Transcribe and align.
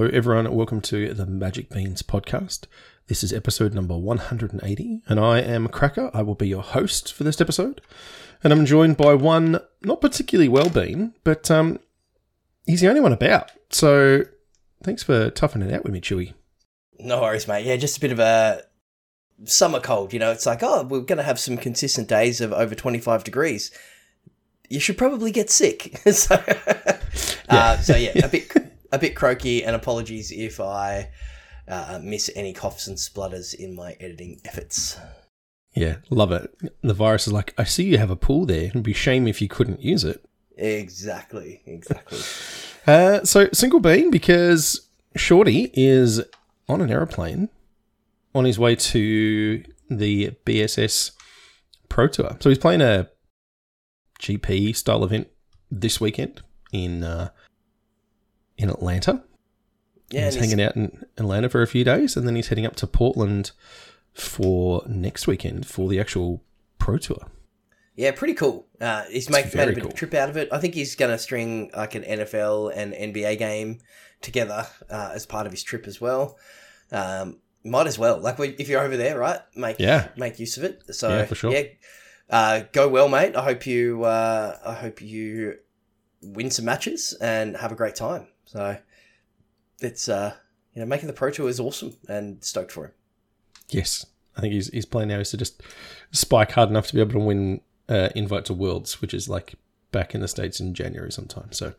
Hello, 0.00 0.10
everyone, 0.14 0.46
and 0.46 0.56
welcome 0.56 0.80
to 0.80 1.12
the 1.12 1.26
Magic 1.26 1.68
Beans 1.68 2.02
podcast. 2.02 2.64
This 3.08 3.22
is 3.22 3.34
episode 3.34 3.74
number 3.74 3.98
180, 3.98 5.02
and 5.06 5.20
I 5.20 5.40
am 5.40 5.68
Cracker. 5.68 6.10
I 6.14 6.22
will 6.22 6.34
be 6.34 6.48
your 6.48 6.62
host 6.62 7.12
for 7.12 7.22
this 7.22 7.38
episode, 7.38 7.82
and 8.42 8.50
I'm 8.50 8.64
joined 8.64 8.96
by 8.96 9.12
one 9.12 9.60
not 9.82 10.00
particularly 10.00 10.48
well 10.48 10.70
being, 10.70 11.12
but 11.22 11.50
um, 11.50 11.80
he's 12.64 12.80
the 12.80 12.88
only 12.88 13.02
one 13.02 13.12
about. 13.12 13.50
So 13.68 14.22
thanks 14.82 15.02
for 15.02 15.28
toughing 15.28 15.60
it 15.60 15.70
out 15.70 15.84
with 15.84 15.92
me, 15.92 16.00
Chewy. 16.00 16.32
No 16.98 17.20
worries, 17.20 17.46
mate. 17.46 17.66
Yeah, 17.66 17.76
just 17.76 17.98
a 17.98 18.00
bit 18.00 18.12
of 18.12 18.20
a 18.20 18.62
summer 19.44 19.80
cold. 19.80 20.14
You 20.14 20.18
know, 20.18 20.32
it's 20.32 20.46
like, 20.46 20.62
oh, 20.62 20.82
we're 20.84 21.00
going 21.00 21.18
to 21.18 21.24
have 21.24 21.38
some 21.38 21.58
consistent 21.58 22.08
days 22.08 22.40
of 22.40 22.54
over 22.54 22.74
25 22.74 23.22
degrees. 23.22 23.70
You 24.70 24.80
should 24.80 24.96
probably 24.96 25.30
get 25.30 25.50
sick. 25.50 25.94
so, 26.10 26.42
uh, 27.50 27.76
so 27.76 27.96
yeah, 27.96 28.24
a 28.24 28.28
bit 28.28 28.50
a 28.92 28.98
bit 28.98 29.14
croaky, 29.14 29.64
and 29.64 29.76
apologies 29.76 30.32
if 30.32 30.60
I 30.60 31.10
uh, 31.68 32.00
miss 32.02 32.30
any 32.34 32.52
coughs 32.52 32.86
and 32.86 32.98
splutters 32.98 33.54
in 33.54 33.74
my 33.74 33.96
editing 34.00 34.40
efforts. 34.44 34.98
Yeah, 35.74 35.96
love 36.10 36.32
it. 36.32 36.52
The 36.82 36.94
virus 36.94 37.26
is 37.26 37.32
like, 37.32 37.54
I 37.56 37.64
see 37.64 37.84
you 37.84 37.98
have 37.98 38.10
a 38.10 38.16
pool 38.16 38.44
there. 38.44 38.64
It'd 38.64 38.82
be 38.82 38.92
shame 38.92 39.28
if 39.28 39.40
you 39.40 39.48
couldn't 39.48 39.80
use 39.80 40.04
it. 40.04 40.24
Exactly, 40.56 41.62
exactly. 41.64 42.18
uh, 42.86 43.24
so 43.24 43.48
single 43.52 43.80
bean 43.80 44.10
because 44.10 44.88
Shorty 45.16 45.70
is 45.74 46.22
on 46.68 46.80
an 46.80 46.90
aeroplane 46.90 47.48
on 48.34 48.44
his 48.44 48.58
way 48.58 48.76
to 48.76 49.64
the 49.88 50.30
BSS 50.44 51.12
Pro 51.88 52.08
Tour. 52.08 52.36
So 52.40 52.48
he's 52.48 52.58
playing 52.58 52.80
a 52.80 53.08
GP 54.20 54.76
style 54.76 55.04
event 55.04 55.28
this 55.70 56.00
weekend 56.00 56.42
in 56.72 57.04
uh, 57.04 57.30
in 58.62 58.70
Atlanta. 58.70 59.22
Yeah, 60.10 60.24
he's 60.26 60.34
he's- 60.34 60.44
hanging 60.50 60.64
out 60.64 60.76
in 60.76 61.04
Atlanta 61.18 61.48
for 61.48 61.62
a 61.62 61.66
few 61.66 61.84
days, 61.84 62.16
and 62.16 62.26
then 62.26 62.34
he's 62.36 62.48
heading 62.48 62.66
up 62.66 62.76
to 62.76 62.86
Portland 62.86 63.52
for 64.12 64.82
next 64.88 65.26
weekend 65.26 65.66
for 65.66 65.88
the 65.88 66.00
actual 66.00 66.42
Pro 66.78 66.98
Tour. 66.98 67.26
Yeah, 67.96 68.12
pretty 68.12 68.34
cool. 68.34 68.66
Uh, 68.80 69.04
he's 69.10 69.28
make, 69.28 69.54
made 69.54 69.68
a 69.68 69.72
bit 69.72 69.80
cool. 69.82 69.86
of 69.88 69.92
a 69.92 69.96
trip 69.96 70.14
out 70.14 70.30
of 70.30 70.36
it. 70.36 70.48
I 70.50 70.58
think 70.58 70.74
he's 70.74 70.94
going 70.96 71.10
to 71.10 71.18
string 71.18 71.70
like 71.76 71.94
an 71.94 72.02
NFL 72.02 72.72
and 72.74 72.94
NBA 72.94 73.38
game 73.38 73.78
together 74.22 74.66
uh, 74.88 75.10
as 75.14 75.26
part 75.26 75.46
of 75.46 75.52
his 75.52 75.62
trip 75.62 75.86
as 75.86 76.00
well. 76.00 76.38
Um, 76.90 77.38
might 77.62 77.86
as 77.86 77.98
well, 77.98 78.18
like 78.18 78.38
we- 78.38 78.56
if 78.58 78.68
you're 78.68 78.80
over 78.80 78.96
there, 78.96 79.18
right? 79.18 79.40
Make 79.54 79.78
Yeah. 79.78 80.08
make 80.16 80.38
use 80.38 80.56
of 80.56 80.64
it. 80.64 80.82
So 80.94 81.10
Yeah, 81.10 81.24
for 81.26 81.34
sure. 81.34 81.52
Yeah, 81.52 81.62
uh, 82.30 82.62
go 82.72 82.88
well, 82.88 83.08
mate. 83.08 83.36
I 83.36 83.42
hope 83.44 83.66
you 83.66 84.04
uh, 84.04 84.56
I 84.64 84.74
hope 84.74 85.02
you 85.02 85.56
win 86.22 86.50
some 86.50 86.64
matches 86.64 87.14
and 87.20 87.56
have 87.58 87.70
a 87.70 87.74
great 87.74 87.96
time. 87.96 88.28
So 88.52 88.76
it's 89.80 90.08
uh, 90.08 90.34
you 90.74 90.80
know 90.80 90.86
making 90.86 91.06
the 91.06 91.12
pro 91.12 91.30
tour 91.30 91.48
is 91.48 91.60
awesome 91.60 91.94
and 92.08 92.42
stoked 92.42 92.72
for 92.72 92.86
him. 92.86 92.92
Yes, 93.68 94.06
I 94.36 94.40
think 94.40 94.52
he's 94.54 94.72
his 94.72 94.86
plan 94.86 95.08
now 95.08 95.18
is 95.20 95.30
to 95.30 95.36
just 95.36 95.62
spike 96.10 96.52
hard 96.52 96.68
enough 96.68 96.88
to 96.88 96.94
be 96.94 97.00
able 97.00 97.12
to 97.12 97.18
win 97.20 97.60
uh, 97.88 98.08
invite 98.16 98.44
to 98.46 98.54
Worlds, 98.54 99.00
which 99.00 99.14
is 99.14 99.28
like 99.28 99.54
back 99.92 100.14
in 100.14 100.20
the 100.20 100.28
states 100.28 100.58
in 100.60 100.74
January 100.74 101.12
sometime. 101.12 101.52
So 101.52 101.74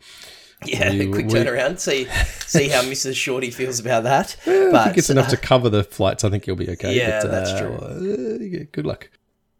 Yeah, 0.65 0.91
We- 0.91 1.07
quick 1.11 1.25
we- 1.27 1.33
turnaround. 1.33 1.79
See 1.79 2.05
see 2.45 2.69
how 2.69 2.81
Mrs. 2.93 3.15
Shorty 3.15 3.51
feels 3.51 3.79
about 3.81 4.03
that. 4.03 4.37
eh, 4.47 4.71
I 4.73 4.85
think 4.85 4.97
it's 4.97 5.09
enough 5.09 5.27
uh, 5.27 5.31
to 5.31 5.37
cover 5.37 5.69
the 5.69 5.83
flights. 5.83 6.23
I 6.23 6.29
think 6.29 6.45
he'll 6.45 6.55
be 6.55 6.69
okay. 6.69 6.95
Yeah, 6.95 7.21
but, 7.21 7.31
that's 7.31 7.49
uh, 7.51 7.59
true. 7.59 7.75
uh, 7.75 8.39
yeah, 8.39 8.63
good 8.71 8.85
luck. 8.85 9.09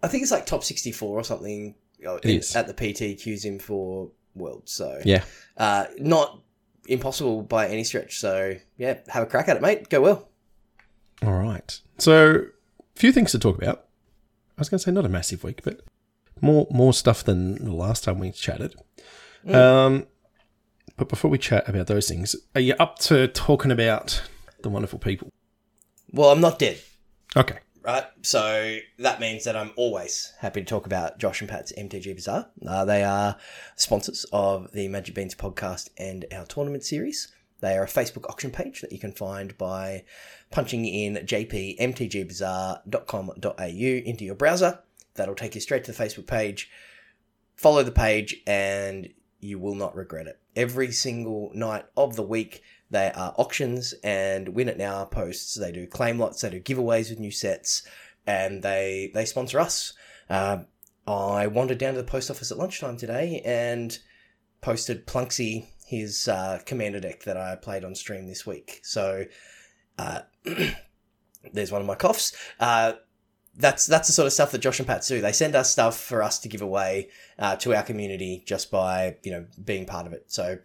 I 0.03 0.07
think 0.07 0.23
it's 0.23 0.31
like 0.31 0.45
top 0.45 0.63
64 0.63 1.19
or 1.19 1.23
something 1.23 1.75
It 1.99 2.25
is. 2.25 2.55
at 2.55 2.65
the 2.67 2.73
PT 2.73 3.19
queues 3.21 3.43
him 3.45 3.59
for 3.59 4.09
World. 4.33 4.63
So, 4.69 4.99
Yeah, 5.05 5.23
uh, 5.57 5.85
not 5.99 6.41
impossible 6.87 7.41
by 7.43 7.67
any 7.67 7.83
stretch. 7.83 8.19
So, 8.19 8.55
yeah, 8.77 8.99
have 9.09 9.23
a 9.23 9.25
crack 9.25 9.47
at 9.47 9.57
it, 9.57 9.61
mate. 9.61 9.89
Go 9.89 10.01
well. 10.01 10.29
all 11.23 11.33
right. 11.33 11.79
So, 11.97 12.45
a 12.95 12.99
few 12.99 13.11
things 13.11 13.31
to 13.31 13.39
talk 13.39 13.57
about. 13.61 13.85
I 14.57 14.61
was 14.61 14.69
going 14.69 14.79
to 14.79 14.83
say 14.83 14.91
not 14.91 15.05
a 15.05 15.09
massive 15.09 15.43
week, 15.43 15.61
but 15.63 15.81
more 16.39 16.67
more 16.69 16.93
stuff 16.93 17.23
than 17.23 17.63
the 17.63 17.73
last 17.73 18.03
time 18.03 18.19
we 18.19 18.31
chatted. 18.31 18.75
Mm. 19.45 19.55
Um, 19.55 20.07
but 20.97 21.09
before 21.09 21.31
we 21.31 21.37
chat 21.37 21.67
about 21.67 21.87
those 21.87 22.07
things, 22.07 22.35
are 22.53 22.61
you 22.61 22.75
up 22.79 22.99
to 22.99 23.27
talking 23.27 23.71
about 23.71 24.21
the 24.61 24.69
wonderful 24.69 24.99
people? 24.99 25.29
Well, 26.11 26.29
I'm 26.29 26.41
not 26.41 26.59
dead, 26.59 26.79
Okay. 27.35 27.59
Right? 27.81 28.05
So, 28.21 28.77
that 28.99 29.19
means 29.19 29.43
that 29.43 29.55
I'm 29.55 29.71
always 29.75 30.33
happy 30.39 30.61
to 30.61 30.65
talk 30.65 30.85
about 30.85 31.19
Josh 31.19 31.41
and 31.41 31.49
Pat's 31.49 31.73
MTG 31.77 32.15
Bazaar. 32.15 32.49
Uh, 32.65 32.85
they 32.85 33.03
are 33.03 33.37
sponsors 33.75 34.25
of 34.31 34.71
the 34.71 34.87
Magic 34.87 35.15
Beans 35.15 35.35
podcast 35.35 35.89
and 35.97 36.25
our 36.31 36.45
tournament 36.45 36.83
series. 36.83 37.33
They 37.61 37.77
are 37.77 37.83
a 37.83 37.87
Facebook 37.87 38.29
auction 38.29 38.51
page 38.51 38.81
that 38.81 38.91
you 38.91 38.99
can 38.99 39.13
find 39.13 39.57
by 39.57 40.03
punching 40.49 40.85
in 40.85 41.15
jpmtgbazaar.com.au 41.15 43.65
into 43.65 44.25
your 44.25 44.35
browser. 44.35 44.79
That'll 45.15 45.35
take 45.35 45.55
you 45.55 45.61
straight 45.61 45.85
to 45.85 45.91
the 45.91 46.03
Facebook 46.03 46.27
page. 46.27 46.69
Follow 47.55 47.81
the 47.83 47.91
page 47.91 48.37
and 48.47 49.09
you 49.39 49.59
will 49.59 49.75
not 49.75 49.95
regret 49.95 50.27
it. 50.27 50.39
Every 50.55 50.91
single 50.91 51.51
night 51.53 51.85
of 51.95 52.15
the 52.15 52.23
week, 52.23 52.63
there 52.91 53.15
are 53.17 53.33
auctions 53.37 53.93
and 54.03 54.49
Win 54.49 54.69
It 54.69 54.77
Now 54.77 55.05
posts. 55.05 55.55
They 55.55 55.71
do 55.71 55.87
claim 55.87 56.19
lots, 56.19 56.41
they 56.41 56.49
do 56.49 56.59
giveaways 56.61 57.09
with 57.09 57.19
new 57.19 57.31
sets, 57.31 57.83
and 58.27 58.61
they 58.61 59.11
they 59.13 59.25
sponsor 59.25 59.59
us. 59.59 59.93
Uh, 60.29 60.63
I 61.07 61.47
wandered 61.47 61.79
down 61.79 61.95
to 61.95 62.01
the 62.01 62.07
post 62.07 62.29
office 62.29 62.51
at 62.51 62.57
lunchtime 62.57 62.97
today 62.97 63.41
and 63.43 63.97
posted 64.61 65.07
Plunksy 65.07 65.65
his 65.91 66.29
uh, 66.29 66.59
commander 66.65 67.01
deck 67.01 67.23
that 67.23 67.35
I 67.35 67.55
played 67.55 67.83
on 67.83 67.95
stream 67.95 68.25
this 68.25 68.45
week. 68.45 68.79
So 68.81 69.25
uh, 69.97 70.21
there's 71.53 71.71
one 71.71 71.81
of 71.81 71.87
my 71.87 71.95
coughs. 71.95 72.33
Uh, 72.59 72.93
that's 73.57 73.85
that's 73.85 74.07
the 74.07 74.13
sort 74.13 74.25
of 74.25 74.31
stuff 74.31 74.51
that 74.51 74.59
Josh 74.59 74.79
and 74.79 74.87
Pat 74.87 75.05
do. 75.05 75.19
They 75.19 75.33
send 75.33 75.55
us 75.55 75.69
stuff 75.69 75.99
for 75.99 76.23
us 76.23 76.39
to 76.39 76.47
give 76.47 76.61
away 76.61 77.09
uh, 77.37 77.57
to 77.57 77.75
our 77.75 77.83
community 77.83 78.43
just 78.45 78.71
by 78.71 79.17
you 79.23 79.31
know 79.31 79.45
being 79.63 79.85
part 79.85 80.07
of 80.07 80.13
it. 80.13 80.31
So 80.31 80.59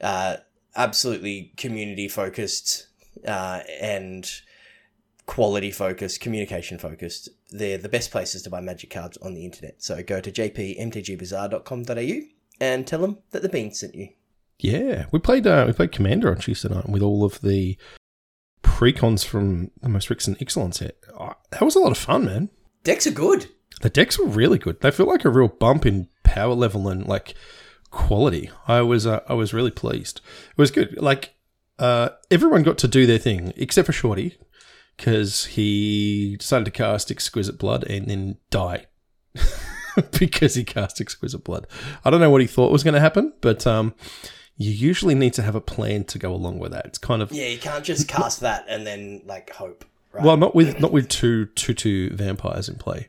uh, 0.00 0.36
absolutely 0.76 1.52
community 1.56 2.08
focused 2.08 2.86
uh, 3.26 3.60
and 3.80 4.30
quality 5.26 5.70
focused, 5.70 6.20
communication 6.20 6.78
focused. 6.78 7.28
They're 7.50 7.78
the 7.78 7.88
best 7.88 8.10
places 8.10 8.42
to 8.42 8.50
buy 8.50 8.60
magic 8.60 8.90
cards 8.90 9.16
on 9.18 9.34
the 9.34 9.44
internet. 9.44 9.82
So 9.82 10.02
go 10.02 10.20
to 10.20 10.30
jpmtgbazaar.com.au 10.30 12.20
and 12.60 12.86
tell 12.86 13.00
them 13.00 13.18
that 13.30 13.42
the 13.42 13.48
bean 13.48 13.72
sent 13.72 13.94
you. 13.94 14.08
Yeah, 14.58 15.06
we 15.10 15.18
played 15.18 15.46
uh, 15.46 15.64
we 15.66 15.72
played 15.72 15.92
Commander 15.92 16.30
on 16.30 16.36
Tuesday 16.36 16.68
night 16.68 16.88
with 16.88 17.00
all 17.00 17.24
of 17.24 17.40
the 17.40 17.78
precons 18.62 19.24
from 19.24 19.70
the 19.80 19.88
most 19.88 20.10
recent 20.10 20.38
Ixalan 20.38 20.74
set. 20.74 20.96
Oh, 21.18 21.32
that 21.50 21.62
was 21.62 21.76
a 21.76 21.80
lot 21.80 21.92
of 21.92 21.98
fun, 21.98 22.26
man. 22.26 22.50
Decks 22.84 23.06
are 23.06 23.12
good. 23.12 23.46
The 23.80 23.88
decks 23.88 24.18
were 24.18 24.26
really 24.26 24.58
good. 24.58 24.80
They 24.80 24.90
feel 24.90 25.06
like 25.06 25.24
a 25.24 25.30
real 25.30 25.48
bump 25.48 25.86
in 25.86 26.08
power 26.24 26.54
level 26.54 26.88
and 26.88 27.06
like 27.06 27.34
quality. 27.90 28.50
I 28.66 28.82
was 28.82 29.06
uh, 29.06 29.20
I 29.28 29.34
was 29.34 29.52
really 29.52 29.70
pleased. 29.70 30.20
It 30.50 30.58
was 30.58 30.70
good. 30.70 31.00
Like 31.00 31.34
uh, 31.78 32.10
everyone 32.30 32.62
got 32.62 32.78
to 32.78 32.88
do 32.88 33.06
their 33.06 33.18
thing 33.18 33.52
except 33.56 33.86
for 33.86 33.92
Shorty 33.92 34.36
because 34.96 35.46
he 35.46 36.36
decided 36.36 36.66
to 36.66 36.70
cast 36.70 37.10
Exquisite 37.10 37.58
Blood 37.58 37.84
and 37.84 38.06
then 38.06 38.36
die 38.50 38.86
because 40.18 40.54
he 40.54 40.64
cast 40.64 41.00
Exquisite 41.00 41.42
Blood. 41.42 41.66
I 42.04 42.10
don't 42.10 42.20
know 42.20 42.30
what 42.30 42.42
he 42.42 42.46
thought 42.46 42.70
was 42.70 42.84
going 42.84 42.94
to 42.94 43.00
happen, 43.00 43.32
but 43.40 43.66
um, 43.66 43.94
you 44.56 44.70
usually 44.70 45.14
need 45.14 45.32
to 45.34 45.42
have 45.42 45.54
a 45.54 45.60
plan 45.60 46.04
to 46.04 46.18
go 46.18 46.34
along 46.34 46.58
with 46.58 46.72
that. 46.72 46.84
It's 46.84 46.98
kind 46.98 47.22
of 47.22 47.32
Yeah, 47.32 47.46
you 47.46 47.58
can't 47.58 47.82
just 47.84 48.08
cast 48.08 48.40
that 48.40 48.66
and 48.68 48.86
then 48.86 49.22
like 49.24 49.50
hope. 49.50 49.84
Right? 50.12 50.24
well, 50.24 50.36
not 50.36 50.54
with 50.54 50.80
not 50.80 50.92
with 50.92 51.08
two 51.08 51.46
two 51.46 51.72
two 51.72 52.10
vampires 52.10 52.68
in 52.68 52.74
play, 52.74 53.08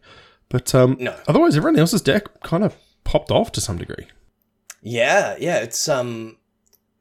but 0.49 0.73
um, 0.73 0.97
No. 0.99 1.17
Otherwise, 1.27 1.57
everyone 1.57 1.79
else's 1.79 2.01
deck 2.01 2.41
kind 2.41 2.63
of 2.63 2.75
popped 3.03 3.31
off 3.31 3.51
to 3.53 3.61
some 3.61 3.77
degree. 3.77 4.07
Yeah, 4.81 5.35
yeah, 5.39 5.57
it's 5.59 5.87
um, 5.89 6.37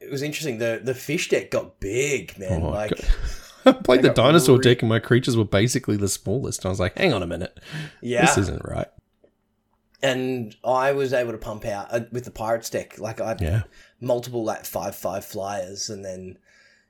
it 0.01 0.11
was 0.11 0.23
interesting. 0.23 0.59
The 0.59 0.81
the 0.83 0.95
fish 0.95 1.29
deck 1.29 1.51
got 1.51 1.81
big, 1.81 2.39
man. 2.39 2.63
Oh, 2.63 2.69
like 2.71 2.91
God. 2.91 3.09
I 3.67 3.73
played 3.73 4.03
the 4.03 4.11
dinosaur 4.11 4.57
re- 4.57 4.63
deck, 4.63 4.83
and 4.83 4.89
my 4.89 4.99
creatures 4.99 5.37
were 5.37 5.45
basically 5.45 5.97
the 5.97 6.09
smallest. 6.09 6.61
And 6.61 6.67
I 6.67 6.71
was 6.71 6.81
like, 6.81 6.97
"Hang 6.97 7.13
on 7.13 7.23
a 7.23 7.27
minute, 7.27 7.59
yeah, 8.01 8.23
this 8.27 8.39
isn't 8.39 8.63
right." 8.65 8.89
and 10.03 10.57
I 10.65 10.93
was 10.93 11.13
able 11.13 11.33
to 11.33 11.39
pump 11.39 11.67
out 11.67 11.89
uh, 11.91 12.01
with 12.11 12.25
the 12.25 12.31
pirates 12.31 12.71
deck. 12.71 12.99
Like 12.99 13.21
I 13.21 13.37
Yeah, 13.41 13.63
multiple 14.01 14.45
like 14.45 14.65
five 14.65 14.95
five 14.97 15.25
flyers, 15.25 15.91
and 15.91 16.05
then 16.05 16.39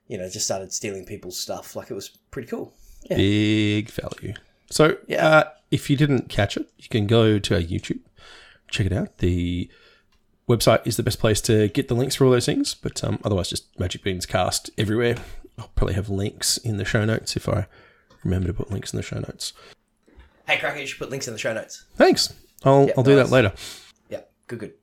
you 0.07 0.17
know 0.17 0.29
just 0.29 0.45
started 0.45 0.71
stealing 0.73 1.05
people's 1.05 1.37
stuff. 1.39 1.75
Like 1.75 1.91
it 1.91 1.93
was 1.93 2.09
pretty 2.31 2.47
cool. 2.47 2.73
Yeah. 3.09 3.17
big 3.17 3.89
value. 3.89 4.33
So, 4.69 4.97
Yeah. 5.07 5.27
uh, 5.27 5.43
if 5.71 5.89
you 5.89 5.97
didn't 5.97 6.29
catch 6.29 6.55
it, 6.55 6.69
you 6.77 6.87
can 6.87 7.07
go 7.07 7.39
to 7.39 7.55
our 7.55 7.59
YouTube, 7.61 7.99
check 8.69 8.85
it 8.85 8.93
out. 8.93 9.17
The 9.17 9.69
website 10.55 10.85
is 10.85 10.97
the 10.97 11.03
best 11.03 11.19
place 11.19 11.41
to 11.41 11.67
get 11.69 11.87
the 11.87 11.93
links 11.95 12.15
for 12.15 12.25
all 12.25 12.31
those 12.31 12.45
things. 12.45 12.73
But 12.73 13.03
um, 13.03 13.19
otherwise, 13.23 13.49
just 13.49 13.79
Magic 13.79 14.03
Beans 14.03 14.25
cast 14.25 14.69
everywhere. 14.77 15.15
I'll 15.57 15.71
probably 15.75 15.95
have 15.95 16.09
links 16.09 16.57
in 16.57 16.77
the 16.77 16.85
show 16.85 17.05
notes 17.05 17.35
if 17.35 17.47
I 17.49 17.67
remember 18.23 18.47
to 18.47 18.53
put 18.53 18.71
links 18.71 18.93
in 18.93 18.97
the 18.97 19.03
show 19.03 19.17
notes. 19.19 19.53
Hey, 20.47 20.57
Cracker, 20.57 20.79
you 20.79 20.87
should 20.87 20.99
put 20.99 21.09
links 21.09 21.27
in 21.27 21.33
the 21.33 21.39
show 21.39 21.53
notes. 21.53 21.85
Thanks. 21.95 22.33
I'll, 22.63 22.87
Yeah, 22.87 22.93
I'll 22.97 23.03
do 23.03 23.15
nice. 23.15 23.27
that 23.29 23.33
later. 23.33 23.53
Yeah, 24.09 24.21
good, 24.47 24.59
good. 24.59 24.73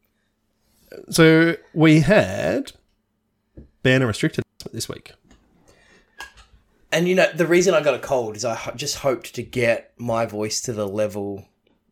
So 1.11 1.57
we 1.75 2.01
had 2.01 2.73
banner 3.83 4.07
restricted 4.07 4.45
this 4.73 4.89
week. 4.89 5.13
And 6.91 7.07
you 7.07 7.15
know, 7.15 7.31
the 7.35 7.47
reason 7.47 7.75
I 7.75 7.83
got 7.83 7.95
a 7.95 7.99
cold 7.99 8.37
is 8.37 8.45
I 8.45 8.73
just 8.75 8.97
hoped 8.97 9.35
to 9.35 9.43
get 9.43 9.93
my 9.99 10.25
voice 10.25 10.61
to 10.63 10.73
the 10.73 10.89
level 10.89 11.45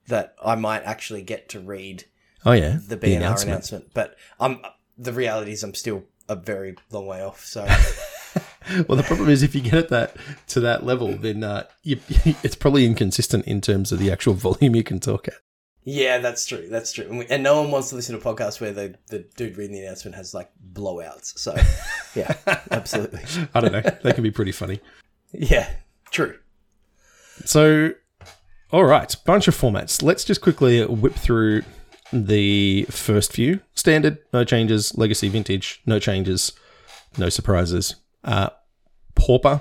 that 0.09 0.35
I 0.43 0.55
might 0.55 0.85
actually 0.85 1.23
get 1.23 1.49
to 1.51 1.61
read 1.61 2.05
Oh 2.47 2.53
yeah, 2.53 2.79
the 2.87 2.97
BNR 2.97 3.43
announcement. 3.43 3.91
But 3.93 4.17
I'm 4.41 4.61
the 4.97 5.13
reality 5.13 5.53
is 5.53 5.63
I'm 5.63 5.75
still 5.75 6.05
a 6.29 6.37
very 6.37 6.77
long 6.91 7.07
way 7.07 7.23
off. 7.23 7.45
So 7.45 7.67
Well, 8.89 8.97
the 8.97 9.05
problem 9.05 9.29
is 9.29 9.43
if 9.43 9.55
you 9.55 9.61
get 9.61 9.75
it 9.75 9.89
that 9.91 10.17
to 10.49 10.61
that 10.61 10.85
level, 10.85 11.17
then 11.17 11.45
uh, 11.45 11.65
you, 11.83 12.01
it's 12.43 12.57
probably 12.57 12.85
inconsistent 12.85 13.47
in 13.47 13.61
terms 13.61 13.93
of 13.93 13.99
the 13.99 14.11
actual 14.11 14.35
volume 14.49 14.75
you 14.75 14.83
can 14.83 14.99
talk 14.99 15.29
at. 15.29 15.35
yeah, 15.85 16.19
that's 16.19 16.47
true. 16.47 16.69
That's 16.69 16.93
true. 16.93 17.07
And, 17.07 17.19
we, 17.19 17.27
and 17.27 17.43
no 17.43 17.61
one 17.63 17.71
wants 17.71 17.91
to 17.91 17.95
listen 17.95 18.19
to 18.19 18.29
a 18.29 18.35
podcast 18.35 18.61
where 18.61 18.73
the, 18.73 18.97
the 19.09 19.21
dude 19.37 19.57
reading 19.57 19.77
the 19.77 19.83
announcement 19.83 20.17
has 20.17 20.35
like 20.35 20.51
blowouts. 20.73 21.39
So 21.39 21.57
yeah, 22.15 22.35
absolutely. 22.71 23.23
I 23.55 23.61
don't 23.61 23.73
know; 23.73 23.83
they 24.03 24.13
can 24.13 24.23
be 24.23 24.33
pretty 24.33 24.53
funny. 24.53 24.81
Yeah, 25.33 25.71
true. 26.11 26.39
So, 27.45 27.91
all 28.73 28.85
right, 28.85 29.15
bunch 29.25 29.47
of 29.47 29.57
formats. 29.57 30.03
Let's 30.03 30.25
just 30.25 30.41
quickly 30.41 30.85
whip 30.85 31.15
through 31.15 31.63
the 32.13 32.85
first 32.85 33.33
few. 33.33 33.61
Standard, 33.75 34.19
no 34.33 34.45
changes. 34.45 34.97
Legacy, 34.97 35.29
vintage, 35.29 35.83
no 35.87 35.99
changes, 35.99 36.53
no 37.19 37.29
surprises. 37.29 37.97
Uh, 38.25 38.51
Pauper, 39.15 39.61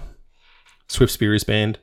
Swiftspear 0.88 1.36
is 1.36 1.44
banned. 1.44 1.80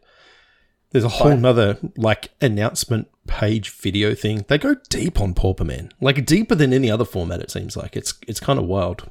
There's 0.91 1.05
a 1.05 1.09
whole 1.09 1.37
nother 1.37 1.79
like 1.97 2.31
announcement 2.41 3.09
page 3.27 3.71
video 3.71 4.15
thing. 4.15 4.45
They 4.49 4.59
go 4.59 4.77
deep 4.91 5.21
on 5.21 5.33
Pauper, 5.33 5.65
man. 5.65 5.91
Like 6.01 6.25
deeper 6.27 6.55
than 6.55 6.73
any 6.73 6.91
other 6.91 7.07
format. 7.07 7.41
It 7.41 7.51
seems 7.51 7.77
like 7.77 7.97
it's 7.97 8.15
it's 8.29 8.41
kind 8.41 8.59
of 8.59 8.67
wild. 8.67 9.11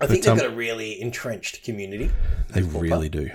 I 0.00 0.06
think 0.06 0.24
But, 0.24 0.30
they've 0.30 0.32
um, 0.32 0.38
got 0.38 0.46
a 0.46 0.56
really 0.56 1.00
entrenched 1.00 1.62
community. 1.64 2.10
They 2.50 2.62
really 2.62 3.08
do. 3.08 3.30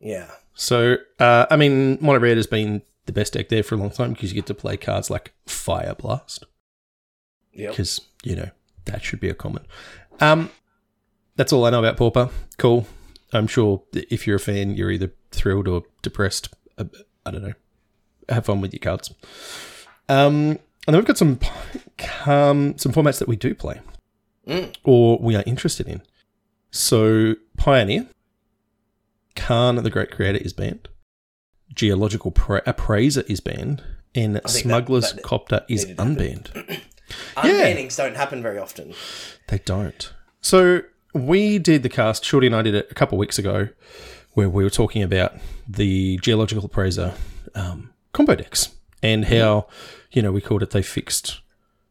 Yeah. 0.00 0.30
So, 0.54 0.96
uh, 1.20 1.46
I 1.50 1.56
mean, 1.56 1.98
Mono 2.00 2.18
Red 2.18 2.36
has 2.36 2.48
been 2.48 2.82
the 3.06 3.12
best 3.12 3.32
deck 3.34 3.48
there 3.48 3.62
for 3.62 3.76
a 3.76 3.78
long 3.78 3.90
time 3.90 4.12
because 4.12 4.30
you 4.30 4.34
get 4.34 4.46
to 4.46 4.54
play 4.54 4.76
cards 4.76 5.10
like 5.10 5.32
Fire 5.46 5.94
Blast. 5.94 6.44
Yep. 7.52 7.70
because 7.72 8.00
you 8.22 8.36
know 8.36 8.50
that 8.84 9.02
should 9.02 9.20
be 9.20 9.28
a 9.28 9.34
common. 9.34 9.64
Um, 10.20 10.50
that's 11.36 11.52
all 11.52 11.64
I 11.64 11.70
know 11.70 11.78
about 11.80 11.96
Pauper. 11.96 12.30
Cool. 12.58 12.86
I'm 13.32 13.46
sure 13.46 13.82
if 13.92 14.26
you're 14.26 14.36
a 14.36 14.40
fan, 14.40 14.74
you're 14.74 14.90
either 14.90 15.12
thrilled 15.30 15.68
or 15.68 15.82
depressed. 16.02 16.48
Uh, 16.78 16.84
I 17.26 17.30
don't 17.30 17.42
know. 17.42 17.52
Have 18.28 18.46
fun 18.46 18.60
with 18.60 18.72
your 18.72 18.80
cards. 18.80 19.12
Um, 20.08 20.58
and 20.86 20.94
then 20.94 20.96
we've 20.96 21.04
got 21.06 21.18
some 21.18 21.38
um, 22.26 22.76
some 22.78 22.92
formats 22.92 23.18
that 23.18 23.28
we 23.28 23.36
do 23.36 23.54
play 23.54 23.80
Mm. 24.46 24.74
or 24.84 25.18
we 25.18 25.36
are 25.36 25.42
interested 25.46 25.86
in. 25.88 26.00
So 26.70 27.34
Pioneer, 27.58 28.06
Karn 29.36 29.76
the 29.76 29.90
Great 29.90 30.10
Creator 30.10 30.38
is 30.38 30.52
banned. 30.52 30.88
Geological 31.74 32.30
pra- 32.30 32.62
Appraiser 32.66 33.22
is 33.28 33.40
banned, 33.40 33.82
and 34.14 34.32
think 34.34 34.42
that- 34.44 34.48
Smuggler's 34.50 35.12
that 35.12 35.22
Copter 35.22 35.64
is 35.68 35.84
needed 35.86 35.98
to 35.98 36.04
happen. 36.04 36.16
unbanned. 36.16 36.80
Unbannings 37.36 37.96
don't 37.96 38.16
happen 38.16 38.42
very 38.42 38.58
often. 38.58 38.94
They 39.48 39.58
don't. 39.58 40.12
So 40.40 40.82
we 41.14 41.58
did 41.58 41.82
the 41.82 41.88
cast. 41.88 42.24
Shorty 42.24 42.46
and 42.46 42.56
I 42.56 42.62
did 42.62 42.74
it 42.74 42.88
a 42.90 42.94
couple 42.94 43.16
of 43.16 43.20
weeks 43.20 43.38
ago, 43.38 43.68
where 44.32 44.48
we 44.48 44.62
were 44.64 44.70
talking 44.70 45.02
about 45.02 45.34
the 45.68 46.18
geological 46.18 46.64
appraiser 46.64 47.14
um, 47.54 47.92
combo 48.12 48.34
decks 48.34 48.70
and 49.02 49.26
how 49.26 49.66
you 50.12 50.22
know 50.22 50.32
we 50.32 50.40
called 50.40 50.62
it 50.62 50.70
they 50.70 50.82
fixed 50.82 51.40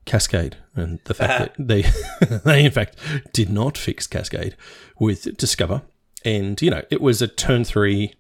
Cascade 0.05 0.57
and 0.75 0.99
the 1.05 1.13
fact 1.13 1.57
that 1.57 1.67
they 1.67 1.81
they 2.45 2.65
in 2.65 2.71
fact 2.71 2.97
did 3.33 3.49
not 3.49 3.77
fix 3.77 4.07
Cascade 4.07 4.55
with 4.99 5.35
Discover, 5.37 5.81
and 6.23 6.61
you 6.61 6.71
know 6.71 6.83
it 6.89 7.01
was 7.01 7.21
a 7.21 7.27
turn 7.27 7.63
three 7.63 8.13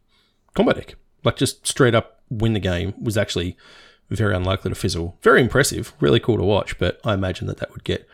combo 0.55 0.73
deck, 0.73 0.95
like 1.23 1.37
just 1.37 1.65
straight 1.65 1.95
up 1.95 2.21
win 2.29 2.53
the 2.53 2.59
game 2.59 2.93
was 3.01 3.17
actually 3.17 3.55
very 4.09 4.35
unlikely 4.35 4.69
to 4.69 4.75
fizzle. 4.75 5.17
Very 5.21 5.41
impressive, 5.41 5.93
really 5.99 6.19
cool 6.19 6.37
to 6.37 6.43
watch, 6.43 6.77
but 6.77 6.99
I 7.03 7.13
imagine 7.13 7.47
that 7.47 7.57
that 7.57 7.71
would 7.71 7.83
get 7.83 8.07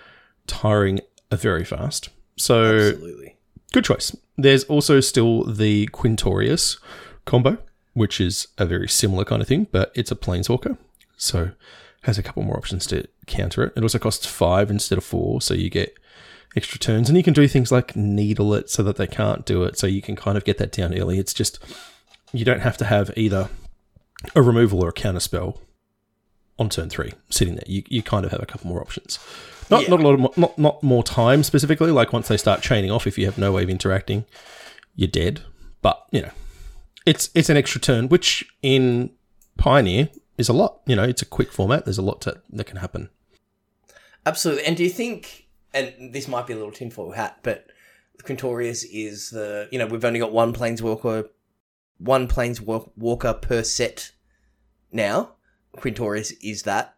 tiring 0.47 1.01
very 1.31 1.65
fast. 1.65 2.09
So 2.35 2.75
Absolutely. 2.75 3.35
good 3.71 3.85
choice. 3.85 4.15
There's 4.37 4.63
also 4.65 4.99
still 4.99 5.43
the 5.43 5.87
Quintorius 5.87 6.79
combo, 7.25 7.57
which 7.93 8.19
is 8.19 8.47
a 8.57 8.65
very 8.65 8.87
similar 8.87 9.25
kind 9.25 9.41
of 9.41 9.47
thing, 9.47 9.67
but 9.71 9.91
it's 9.95 10.11
a 10.11 10.15
planeswalker, 10.15 10.77
so 11.17 11.51
has 12.03 12.17
a 12.17 12.23
couple 12.23 12.43
more 12.43 12.57
options 12.57 12.85
to 12.87 13.07
counter 13.27 13.63
it. 13.63 13.73
It 13.75 13.83
also 13.83 13.99
costs 13.99 14.25
five 14.25 14.69
instead 14.69 14.97
of 14.97 15.03
four, 15.03 15.41
so 15.41 15.53
you 15.53 15.69
get 15.69 15.95
extra 16.55 16.79
turns, 16.79 17.09
and 17.09 17.17
you 17.17 17.23
can 17.23 17.33
do 17.33 17.47
things 17.47 17.71
like 17.71 17.95
needle 17.95 18.53
it 18.53 18.69
so 18.69 18.83
that 18.83 18.97
they 18.97 19.07
can't 19.07 19.45
do 19.45 19.63
it, 19.63 19.77
so 19.77 19.87
you 19.87 20.01
can 20.01 20.15
kind 20.15 20.37
of 20.37 20.43
get 20.43 20.57
that 20.57 20.71
down 20.71 20.97
early. 20.97 21.19
It's 21.19 21.33
just 21.33 21.59
you 22.31 22.43
don't 22.43 22.61
have 22.61 22.77
to 22.77 22.85
have 22.85 23.11
either 23.15 23.49
a 24.35 24.41
removal 24.41 24.83
or 24.83 24.89
a 24.89 24.93
counter 24.93 25.19
spell 25.19 25.61
on 26.59 26.69
turn 26.69 26.89
three 26.89 27.13
sitting 27.29 27.55
there. 27.55 27.63
You, 27.67 27.83
you 27.87 28.03
kind 28.03 28.25
of 28.25 28.31
have 28.31 28.41
a 28.41 28.45
couple 28.45 28.67
more 28.67 28.81
options. 28.81 29.19
Not 29.69 29.83
Yeah. 29.83 29.89
not 29.89 29.99
a 29.99 30.03
lot 30.03 30.13
of 30.13 30.19
mo- 30.19 30.33
not 30.37 30.57
not 30.57 30.83
more 30.83 31.03
time 31.03 31.43
specifically. 31.43 31.91
Like 31.91 32.13
once 32.13 32.27
they 32.27 32.37
start 32.37 32.61
chaining 32.61 32.91
off, 32.91 33.07
if 33.07 33.17
you 33.17 33.25
have 33.25 33.37
no 33.37 33.51
way 33.51 33.63
of 33.63 33.69
interacting, 33.69 34.25
you're 34.95 35.07
dead. 35.07 35.41
But 35.81 36.03
you 36.11 36.21
know, 36.21 36.31
it's 37.05 37.29
it's 37.33 37.49
an 37.49 37.57
extra 37.57 37.79
turn, 37.81 38.09
which 38.09 38.45
in 38.61 39.09
Pioneer 39.57 40.09
is 40.37 40.49
a 40.49 40.53
lot. 40.53 40.81
You 40.85 40.95
know, 40.95 41.03
it's 41.03 41.21
a 41.21 41.25
quick 41.25 41.51
format. 41.51 41.85
There's 41.85 41.97
a 41.97 42.01
lot 42.03 42.21
to, 42.21 42.41
that 42.51 42.65
can 42.65 42.77
happen. 42.77 43.09
Absolutely. 44.25 44.65
And 44.65 44.77
do 44.77 44.83
you 44.83 44.89
think, 44.89 45.47
and 45.73 46.13
this 46.13 46.27
might 46.27 46.47
be 46.47 46.53
a 46.53 46.55
little 46.55 46.71
tinfoil 46.71 47.11
hat, 47.11 47.39
but 47.43 47.67
Quintorius 48.23 48.85
is 48.91 49.29
the, 49.31 49.67
you 49.71 49.77
know, 49.77 49.85
we've 49.85 50.05
only 50.05 50.19
got 50.19 50.31
one 50.31 50.53
Planeswalker, 50.53 51.27
one 51.97 52.27
Planeswalker 52.27 53.41
per 53.41 53.63
set 53.63 54.11
now. 54.91 55.33
Quintorius 55.77 56.33
is 56.41 56.63
that. 56.63 56.95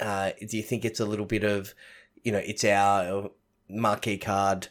Uh, 0.00 0.30
do 0.48 0.56
you 0.56 0.62
think 0.62 0.84
it's 0.84 1.00
a 1.00 1.04
little 1.04 1.24
bit 1.26 1.44
of, 1.44 1.74
you 2.22 2.32
know, 2.32 2.38
it's 2.38 2.64
our 2.64 3.30
marquee 3.68 4.18
card. 4.18 4.68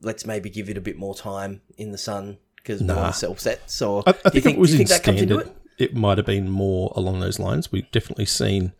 Let's 0.00 0.26
maybe 0.26 0.50
give 0.50 0.68
it 0.70 0.76
a 0.76 0.80
bit 0.80 0.96
more 0.98 1.14
time 1.14 1.60
in 1.76 1.92
the 1.92 1.98
sun 1.98 2.38
because 2.56 2.80
Nah. 2.80 2.94
more 2.94 3.12
self 3.12 3.40
sets. 3.40 3.80
Or 3.82 4.02
I, 4.06 4.10
I 4.10 4.12
think, 4.30 4.44
think, 4.44 4.56
it 4.56 4.60
was 4.60 4.72
in 4.72 4.78
think 4.78 4.88
that 4.90 5.02
comes 5.02 5.20
into 5.22 5.34
standard. 5.34 5.54
it? 5.78 5.90
It 5.90 5.94
might 5.96 6.18
have 6.18 6.26
been 6.26 6.48
more 6.50 6.92
along 6.96 7.20
those 7.20 7.38
lines. 7.38 7.72
We've 7.72 7.90
definitely 7.90 8.26
seen 8.26 8.72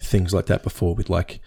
things 0.00 0.32
like 0.32 0.46
that 0.46 0.62
before. 0.62 0.94
With 0.94 1.10
like, 1.10 1.40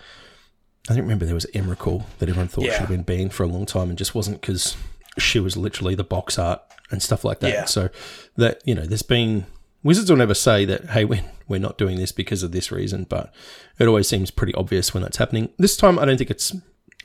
I 0.89 0.93
think 0.93 1.01
remember 1.03 1.25
there 1.25 1.33
was 1.33 1.47
Emrakul 1.53 2.05
that 2.19 2.29
everyone 2.29 2.47
thought 2.47 2.65
Yeah. 2.65 2.71
should 2.73 2.79
have 2.81 2.89
been 2.89 3.03
banned 3.03 3.33
for 3.33 3.43
a 3.43 3.47
long 3.47 3.65
time 3.65 3.89
and 3.89 3.97
just 3.97 4.13
wasn't 4.13 4.41
because 4.41 4.77
she 5.17 5.39
was 5.39 5.57
literally 5.57 5.95
the 5.95 6.03
box 6.03 6.37
art 6.39 6.61
and 6.91 7.01
stuff 7.01 7.23
like 7.23 7.39
that. 7.39 7.51
Yeah. 7.51 7.65
So 7.65 7.89
that 8.37 8.61
you 8.65 8.75
know, 8.75 8.85
there's 8.85 9.01
been 9.03 9.45
Wizards 9.83 10.09
will 10.09 10.17
never 10.17 10.33
say 10.33 10.65
that. 10.65 10.91
Hey, 10.91 11.05
we're 11.05 11.23
we're 11.47 11.59
not 11.59 11.77
doing 11.77 11.97
this 11.97 12.11
because 12.11 12.41
of 12.41 12.51
this 12.51 12.71
reason, 12.71 13.05
but 13.09 13.33
it 13.79 13.87
always 13.87 14.07
seems 14.07 14.31
pretty 14.31 14.53
obvious 14.55 14.93
when 14.93 15.03
that's 15.03 15.17
happening. 15.17 15.49
This 15.57 15.75
time, 15.75 15.99
I 15.99 16.05
don't 16.05 16.17
think 16.17 16.31
it's 16.31 16.55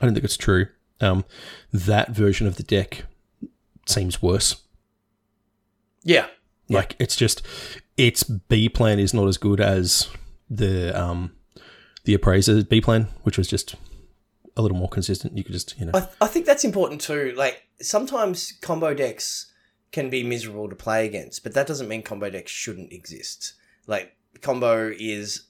I 0.01 0.05
don't 0.05 0.13
think 0.13 0.23
it's 0.25 0.37
true. 0.37 0.67
Um, 1.01 1.25
that 1.71 2.11
version 2.11 2.47
of 2.47 2.55
the 2.55 2.63
deck 2.63 3.05
seems 3.85 4.21
worse. 4.21 4.63
Yeah. 6.03 6.27
Like 6.69 6.95
it's 6.99 7.15
just 7.15 7.41
its 7.97 8.23
B 8.23 8.69
plan 8.69 8.99
is 8.99 9.13
not 9.13 9.27
as 9.27 9.37
good 9.37 9.59
as 9.59 10.07
the 10.49 10.97
um 10.99 11.31
the 12.03 12.13
appraiser's 12.13 12.63
B 12.63 12.79
plan, 12.79 13.07
which 13.23 13.37
was 13.37 13.47
just 13.47 13.75
a 14.55 14.61
little 14.61 14.77
more 14.77 14.89
consistent. 14.89 15.37
You 15.37 15.43
could 15.43 15.53
just 15.53 15.79
you 15.79 15.87
know 15.87 15.91
I, 15.95 16.07
I 16.21 16.27
think 16.27 16.45
that's 16.45 16.63
important 16.63 17.01
too. 17.01 17.33
Like 17.35 17.63
sometimes 17.81 18.53
combo 18.61 18.93
decks 18.93 19.51
can 19.91 20.09
be 20.09 20.23
miserable 20.23 20.69
to 20.69 20.75
play 20.75 21.05
against, 21.05 21.43
but 21.43 21.53
that 21.53 21.67
doesn't 21.67 21.87
mean 21.87 22.03
combo 22.03 22.29
decks 22.29 22.51
shouldn't 22.51 22.93
exist. 22.93 23.53
Like 23.87 24.15
combo 24.41 24.91
is, 24.97 25.43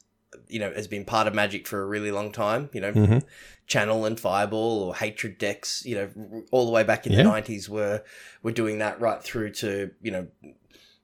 you 0.48 0.60
know, 0.60 0.72
has 0.74 0.88
been 0.88 1.06
part 1.06 1.28
of 1.28 1.36
Magic 1.36 1.68
for 1.68 1.82
a 1.82 1.86
really 1.86 2.12
long 2.12 2.32
time. 2.32 2.70
You 2.74 2.82
know, 2.82 2.94
Mhm. 2.94 3.24
Channel 3.68 4.06
and 4.06 4.20
Fireball 4.20 4.84
or 4.84 4.96
Hatred 4.96 5.38
decks. 5.38 5.84
You 5.86 5.96
know, 5.96 6.44
all 6.52 6.66
the 6.66 6.72
way 6.72 6.84
back 6.84 7.06
in 7.06 7.12
Yeah. 7.12 7.20
the 7.20 7.24
nineties 7.26 7.70
were 7.70 8.04
were 8.42 8.52
doing 8.52 8.80
that 8.80 9.00
right 9.02 9.22
through 9.22 9.52
to 9.54 9.92
you 10.02 10.12
know, 10.12 10.28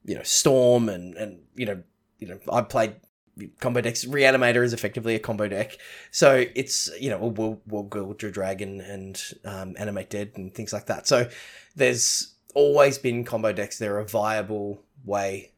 you 0.05 0.15
know 0.15 0.23
Storm 0.23 0.87
and 0.89 1.15
and 1.15 1.39
you 1.55 1.65
know 1.65 1.83
you 2.19 2.27
know 2.27 2.39
I 2.51 2.61
played 2.61 2.95
combo 3.59 3.81
decks. 3.81 4.05
Reanimator 4.05 4.63
is 4.63 4.71
effectively 4.71 5.13
a 5.15 5.19
combo 5.19 5.47
deck. 5.49 5.77
So 6.11 6.45
it's 6.55 6.89
you 6.99 7.09
know 7.09 7.17
we'll 7.17 7.61
we'll 7.67 7.83
go 7.83 8.13
to 8.13 8.31
Dragon 8.31 8.79
and 8.79 9.21
um, 9.43 9.75
Animate 9.77 10.09
Dead 10.09 10.31
and 10.35 10.53
things 10.55 10.71
like 10.71 10.85
that. 10.85 11.05
So 11.07 11.29
there's 11.75 12.34
always 12.55 12.97
been 12.97 13.23
combo 13.23 13.53
decks. 13.53 13.77
They're 13.77 13.99
a 13.99 14.07
viable 14.07 14.81
way 15.03 15.51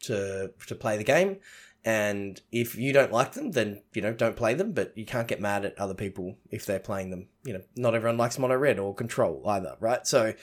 to 0.00 0.50
to 0.66 0.74
play 0.74 0.96
the 0.96 1.04
game. 1.04 1.36
And 1.84 2.40
if 2.50 2.74
you 2.74 2.92
don't 2.92 3.12
like 3.12 3.32
them, 3.32 3.52
then 3.52 3.82
you 3.94 4.02
know 4.02 4.12
don't 4.12 4.36
play 4.36 4.54
them. 4.54 4.72
But 4.72 4.98
you 4.98 5.06
can't 5.06 5.28
get 5.28 5.40
mad 5.40 5.64
at 5.64 5.78
other 5.78 5.94
people 5.94 6.36
if 6.50 6.66
they're 6.66 6.80
playing 6.80 7.10
them. 7.10 7.28
You 7.44 7.54
know, 7.54 7.62
not 7.76 7.94
everyone 7.94 8.18
likes 8.18 8.38
mono 8.38 8.56
red 8.56 8.80
or 8.80 8.94
control 8.94 9.42
either, 9.46 9.76
right? 9.78 10.04
So 10.04 10.34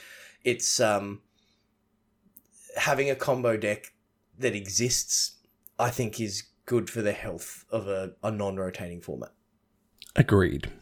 it's 0.42 0.80
um 0.80 1.20
having 2.76 3.10
a 3.10 3.14
combo 3.14 3.58
deck 3.58 3.92
that 4.38 4.54
exists. 4.54 5.32
I 5.78 5.90
think 5.90 6.18
is 6.18 6.44
good 6.64 6.88
for 6.88 7.02
the 7.02 7.12
health 7.12 7.66
of 7.70 7.86
a, 7.86 8.12
a 8.22 8.30
non-rotating 8.30 9.02
format. 9.02 9.32
agreed. 10.16 10.72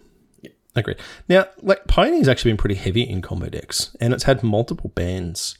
Agreed. 0.77 0.99
Now, 1.29 1.47
like 1.63 1.87
Pioneer's 1.87 2.29
actually 2.29 2.53
been 2.53 2.59
pretty 2.59 2.75
heavy 2.75 3.03
in 3.03 3.23
combo 3.23 3.49
decks, 3.49 3.97
and 4.01 4.13
it's 4.13 4.25
had 4.25 4.43
multiple 4.43 4.91
bans 4.95 5.57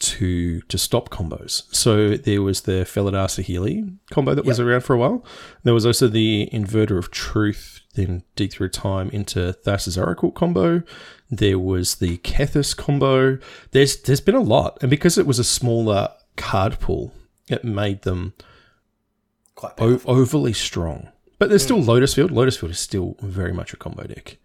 to 0.00 0.60
to 0.62 0.78
stop 0.78 1.10
combos. 1.10 1.62
So 1.74 2.16
there 2.16 2.42
was 2.42 2.62
the 2.62 2.84
Felidar 2.84 3.28
Saheeli 3.28 3.96
combo 4.10 4.34
that 4.34 4.44
was 4.44 4.60
around 4.60 4.82
for 4.82 4.94
a 4.94 4.98
while. 4.98 5.24
There 5.64 5.74
was 5.74 5.86
also 5.86 6.08
the 6.08 6.48
Inverter 6.52 6.98
of 6.98 7.10
Truth, 7.10 7.80
then 7.94 8.22
Dig 8.36 8.52
Through 8.52 8.70
Time 8.70 9.10
into 9.10 9.52
Thassa's 9.64 9.98
Oracle 9.98 10.30
combo. 10.30 10.82
There 11.30 11.58
was 11.58 11.96
the 11.96 12.18
Kethis 12.18 12.76
combo. 12.76 13.38
There's 13.72 13.96
there's 14.02 14.20
been 14.20 14.34
a 14.34 14.40
lot, 14.40 14.78
and 14.80 14.90
because 14.90 15.18
it 15.18 15.26
was 15.26 15.38
a 15.38 15.44
smaller 15.44 16.10
card 16.36 16.78
pool, 16.80 17.12
it 17.48 17.64
made 17.64 18.02
them 18.02 18.34
Quite 19.54 19.72
o- 19.78 20.00
overly 20.06 20.52
strong. 20.52 21.08
But 21.40 21.48
there's 21.48 21.62
hmm. 21.62 21.80
still 21.80 21.82
Lotus 21.82 22.14
Field. 22.14 22.30
Lotus 22.30 22.56
Field 22.56 22.70
is 22.70 22.78
still 22.78 23.16
very 23.20 23.52
much 23.52 23.72
a 23.72 23.76
combo 23.76 24.04
deck 24.04 24.38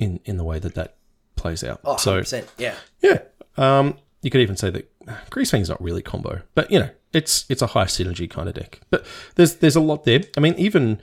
in 0.00 0.18
in 0.24 0.36
the 0.36 0.44
way 0.44 0.58
that 0.58 0.74
that 0.74 0.96
plays 1.36 1.62
out. 1.62 1.80
Oh, 1.84 1.96
so 1.96 2.20
100%. 2.20 2.48
Yeah. 2.58 2.74
yeah, 3.02 3.20
um, 3.56 3.96
you 4.22 4.30
could 4.30 4.40
even 4.40 4.56
say 4.56 4.70
that 4.70 4.90
Greasefang's 5.30 5.68
not 5.68 5.80
really 5.82 6.02
combo, 6.02 6.42
but 6.54 6.70
you 6.70 6.78
know, 6.80 6.90
it's 7.12 7.44
it's 7.48 7.62
a 7.62 7.68
high 7.68 7.84
synergy 7.84 8.28
kind 8.28 8.48
of 8.48 8.54
deck. 8.54 8.80
But 8.90 9.06
there's 9.36 9.56
there's 9.56 9.76
a 9.76 9.80
lot 9.80 10.04
there. 10.04 10.20
I 10.36 10.40
mean, 10.40 10.54
even 10.54 11.00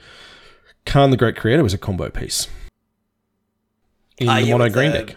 Karn 0.84 1.10
the 1.10 1.16
Great 1.16 1.36
Creator 1.36 1.62
was 1.62 1.74
a 1.74 1.78
combo 1.78 2.10
piece 2.10 2.46
in 4.18 4.28
Ah, 4.28 4.36
the 4.36 4.42
yeah, 4.42 4.52
mono 4.56 4.68
green 4.70 4.92
the- 4.92 5.04
deck. 5.04 5.16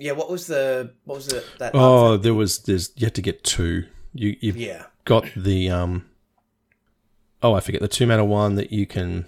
Yeah, 0.00 0.12
what 0.12 0.30
was 0.30 0.46
the 0.46 0.92
what 1.04 1.16
was 1.16 1.26
the 1.26 1.42
that 1.58 1.72
Oh, 1.74 2.16
there 2.16 2.34
was 2.34 2.60
there's 2.60 2.92
you 2.96 3.06
had 3.06 3.14
to 3.16 3.22
get 3.22 3.42
two. 3.42 3.84
You 4.14 4.36
you've 4.40 4.56
yeah. 4.56 4.84
got 5.04 5.28
the 5.36 5.70
um 5.70 6.06
oh 7.42 7.54
I 7.54 7.60
forget 7.60 7.80
the 7.80 7.88
two 7.88 8.06
mana 8.06 8.24
one 8.24 8.54
that 8.54 8.70
you 8.72 8.86
can 8.86 9.24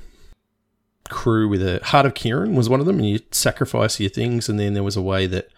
crew 1.10 1.48
with 1.48 1.62
a 1.62 1.80
Heart 1.84 2.06
of 2.06 2.14
Kiran 2.14 2.54
was 2.54 2.68
one 2.68 2.80
of 2.80 2.86
them 2.86 2.98
and 2.98 3.08
you 3.08 3.20
sacrifice 3.30 4.00
your 4.00 4.10
things 4.10 4.48
and 4.48 4.58
then 4.58 4.72
there 4.74 4.82
was 4.82 4.96
a 4.96 5.02
way 5.02 5.26
that 5.26 5.48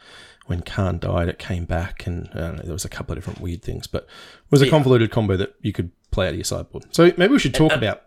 when 0.46 0.60
Karn 0.62 0.98
died 0.98 1.28
it 1.28 1.38
came 1.38 1.64
back 1.64 2.06
and 2.06 2.28
I 2.34 2.38
don't 2.38 2.56
know 2.56 2.62
there 2.64 2.72
was 2.72 2.84
a 2.84 2.88
couple 2.88 3.12
of 3.12 3.18
different 3.18 3.40
weird 3.40 3.62
things 3.62 3.86
but 3.86 4.02
it 4.02 4.08
was 4.50 4.60
a 4.62 4.64
Yeah. 4.66 4.70
convoluted 4.70 5.10
combo 5.12 5.36
that 5.36 5.54
you 5.60 5.72
could 5.72 5.90
play 6.10 6.26
out 6.26 6.30
of 6.30 6.36
your 6.36 6.44
sideboard. 6.44 6.84
So 6.90 7.12
maybe 7.16 7.28
we 7.32 7.38
should 7.38 7.54
talk 7.54 7.72
about 7.72 8.02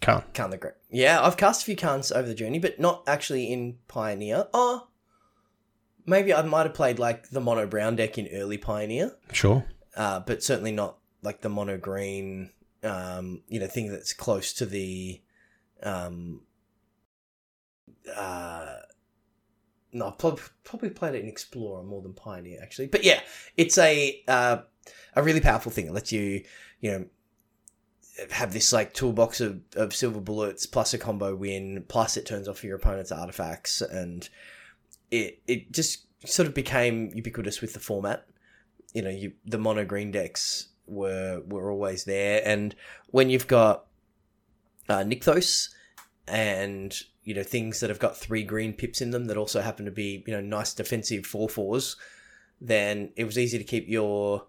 Karn. 0.00 0.22
Karn 0.32 0.50
the 0.50 0.56
Great. 0.56 0.74
Yeah, 0.90 1.20
I've 1.22 1.36
cast 1.36 1.62
a 1.62 1.64
few 1.66 1.76
Karns 1.76 2.10
over 2.10 2.26
the 2.26 2.34
journey, 2.34 2.58
but 2.58 2.80
not 2.80 3.02
actually 3.06 3.52
in 3.52 3.78
Pioneer. 3.88 4.46
Oh, 4.54 4.88
maybe 6.06 6.32
I 6.32 6.42
might 6.42 6.64
have 6.66 6.74
played 6.74 6.98
like 6.98 7.30
the 7.30 7.40
mono 7.40 7.66
brown 7.66 7.96
deck 7.96 8.16
in 8.18 8.28
early 8.32 8.58
Pioneer, 8.58 9.16
Sure. 9.32 9.64
uh, 9.96 10.20
but 10.20 10.42
certainly 10.42 10.72
not 10.72 10.96
like 11.22 11.40
the 11.42 11.48
mono 11.48 11.76
green, 11.76 12.50
um, 12.82 13.42
you 13.48 13.60
know, 13.60 13.66
thing 13.66 13.90
that's 13.90 14.12
close 14.12 14.52
to 14.54 14.66
the. 14.66 15.20
Um, 15.82 16.40
uh, 18.16 18.76
no, 19.92 20.06
I've 20.08 20.52
probably 20.64 20.90
played 20.90 21.14
it 21.14 21.22
in 21.22 21.28
Explorer 21.28 21.82
more 21.82 22.02
than 22.02 22.12
Pioneer 22.12 22.60
actually, 22.62 22.88
but 22.88 23.04
yeah, 23.04 23.20
it's 23.56 23.78
a 23.78 24.22
uh, 24.28 24.58
a 25.14 25.22
really 25.22 25.40
powerful 25.40 25.72
thing. 25.72 25.86
It 25.86 25.92
lets 25.92 26.12
you, 26.12 26.44
you 26.80 26.90
know, 26.90 27.04
have 28.30 28.52
this 28.52 28.72
like 28.72 28.92
toolbox 28.92 29.40
of, 29.40 29.60
of 29.76 29.94
silver 29.94 30.20
bullets 30.20 30.66
plus 30.66 30.92
a 30.94 30.98
combo 30.98 31.34
win 31.34 31.84
plus 31.88 32.16
it 32.16 32.26
turns 32.26 32.48
off 32.48 32.64
your 32.64 32.76
opponent's 32.76 33.12
artifacts 33.12 33.80
and 33.80 34.28
it 35.10 35.40
it 35.46 35.70
just 35.70 36.06
sort 36.26 36.48
of 36.48 36.54
became 36.54 37.10
ubiquitous 37.14 37.60
with 37.60 37.74
the 37.74 37.80
format 37.80 38.26
you 38.92 39.02
know 39.02 39.10
you 39.10 39.32
the 39.46 39.58
mono 39.58 39.84
green 39.84 40.10
decks 40.10 40.68
were 40.86 41.42
were 41.46 41.70
always 41.70 42.04
there 42.04 42.42
and 42.44 42.74
when 43.10 43.30
you've 43.30 43.46
got 43.46 43.86
uh, 44.88 45.04
Nykthos 45.04 45.68
and 46.26 47.00
you 47.28 47.34
know 47.34 47.42
things 47.42 47.80
that 47.80 47.90
have 47.90 47.98
got 47.98 48.16
three 48.16 48.42
green 48.42 48.72
pips 48.72 49.00
in 49.00 49.10
them 49.10 49.26
that 49.26 49.36
also 49.36 49.60
happen 49.60 49.84
to 49.84 49.90
be 49.90 50.24
you 50.26 50.32
know 50.34 50.40
nice 50.40 50.72
defensive 50.74 51.26
four 51.26 51.48
fours 51.48 51.96
then 52.60 53.10
it 53.16 53.24
was 53.24 53.36
easy 53.38 53.58
to 53.58 53.64
keep 53.64 53.86
your 53.88 54.46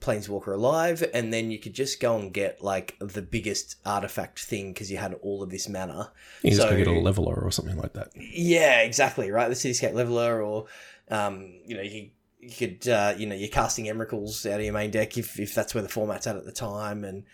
planeswalker 0.00 0.54
alive 0.54 1.02
and 1.14 1.32
then 1.32 1.50
you 1.50 1.58
could 1.58 1.74
just 1.74 2.00
go 2.00 2.16
and 2.18 2.32
get 2.32 2.62
like 2.62 2.96
the 3.00 3.22
biggest 3.22 3.76
artifact 3.84 4.38
thing 4.40 4.72
because 4.72 4.90
you 4.90 4.96
had 4.96 5.14
all 5.22 5.42
of 5.42 5.50
this 5.50 5.68
mana 5.68 6.12
You 6.42 6.50
just 6.50 6.62
So- 6.62 6.70
go 6.70 6.76
get 6.76 6.86
a 6.86 6.92
leveler 6.92 7.34
or 7.36 7.50
something 7.50 7.76
like 7.76 7.94
that. 7.94 8.08
yeah 8.16 8.80
exactly 8.82 9.30
right 9.30 9.48
the 9.48 9.54
cityscape 9.54 9.94
leveler 9.94 10.42
or 10.42 10.66
um 11.10 11.52
you 11.66 11.76
know 11.76 11.82
you 11.82 12.10
you 12.40 12.50
could 12.50 12.88
uh, 12.88 13.14
you 13.18 13.26
know 13.26 13.34
you're 13.34 13.48
casting 13.48 13.86
Emrakuls 13.86 14.48
out 14.48 14.60
of 14.60 14.64
your 14.64 14.72
main 14.72 14.92
deck 14.92 15.18
if 15.18 15.40
if 15.40 15.52
that's 15.54 15.74
where 15.74 15.82
the 15.82 15.88
format's 15.88 16.26
at 16.28 16.36
at 16.36 16.44
the 16.44 16.52
time 16.52 17.02
and 17.04 17.24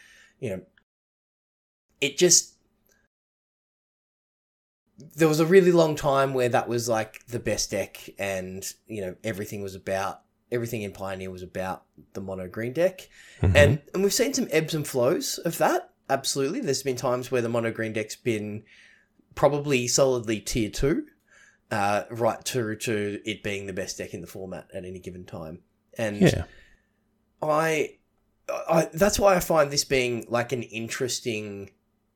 you 0.41 0.49
know 0.51 0.61
it 2.01 2.17
just 2.17 2.54
there 4.99 5.29
was 5.29 5.41
a 5.41 5.47
really 5.47 5.73
long 5.73 5.97
time 5.97 6.35
where 6.35 6.49
that 6.49 6.69
was 6.69 6.89
like 6.89 7.27
the 7.27 7.39
best 7.41 7.71
deck 7.71 8.09
and 8.19 8.73
you 8.87 9.01
know 9.01 9.17
everything 9.25 9.63
was 9.63 9.75
about 9.75 10.21
everything 10.53 10.83
in 10.83 10.93
pioneer 10.93 11.31
was 11.31 11.43
about 11.43 11.85
the 12.13 12.21
mono 12.21 12.47
green 12.49 12.73
deck 12.73 13.09
Mhm. 13.43 13.57
and 13.57 13.83
and 13.93 14.03
we've 14.03 14.13
seen 14.15 14.33
some 14.35 14.47
ebbs 14.51 14.75
and 14.75 14.87
flows 14.87 15.39
of 15.39 15.59
that. 15.59 15.91
Absolutely, 16.09 16.61
there's 16.61 16.83
been 16.83 16.97
times 16.97 17.31
where 17.31 17.43
the 17.43 17.49
mono 17.49 17.73
green 17.73 17.93
deck's 17.93 18.15
been 18.15 18.63
probably 19.35 19.89
solidly 19.89 20.39
tier 20.39 20.71
two, 20.71 21.07
uh, 21.71 22.03
right 22.11 22.45
through 22.45 22.77
to 22.77 23.21
it 23.25 23.43
being 23.43 23.67
the 23.67 23.73
best 23.73 23.99
deck 23.99 24.13
in 24.15 24.21
the 24.21 24.27
format 24.27 24.69
at 24.75 24.85
any 24.85 24.99
given 25.01 25.25
time. 25.25 25.61
And 25.97 26.21
yeah. 26.21 26.45
I, 27.43 27.97
I 28.49 28.91
that's 28.93 29.19
why 29.19 29.35
I 29.35 29.41
find 29.41 29.71
this 29.71 29.85
being 29.85 30.27
like 30.29 30.53
an 30.53 30.63
interesting 30.63 31.71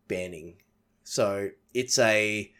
banning. 0.06 0.58
So 1.02 1.50
it's 1.74 1.98
a, 1.98 2.52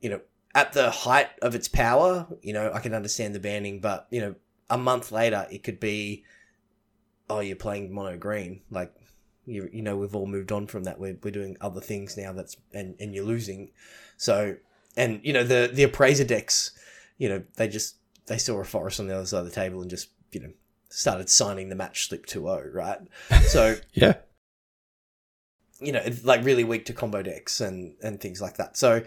you 0.00 0.10
know, 0.10 0.20
at 0.54 0.72
the 0.72 0.90
height 0.90 1.28
of 1.42 1.54
its 1.54 1.68
power, 1.68 2.26
you 2.42 2.52
know, 2.52 2.72
I 2.72 2.80
can 2.80 2.94
understand 2.94 3.34
the 3.34 3.40
banning, 3.40 3.80
but 3.80 4.06
you 4.10 4.20
know, 4.20 4.34
a 4.68 4.78
month 4.78 5.12
later 5.12 5.46
it 5.50 5.62
could 5.62 5.78
be, 5.80 6.24
oh, 7.28 7.40
you're 7.40 7.56
playing 7.56 7.92
mono 7.92 8.16
green, 8.16 8.62
like. 8.70 8.92
You, 9.46 9.68
you 9.72 9.82
know 9.82 9.96
we've 9.96 10.14
all 10.14 10.26
moved 10.26 10.52
on 10.52 10.66
from 10.68 10.84
that. 10.84 11.00
We're, 11.00 11.16
we're 11.24 11.30
doing 11.32 11.56
other 11.60 11.80
things 11.80 12.16
now. 12.16 12.32
That's 12.32 12.56
and, 12.72 12.94
and 13.00 13.14
you're 13.14 13.24
losing, 13.24 13.72
so 14.16 14.54
and 14.96 15.18
you 15.24 15.32
know 15.32 15.42
the 15.42 15.70
the 15.72 15.82
appraiser 15.82 16.24
decks, 16.24 16.70
you 17.16 17.28
know 17.28 17.42
they 17.56 17.66
just 17.66 17.96
they 18.26 18.38
saw 18.38 18.60
a 18.60 18.64
forest 18.64 19.00
on 19.00 19.08
the 19.08 19.16
other 19.16 19.26
side 19.26 19.40
of 19.40 19.46
the 19.46 19.50
table 19.50 19.80
and 19.80 19.90
just 19.90 20.10
you 20.30 20.40
know 20.40 20.50
started 20.90 21.28
signing 21.30 21.68
the 21.68 21.74
match 21.74 22.06
slip 22.06 22.26
2-0, 22.26 22.72
right? 22.74 22.98
So, 23.48 23.76
Yeah. 23.94 24.18
you 25.80 25.92
know, 25.92 26.04
like 26.22 26.44
really 26.44 26.62
weak 26.64 26.84
to 26.84 26.92
combo 26.92 27.22
decks 27.22 27.60
and, 27.60 27.94
and 28.02 28.20
things 28.20 28.40
like 28.40 28.58
that. 28.58 28.76
So, 28.76 29.02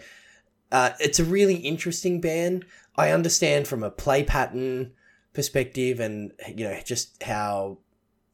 uh, 0.74 0.92
it's 0.98 1.20
a 1.20 1.24
really 1.24 1.54
interesting 1.54 2.20
ban. 2.20 2.64
I 2.96 3.10
understand 3.10 3.68
from 3.68 3.84
a 3.84 3.92
play 3.92 4.24
pattern 4.24 4.90
perspective 5.32 6.00
and, 6.00 6.32
you 6.52 6.64
know, 6.64 6.76
just 6.84 7.22
how, 7.22 7.78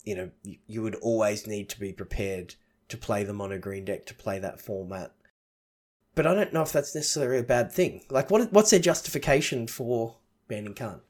you 0.05 0.15
know, 0.15 0.31
you, 0.43 0.57
you 0.67 0.83
would 0.83 0.95
always 0.97 1.47
need 1.47 1.69
to 1.69 1.79
be 1.79 1.93
prepared 1.93 2.55
to 2.89 2.97
play 2.97 3.25
them 3.25 3.43
on 3.43 3.53
a 3.53 3.59
green 3.59 3.85
deck 3.85 4.07
to 4.07 4.15
play 4.15 4.39
that 4.39 4.59
format. 4.59 5.13
But 6.15 6.27
I 6.27 6.33
don't 6.33 6.55
know 6.55 6.63
if 6.63 6.73
that's 6.73 6.95
necessarily 6.95 7.41
a 7.41 7.43
bad 7.43 7.71
thing. 7.71 8.05
Like, 8.09 8.31
what 8.31 8.51
what's 8.55 8.71
their 8.71 8.81
justification 8.81 9.67
for 9.67 10.17
banning 10.49 10.75
Karn? 10.75 11.03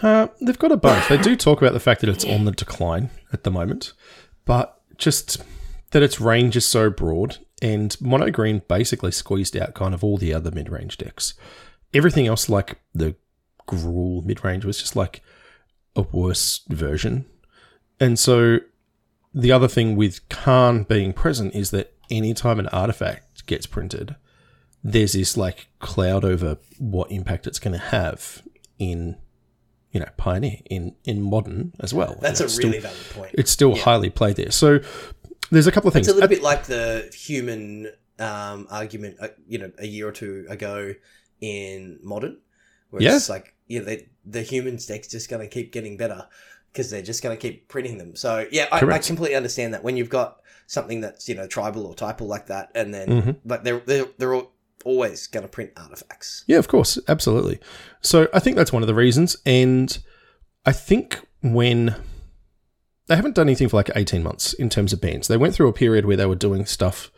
Uh, 0.00 0.28
they've 0.40 0.58
got 0.58 0.70
a 0.70 0.76
bunch. 0.76 1.08
They 1.08 1.18
do 1.18 1.34
talk 1.36 1.60
about 1.60 1.72
the 1.72 1.80
fact 1.80 2.00
that 2.02 2.08
it's 2.08 2.24
on 2.24 2.44
the 2.44 2.52
decline 2.52 3.10
at 3.32 3.42
the 3.42 3.50
moment, 3.50 3.94
but 4.44 4.80
just 4.96 5.42
that 5.90 6.04
its 6.04 6.20
range 6.20 6.56
is 6.56 6.64
so 6.64 6.88
broad, 6.88 7.38
and 7.62 7.96
Mono 8.00 8.30
Green 8.30 8.60
basically 8.68 9.12
squeezed 9.12 9.56
out 9.56 9.72
kind 9.72 9.94
of 9.94 10.02
all 10.04 10.18
the 10.18 10.34
other 10.34 10.50
mid 10.50 10.68
range 10.68 10.98
decks. 10.98 11.32
Everything 11.94 12.26
else, 12.26 12.48
like 12.48 12.80
the 12.94 13.14
Gruul 13.68 14.24
mid 14.24 14.44
range, 14.44 14.64
was 14.64 14.78
just 14.78 14.96
like 14.96 15.22
a 15.96 16.02
worse 16.02 16.62
version. 16.68 17.24
And 18.00 18.18
so 18.18 18.58
the 19.32 19.52
other 19.52 19.68
thing 19.68 19.96
with 19.96 20.28
Karn 20.28 20.82
being 20.82 21.12
present 21.12 21.54
is 21.54 21.70
that 21.70 21.94
anytime 22.10 22.58
an 22.58 22.66
artifact 22.68 23.46
gets 23.46 23.66
printed, 23.66 24.16
there's 24.82 25.12
this 25.12 25.36
like 25.36 25.68
cloud 25.78 26.24
over 26.24 26.58
what 26.78 27.10
impact 27.12 27.46
it's 27.46 27.60
going 27.60 27.72
to 27.72 27.78
have 27.86 28.42
in 28.78 29.16
you 29.92 30.00
know 30.00 30.08
pioneer 30.16 30.56
in 30.68 30.94
in 31.04 31.20
modern 31.22 31.72
as 31.78 31.92
well 31.94 32.16
That's 32.20 32.40
a 32.40 32.44
it's 32.44 32.58
really 32.58 32.80
still, 32.80 32.90
valid 32.90 33.10
point. 33.14 33.34
it's 33.38 33.50
still 33.50 33.76
highly 33.76 34.10
played 34.10 34.36
there 34.36 34.50
so 34.50 34.80
there's 35.52 35.66
a 35.66 35.72
couple 35.72 35.88
of 35.88 35.94
things 35.94 36.08
It's 36.08 36.12
a 36.12 36.14
little 36.20 36.28
bit 36.28 36.42
like 36.42 36.64
the 36.64 37.10
human 37.14 37.92
um, 38.18 38.66
argument, 38.70 39.16
uh, 39.20 39.28
you 39.46 39.58
know, 39.58 39.70
a 39.78 39.86
year 39.86 40.08
or 40.08 40.12
two 40.12 40.46
ago 40.48 40.94
in 41.40 41.98
modern, 42.02 42.38
where 42.90 43.02
Yeah. 43.02 43.16
it's 43.16 43.28
like, 43.28 43.54
yeah, 43.68 43.80
they, 43.80 44.08
the 44.24 44.42
human 44.42 44.76
deck's 44.76 45.08
just 45.08 45.28
going 45.28 45.42
to 45.42 45.48
keep 45.48 45.72
getting 45.72 45.96
better 45.96 46.26
because 46.72 46.90
they're 46.90 47.02
just 47.02 47.22
going 47.22 47.36
to 47.36 47.40
keep 47.40 47.68
printing 47.68 47.98
them. 47.98 48.16
So 48.16 48.46
yeah, 48.50 48.66
I, 48.72 48.78
I 48.84 48.98
completely 48.98 49.36
understand 49.36 49.74
that 49.74 49.82
when 49.84 49.96
you've 49.96 50.08
got 50.10 50.40
something 50.66 51.00
that's 51.02 51.28
you 51.28 51.34
know 51.34 51.46
tribal 51.46 51.86
or 51.86 51.94
typal 51.94 52.26
like 52.26 52.46
that, 52.46 52.70
and 52.74 52.94
then 52.94 53.08
Mhm. 53.08 53.36
but 53.44 53.62
they're 53.64 53.80
they're 53.80 54.06
they're 54.18 54.34
all, 54.34 54.52
always 54.84 55.26
going 55.26 55.42
to 55.44 55.48
print 55.48 55.70
artifacts. 55.76 56.44
Yeah, 56.46 56.58
of 56.58 56.68
course, 56.68 56.98
absolutely. 57.08 57.58
So 58.00 58.28
I 58.32 58.38
think 58.40 58.56
that's 58.56 58.72
one 58.72 58.82
of 58.82 58.86
the 58.86 58.94
reasons, 58.94 59.36
and 59.44 59.98
I 60.64 60.72
think 60.72 61.20
when 61.42 61.94
they 63.12 63.16
haven't 63.16 63.34
done 63.34 63.46
anything 63.48 63.68
for 63.68 63.76
like 63.76 63.90
eighteen 63.94 64.22
months 64.22 64.52
in 64.54 64.68
terms 64.70 64.92
of 64.92 65.00
bans, 65.00 65.28
they 65.28 65.36
went 65.36 65.54
through 65.54 65.68
a 65.68 65.72
period 65.72 66.06
where 66.06 66.16
they 66.16 66.26
were 66.26 66.34
doing 66.34 66.64
stuff 66.66 67.10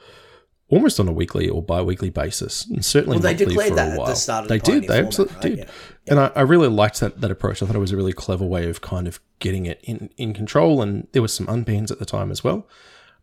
almost 0.68 0.98
on 0.98 1.06
a 1.06 1.12
weekly 1.12 1.48
or 1.48 1.62
bi-weekly 1.62 2.10
basis, 2.10 2.66
and 2.66 2.84
certainly 2.84 3.16
Well, 3.18 3.22
they 3.22 3.34
declared 3.34 3.68
for 3.70 3.74
that 3.76 3.96
a 3.98 4.00
at 4.02 4.06
the 4.06 4.14
start 4.14 4.44
of 4.44 4.48
they 4.48 4.58
the 4.58 4.64
did. 4.64 4.82
They 4.82 4.86
format, 4.88 5.04
absolutely 5.06 5.34
right? 5.34 5.42
did. 5.42 5.58
Yeah. 5.58 5.64
And 6.08 6.20
I, 6.20 6.32
I 6.34 6.40
really 6.40 6.68
liked 6.68 7.00
that 7.00 7.20
that 7.20 7.30
approach. 7.30 7.62
I 7.62 7.66
thought 7.66 7.76
it 7.76 7.80
was 7.80 7.92
a 7.92 7.96
really 7.96 8.12
clever 8.12 8.44
way 8.44 8.68
of 8.68 8.80
kind 8.80 9.06
of 9.06 9.20
getting 9.38 9.66
it 9.66 9.80
in, 9.84 10.10
in 10.16 10.34
control, 10.34 10.82
and 10.82 11.06
there 11.12 11.22
was 11.22 11.32
some 11.32 11.46
unbans 11.46 11.90
at 11.90 11.98
the 11.98 12.04
time 12.06 12.30
as 12.30 12.42
well. 12.42 12.66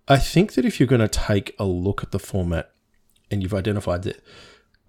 I 0.07 0.17
think 0.17 0.53
that 0.53 0.65
if 0.65 0.79
you're 0.79 0.87
going 0.87 1.01
to 1.01 1.07
take 1.07 1.55
a 1.59 1.65
look 1.65 2.03
at 2.03 2.11
the 2.11 2.19
format 2.19 2.71
and 3.29 3.41
you've 3.43 3.53
identified 3.53 4.03
that 4.03 4.23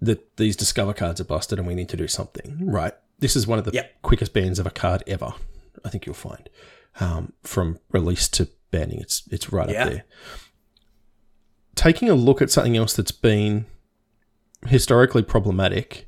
that 0.01 0.37
these 0.37 0.55
discover 0.55 0.93
cards 0.93 1.21
are 1.21 1.25
busted 1.25 1.59
and 1.59 1.67
we 1.67 1.75
need 1.75 1.89
to 1.89 1.97
do 1.97 2.07
something, 2.07 2.57
right? 2.65 2.93
This 3.19 3.35
is 3.35 3.47
one 3.47 3.57
of 3.59 3.65
the 3.65 3.71
Yep. 3.71 4.01
quickest 4.01 4.33
bans 4.33 4.59
of 4.59 4.65
a 4.67 4.71
card 4.71 5.01
ever. 5.07 5.33
I 5.85 5.89
think 5.89 6.05
you'll 6.05 6.15
find 6.15 6.49
um, 6.99 7.33
from 7.43 7.79
release 7.91 8.27
to 8.29 8.49
banning. 8.71 8.99
It's 9.01 9.23
it's 9.31 9.51
right 9.51 9.69
Yeah. 9.69 9.83
up 9.85 9.89
there. 9.91 10.03
Taking 11.75 12.09
a 12.09 12.13
look 12.15 12.41
at 12.41 12.51
something 12.51 12.77
else 12.77 12.93
that's 12.93 13.11
been 13.11 13.65
historically 14.67 15.23
problematic 15.23 16.07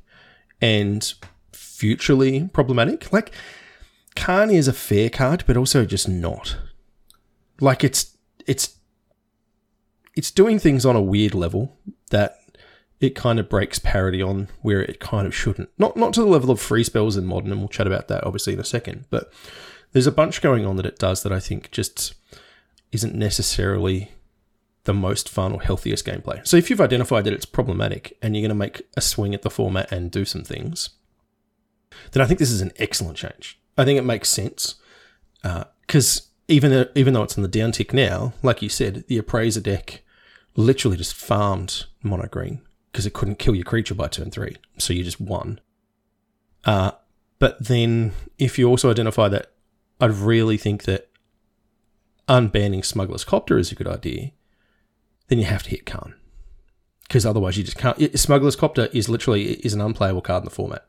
and 0.60 1.12
futurely 1.52 2.48
problematic, 2.52 3.12
like 3.12 3.32
Karn 4.14 4.50
is 4.50 4.68
a 4.68 4.72
fair 4.72 5.10
card, 5.10 5.44
but 5.46 5.56
also 5.56 5.84
just 5.84 6.08
not. 6.08 6.56
Like 7.60 7.82
it's 7.84 8.16
it's 8.46 8.76
it's 10.16 10.30
doing 10.30 10.58
things 10.58 10.86
on 10.86 10.96
a 10.96 11.02
weird 11.02 11.34
level 11.34 11.76
that 12.10 12.38
it 13.00 13.14
kind 13.14 13.38
of 13.38 13.48
breaks 13.50 13.78
parity 13.78 14.22
on 14.22 14.48
where 14.62 14.80
it 14.82 15.00
kind 15.00 15.26
of 15.26 15.34
shouldn't. 15.34 15.68
Not 15.78 15.96
not 15.96 16.14
to 16.14 16.20
the 16.20 16.26
level 16.26 16.50
of 16.50 16.60
free 16.60 16.84
spells 16.84 17.16
in 17.16 17.26
modern, 17.26 17.50
and 17.50 17.60
we'll 17.60 17.68
chat 17.68 17.86
about 17.88 18.08
that 18.08 18.24
obviously 18.24 18.52
in 18.54 18.60
a 18.60 18.64
second. 18.64 19.04
But 19.10 19.32
there's 19.96 20.06
a 20.06 20.12
bunch 20.12 20.42
going 20.42 20.66
on 20.66 20.76
that 20.76 20.84
it 20.84 20.98
does 20.98 21.22
that 21.22 21.32
I 21.32 21.40
think 21.40 21.70
just 21.70 22.12
isn't 22.92 23.14
necessarily 23.14 24.12
the 24.84 24.92
most 24.92 25.26
fun 25.26 25.54
or 25.54 25.62
healthiest 25.62 26.04
gameplay. 26.04 26.46
So 26.46 26.58
if 26.58 26.68
you've 26.68 26.82
identified 26.82 27.24
that 27.24 27.32
it's 27.32 27.46
problematic 27.46 28.14
and 28.20 28.36
you're 28.36 28.42
going 28.42 28.50
to 28.50 28.54
make 28.54 28.82
a 28.94 29.00
swing 29.00 29.34
at 29.34 29.40
the 29.40 29.48
format 29.48 29.90
and 29.90 30.10
do 30.10 30.26
some 30.26 30.44
things, 30.44 30.90
then 32.12 32.22
I 32.22 32.26
think 32.26 32.38
this 32.38 32.50
is 32.50 32.60
an 32.60 32.72
excellent 32.76 33.16
change. 33.16 33.58
I 33.78 33.86
think 33.86 33.98
it 33.98 34.02
makes 34.02 34.28
sense 34.28 34.74
because 35.42 36.28
even 36.46 36.90
even 36.94 37.14
though 37.14 37.22
it's 37.22 37.38
on 37.38 37.42
the 37.42 37.48
downtick 37.48 37.94
now, 37.94 38.34
like 38.42 38.60
you 38.60 38.68
said, 38.68 39.04
the 39.08 39.16
appraiser 39.16 39.62
deck 39.62 40.02
literally 40.56 40.98
just 40.98 41.14
farmed 41.14 41.86
mono 42.02 42.26
green 42.26 42.60
because 42.92 43.06
it 43.06 43.14
couldn't 43.14 43.38
kill 43.38 43.54
your 43.54 43.64
creature 43.64 43.94
by 43.94 44.08
turn 44.08 44.30
three, 44.30 44.58
so 44.76 44.92
you 44.92 45.02
just 45.02 45.22
won. 45.22 45.58
Uh, 46.66 46.90
but 47.38 47.64
then 47.64 48.12
if 48.36 48.58
you 48.58 48.68
also 48.68 48.90
identify 48.90 49.30
that, 49.30 49.52
I 50.00 50.06
really 50.06 50.56
think 50.56 50.84
that 50.84 51.08
unbanning 52.28 52.84
Smuggler's 52.84 53.24
Copter 53.24 53.58
is 53.58 53.72
a 53.72 53.74
good 53.74 53.88
idea. 53.88 54.32
Then 55.28 55.38
you 55.38 55.44
have 55.46 55.62
to 55.64 55.70
hit 55.70 55.86
Karn 55.86 56.14
because 57.02 57.24
otherwise 57.26 57.56
you 57.56 57.64
just 57.64 57.78
can't. 57.78 57.98
it- 58.00 58.18
Smuggler's 58.18 58.56
Copter 58.56 58.88
is 58.92 59.08
literally 59.08 59.52
is 59.64 59.74
an 59.74 59.80
unplayable 59.80 60.20
card 60.22 60.42
in 60.42 60.44
the 60.44 60.50
format. 60.50 60.84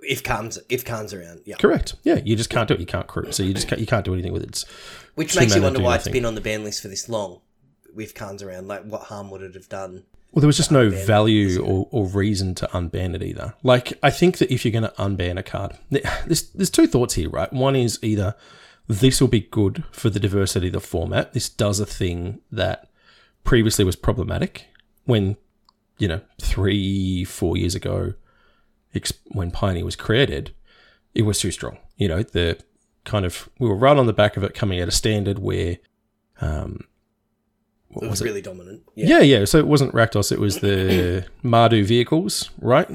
If 0.00 0.22
Karn's 0.22 0.58
if 0.68 0.84
Karn's 0.84 1.14
around, 1.14 1.40
yeah. 1.46 1.56
Correct. 1.56 1.94
Yeah, 2.02 2.16
you 2.16 2.36
just 2.36 2.50
can't 2.50 2.68
do 2.68 2.74
it. 2.74 2.80
You 2.80 2.86
can't 2.86 3.06
crew. 3.06 3.32
So 3.32 3.42
you 3.42 3.54
just 3.54 3.68
can't, 3.68 3.80
you 3.80 3.86
can't 3.86 4.04
do 4.04 4.12
anything 4.12 4.32
with 4.34 4.42
it. 4.42 4.50
It's, 4.50 4.64
Which 5.14 5.34
makes 5.34 5.54
you 5.56 5.62
wonder 5.62 5.80
why 5.80 5.96
it's 5.96 6.04
nothing. 6.04 6.12
been 6.20 6.24
on 6.26 6.34
the 6.34 6.40
ban 6.42 6.62
list 6.62 6.82
for 6.82 6.88
this 6.88 7.08
long. 7.08 7.40
With 7.94 8.14
Karn's 8.14 8.42
around, 8.42 8.68
like 8.68 8.84
what 8.84 9.02
harm 9.02 9.30
would 9.30 9.40
it 9.42 9.54
have 9.54 9.68
done? 9.68 10.04
Well, 10.34 10.40
there 10.40 10.48
was 10.48 10.56
just 10.56 10.72
no 10.72 10.90
value 10.90 11.62
or, 11.62 11.86
or 11.92 12.06
reason 12.08 12.56
to 12.56 12.66
unban 12.72 13.14
it 13.14 13.22
either. 13.22 13.54
Like 13.62 13.96
I 14.02 14.10
think 14.10 14.38
that 14.38 14.52
if 14.52 14.64
you're 14.64 14.72
going 14.72 14.82
to 14.82 15.00
unban 15.00 15.38
a 15.38 15.44
card, 15.44 15.78
there's 15.90 16.50
there's 16.50 16.70
two 16.70 16.88
thoughts 16.88 17.14
here, 17.14 17.30
right? 17.30 17.52
One 17.52 17.76
is 17.76 18.00
either 18.02 18.34
this 18.88 19.20
will 19.20 19.28
be 19.28 19.42
good 19.42 19.84
for 19.92 20.10
the 20.10 20.18
diversity 20.18 20.66
of 20.66 20.72
the 20.72 20.80
format. 20.80 21.34
This 21.34 21.48
does 21.48 21.78
a 21.78 21.86
thing 21.86 22.40
that 22.50 22.90
previously 23.44 23.84
was 23.84 23.94
problematic 23.94 24.66
when 25.04 25.36
you 25.98 26.08
know 26.08 26.20
three 26.42 27.22
four 27.24 27.56
years 27.56 27.76
ago, 27.76 28.14
when 29.28 29.52
Pioneer 29.52 29.84
was 29.84 29.94
created, 29.94 30.52
it 31.14 31.22
was 31.22 31.38
too 31.38 31.52
strong. 31.52 31.78
You 31.96 32.08
know 32.08 32.24
the 32.24 32.58
kind 33.04 33.24
of 33.24 33.48
we 33.60 33.68
were 33.68 33.76
right 33.76 33.96
on 33.96 34.06
the 34.06 34.12
back 34.12 34.36
of 34.36 34.42
it 34.42 34.52
coming 34.52 34.80
at 34.80 34.88
a 34.88 34.92
standard 34.92 35.38
where. 35.38 35.78
Um, 36.40 36.80
what 37.94 38.04
It 38.04 38.10
was, 38.10 38.10
was 38.10 38.20
it? 38.20 38.24
really 38.24 38.42
dominant. 38.42 38.82
Yeah, 38.94 39.18
Yeah, 39.18 39.38
yeah. 39.38 39.44
So 39.46 39.58
it 39.58 39.66
wasn't 39.66 39.92
Rakdos, 39.92 40.30
it 40.32 40.38
was 40.40 40.60
the 40.60 41.26
Mardu 41.44 41.84
vehicles, 41.84 42.50
right? 42.60 42.88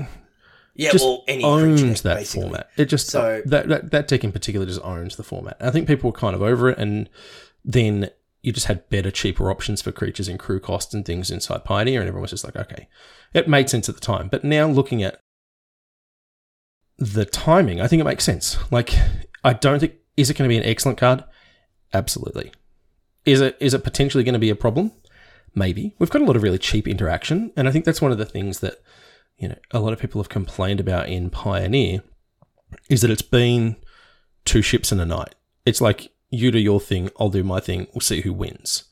yeah. 0.76 0.92
just 0.92 1.04
well, 1.04 1.24
any 1.28 1.44
owns 1.44 1.82
creature 1.82 2.04
that 2.04 2.16
basically. 2.18 2.42
format. 2.44 2.70
It 2.78 2.86
just 2.86 3.08
So- 3.08 3.42
that, 3.46 3.68
that 3.70 3.92
that 3.92 4.08
deck 4.08 4.24
in 4.24 4.32
particular 4.32 4.66
just 4.66 4.82
owns 4.84 5.16
the 5.18 5.24
format. 5.24 5.58
I 5.60 5.72
think 5.72 5.88
people 5.88 6.10
were 6.12 6.18
kind 6.18 6.36
of 6.36 6.42
over 6.42 6.70
it, 6.70 6.78
and 6.78 7.10
then 7.66 8.10
you 8.42 8.54
just 8.54 8.68
had 8.68 8.88
better, 8.90 9.12
cheaper 9.12 9.52
options 9.52 9.82
for 9.82 9.92
creatures 9.92 10.30
and 10.30 10.40
crew 10.40 10.62
costs 10.62 10.94
and 10.94 11.06
things 11.06 11.30
inside 11.30 11.66
Pioneer, 11.66 12.00
and 12.00 12.08
everyone 12.08 12.22
was 12.22 12.32
just 12.32 12.46
like, 12.46 12.56
okay, 12.56 12.88
it 13.34 13.50
made 13.50 13.70
sense 13.70 13.90
at 13.90 13.96
the 13.96 14.02
time. 14.02 14.30
But 14.30 14.46
now 14.46 14.68
looking 14.68 15.04
at 15.04 15.20
the 16.98 17.26
timing, 17.26 17.82
I 17.82 17.88
think 17.88 18.00
it 18.00 18.06
makes 18.06 18.24
sense. 18.24 18.58
Like, 18.72 18.94
I 19.44 19.54
don't 19.54 19.80
think 19.80 19.96
is 20.18 20.30
it 20.30 20.38
going 20.38 20.48
to 20.50 20.54
be 20.54 20.58
an 20.58 20.64
excellent 20.64 20.98
card? 20.98 21.24
Absolutely. 21.94 22.52
Is 23.26 23.42
it 23.42 23.58
is 23.60 23.74
it 23.74 23.84
potentially 23.84 24.24
going 24.24 24.34
to 24.34 24.40
be 24.40 24.50
a 24.50 24.56
problem? 24.56 24.92
Maybe. 25.56 25.96
We've 26.00 26.10
got 26.10 26.22
a 26.22 26.26
lot 26.26 26.36
of 26.36 26.44
really 26.44 26.60
cheap 26.60 26.88
interaction, 26.88 27.52
and 27.56 27.68
I 27.68 27.72
think 27.72 27.86
that's 27.86 28.02
one 28.02 28.12
of 28.12 28.18
the 28.18 28.26
things 28.26 28.60
that 28.60 28.82
you 29.38 29.50
know 29.50 29.58
a 29.72 29.80
lot 29.80 29.94
of 29.94 30.00
people 30.00 30.22
have 30.22 30.30
complained 30.30 30.80
about 30.80 31.10
in 31.10 31.30
Pioneer 31.30 32.04
is 32.90 33.02
that 33.02 33.12
it's 33.12 33.22
been 33.22 33.76
two 34.46 34.62
ships 34.62 34.92
in 34.92 35.00
a 35.00 35.06
night. 35.06 35.36
It's 35.66 35.82
like 35.82 36.12
you 36.30 36.52
do 36.52 36.60
your 36.60 36.80
thing, 36.80 37.10
I'll 37.20 37.30
do 37.30 37.44
my 37.44 37.60
thing, 37.60 37.88
we'll 37.94 38.02
see 38.02 38.22
who 38.22 38.34
wins. 38.34 38.84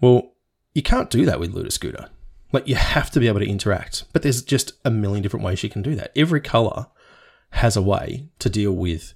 Well, 0.00 0.32
you 0.74 0.82
can't 0.82 1.10
do 1.10 1.26
that 1.26 1.40
with 1.40 1.54
Luda 1.54 1.70
Scooter. 1.70 2.08
Like 2.52 2.66
you 2.66 2.74
have 2.74 3.10
to 3.12 3.20
be 3.20 3.28
able 3.28 3.40
to 3.40 3.48
interact, 3.48 4.04
but 4.12 4.22
there's 4.22 4.42
just 4.42 4.72
a 4.84 4.90
million 4.90 5.22
different 5.22 5.44
ways 5.44 5.62
you 5.62 5.70
can 5.70 5.82
do 5.82 5.94
that. 5.96 6.12
Every 6.16 6.40
color 6.40 6.86
has 7.50 7.76
a 7.76 7.82
way 7.82 8.28
to 8.38 8.48
deal 8.48 8.72
with 8.72 9.14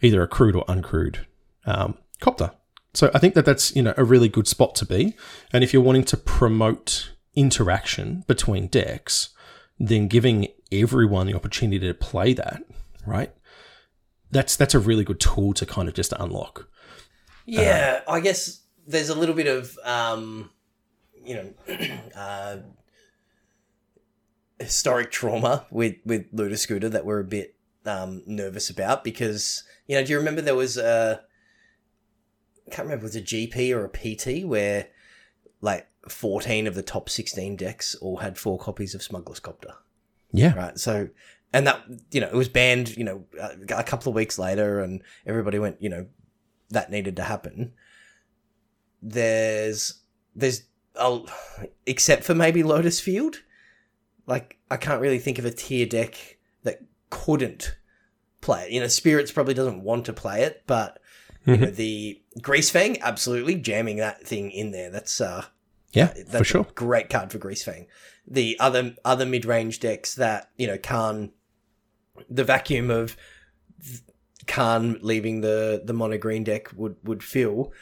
either 0.00 0.22
a 0.22 0.28
crewed 0.28 0.56
or 0.56 0.64
uncrewed 0.66 1.18
um, 1.66 1.98
copter. 2.20 2.52
So 2.94 3.10
I 3.12 3.18
think 3.18 3.34
that 3.34 3.44
that's 3.44 3.74
you 3.74 3.82
know 3.82 3.94
a 3.96 4.04
really 4.04 4.28
good 4.28 4.46
spot 4.46 4.74
to 4.76 4.86
be. 4.86 5.14
And 5.52 5.62
if 5.62 5.72
you're 5.72 5.82
wanting 5.82 6.04
to 6.04 6.16
promote 6.16 7.12
interaction 7.34 8.24
between 8.26 8.68
decks, 8.68 9.30
then 9.78 10.08
giving 10.08 10.48
everyone 10.70 11.26
the 11.26 11.34
opportunity 11.34 11.86
to 11.86 11.94
play 11.94 12.32
that, 12.34 12.62
right? 13.06 13.32
That's 14.30 14.56
that's 14.56 14.74
a 14.74 14.78
really 14.78 15.04
good 15.04 15.20
tool 15.20 15.52
to 15.54 15.66
kind 15.66 15.88
of 15.88 15.94
just 15.94 16.12
unlock. 16.18 16.68
Yeah, 17.46 18.00
I 18.08 18.20
guess 18.20 18.62
there's 18.86 19.08
a 19.08 19.14
little 19.14 19.34
bit 19.34 19.46
of 19.46 19.76
um, 19.84 20.50
you 21.24 21.34
know, 21.34 21.98
uh, 22.16 22.56
historic 24.60 25.10
trauma 25.10 25.66
with 25.70 25.96
with 26.04 26.32
Luda 26.32 26.58
Scooter 26.58 26.88
that 26.88 27.04
we're 27.04 27.20
a 27.20 27.24
bit 27.24 27.56
um, 27.86 28.22
nervous 28.26 28.70
about 28.70 29.04
because 29.04 29.64
you 29.86 29.96
know, 29.96 30.04
do 30.04 30.12
you 30.12 30.18
remember 30.18 30.40
there 30.40 30.54
was 30.54 30.76
a 30.76 31.22
can't 32.70 32.86
remember 32.86 33.06
if 33.06 33.14
it 33.14 33.20
was 33.20 33.32
a 33.32 33.36
GP 33.36 33.74
or 33.74 33.84
a 33.84 33.88
PT 33.88 34.46
where 34.46 34.88
like 35.60 35.86
14 36.08 36.66
of 36.66 36.74
the 36.74 36.82
top 36.82 37.08
16 37.08 37.56
decks 37.56 37.94
all 37.96 38.18
had 38.18 38.38
four 38.38 38.58
copies 38.58 38.94
of 38.94 39.02
Smuggler's 39.02 39.40
Copter 39.40 39.74
Yeah, 40.32 40.54
right? 40.54 40.78
So, 40.78 41.08
and 41.52 41.66
that 41.66 41.82
you 42.10 42.20
know 42.20 42.28
it 42.28 42.34
was 42.34 42.48
banned, 42.48 42.96
you 42.96 43.04
know, 43.04 43.24
a, 43.40 43.78
a 43.78 43.84
couple 43.84 44.10
of 44.10 44.16
weeks 44.16 44.38
later, 44.38 44.80
and 44.80 45.02
everybody 45.26 45.58
went, 45.58 45.80
you 45.80 45.88
know, 45.88 46.06
that 46.70 46.90
needed 46.90 47.16
to 47.16 47.22
happen. 47.22 47.72
There's, 49.02 50.00
there's, 50.34 50.62
a, 50.96 51.20
except 51.86 52.24
for 52.24 52.34
maybe 52.34 52.62
Lotus 52.62 53.00
Field, 53.00 53.42
like 54.26 54.58
I 54.70 54.76
can't 54.76 55.00
really 55.00 55.18
think 55.18 55.38
of 55.38 55.44
a 55.44 55.50
tier 55.50 55.86
deck 55.86 56.38
that 56.62 56.80
couldn't 57.10 57.76
play 58.40 58.64
it. 58.64 58.70
You 58.70 58.80
know, 58.80 58.88
Spirits 58.88 59.32
probably 59.32 59.54
doesn't 59.54 59.82
want 59.82 60.06
to 60.06 60.12
play 60.12 60.42
it, 60.42 60.62
but 60.66 60.98
you 61.46 61.56
know 61.56 61.70
the 61.70 62.20
Greasefang, 62.40 63.00
absolutely 63.00 63.56
jamming 63.56 63.96
that 63.98 64.26
thing 64.26 64.50
in 64.50 64.70
there. 64.70 64.90
That's 64.90 65.20
uh, 65.20 65.44
yeah, 65.92 66.12
that's 66.14 66.38
for 66.38 66.44
sure. 66.44 66.66
a 66.68 66.72
great 66.72 67.10
card 67.10 67.30
for 67.30 67.38
Greasefang. 67.38 67.86
The 68.26 68.56
other 68.58 68.94
other 69.04 69.26
mid 69.26 69.44
range 69.44 69.80
decks 69.80 70.14
that 70.14 70.50
you 70.56 70.66
know 70.66 70.78
Karn, 70.78 71.32
the 72.28 72.44
vacuum 72.44 72.90
of 72.90 73.16
Karn 74.46 74.98
leaving 75.02 75.40
the 75.40 75.82
the 75.84 75.92
mono 75.92 76.18
green 76.18 76.44
deck 76.44 76.68
would 76.74 76.96
would 77.04 77.22
fill. 77.22 77.72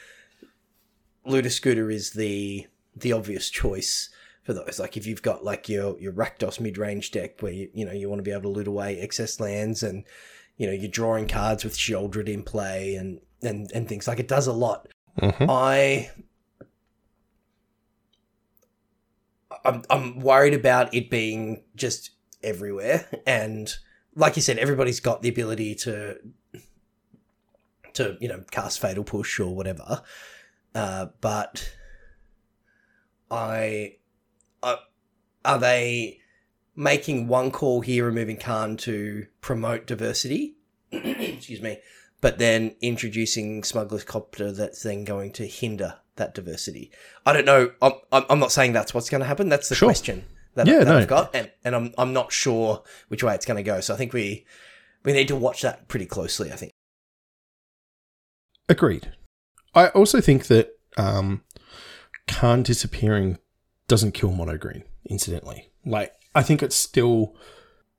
Luda 1.25 1.51
Scooter 1.51 1.89
is 1.89 2.11
the 2.11 2.67
the 2.95 3.13
obvious 3.13 3.49
choice 3.49 4.09
for 4.43 4.53
those. 4.53 4.79
Like 4.79 4.97
if 4.97 5.07
you've 5.07 5.21
got 5.21 5.43
like 5.43 5.69
your 5.69 5.97
your 5.99 6.13
Rakdos 6.13 6.59
mid 6.59 6.77
range 6.77 7.11
deck 7.11 7.41
where 7.41 7.53
you 7.53 7.69
you 7.73 7.85
know 7.85 7.93
you 7.93 8.09
want 8.09 8.19
to 8.19 8.23
be 8.23 8.31
able 8.31 8.43
to 8.43 8.49
loot 8.49 8.67
away 8.67 8.99
excess 8.99 9.39
lands 9.39 9.83
and 9.83 10.03
you 10.57 10.67
know 10.67 10.73
you're 10.73 10.91
drawing 10.91 11.27
cards 11.27 11.63
with 11.63 11.77
Sheoldred 11.77 12.27
in 12.27 12.43
play 12.43 12.95
and 12.95 13.19
and 13.43 13.71
and 13.73 13.87
things 13.87 14.07
like 14.07 14.19
it 14.19 14.27
does 14.27 14.47
a 14.47 14.53
lot. 14.53 14.87
Mhm. 15.19 15.47
I 15.49 16.11
I'm 19.65 19.83
I'm 19.89 20.19
worried 20.19 20.53
about 20.53 20.93
it 20.93 21.09
being 21.09 21.63
just 21.75 22.11
everywhere 22.41 23.07
and 23.25 23.73
like 24.15 24.35
you 24.35 24.41
said 24.41 24.57
everybody's 24.57 24.99
got 24.99 25.21
the 25.21 25.29
ability 25.29 25.73
to 25.73 26.17
to 27.93 28.17
you 28.19 28.27
know 28.27 28.43
cast 28.51 28.81
fatal 28.81 29.03
push 29.03 29.39
or 29.39 29.55
whatever 29.55 30.01
uh, 30.75 31.07
but 31.21 31.71
I 33.29 33.97
uh, 34.61 34.77
are 35.45 35.59
they 35.59 36.19
making 36.75 37.27
one 37.27 37.51
call 37.51 37.81
here, 37.81 38.05
removing 38.05 38.37
Karn 38.37 38.77
to 38.77 39.27
promote 39.41 39.85
diversity? 39.85 40.55
Excuse 40.91 41.61
me, 41.61 41.79
but 42.23 42.39
then 42.39 42.73
introducing 42.81 43.63
Smuggler's 43.65 44.05
Copter 44.05 44.53
that's 44.53 44.81
then 44.81 45.03
going 45.03 45.33
to 45.33 45.45
hinder 45.45 45.99
that 46.15 46.33
diversity. 46.33 46.89
I 47.25 47.33
don't 47.33 47.43
know. 47.45 47.71
I'm 47.81 47.91
I'm, 48.13 48.23
I'm 48.29 48.39
not 48.39 48.51
saying 48.53 48.71
that's 48.71 48.93
what's 48.93 49.09
going 49.09 49.19
to 49.21 49.27
happen. 49.27 49.49
That's 49.49 49.67
the 49.67 49.75
Sure. 49.75 49.87
question 49.89 50.23
that, 50.55 50.65
Yeah, 50.65 50.79
that 50.79 50.85
no. 50.85 50.97
I've 50.99 51.07
got, 51.07 51.35
and 51.35 51.51
and 51.65 51.75
I'm 51.75 51.93
I'm 51.97 52.13
not 52.13 52.31
sure 52.31 52.81
which 53.09 53.23
way 53.23 53.35
it's 53.35 53.45
going 53.45 53.57
to 53.57 53.63
go. 53.63 53.81
So 53.81 53.93
I 53.93 53.97
think 53.97 54.13
we 54.13 54.45
we 55.03 55.11
need 55.11 55.27
to 55.27 55.35
watch 55.35 55.61
that 55.63 55.89
pretty 55.89 56.05
closely. 56.05 56.49
I 56.51 56.55
think. 56.55 56.71
Agreed. 58.69 59.11
I 59.75 59.87
also 59.89 60.21
think 60.21 60.47
that 60.47 60.77
um, 60.97 61.43
Karn 62.27 62.63
disappearing 62.63 63.37
doesn't 63.89 64.13
kill 64.13 64.31
Mono 64.31 64.57
Green, 64.57 64.83
incidentally. 65.09 65.71
Like, 65.85 66.13
I 66.33 66.41
think 66.43 66.63
it's 66.63 66.75
still. 66.75 67.35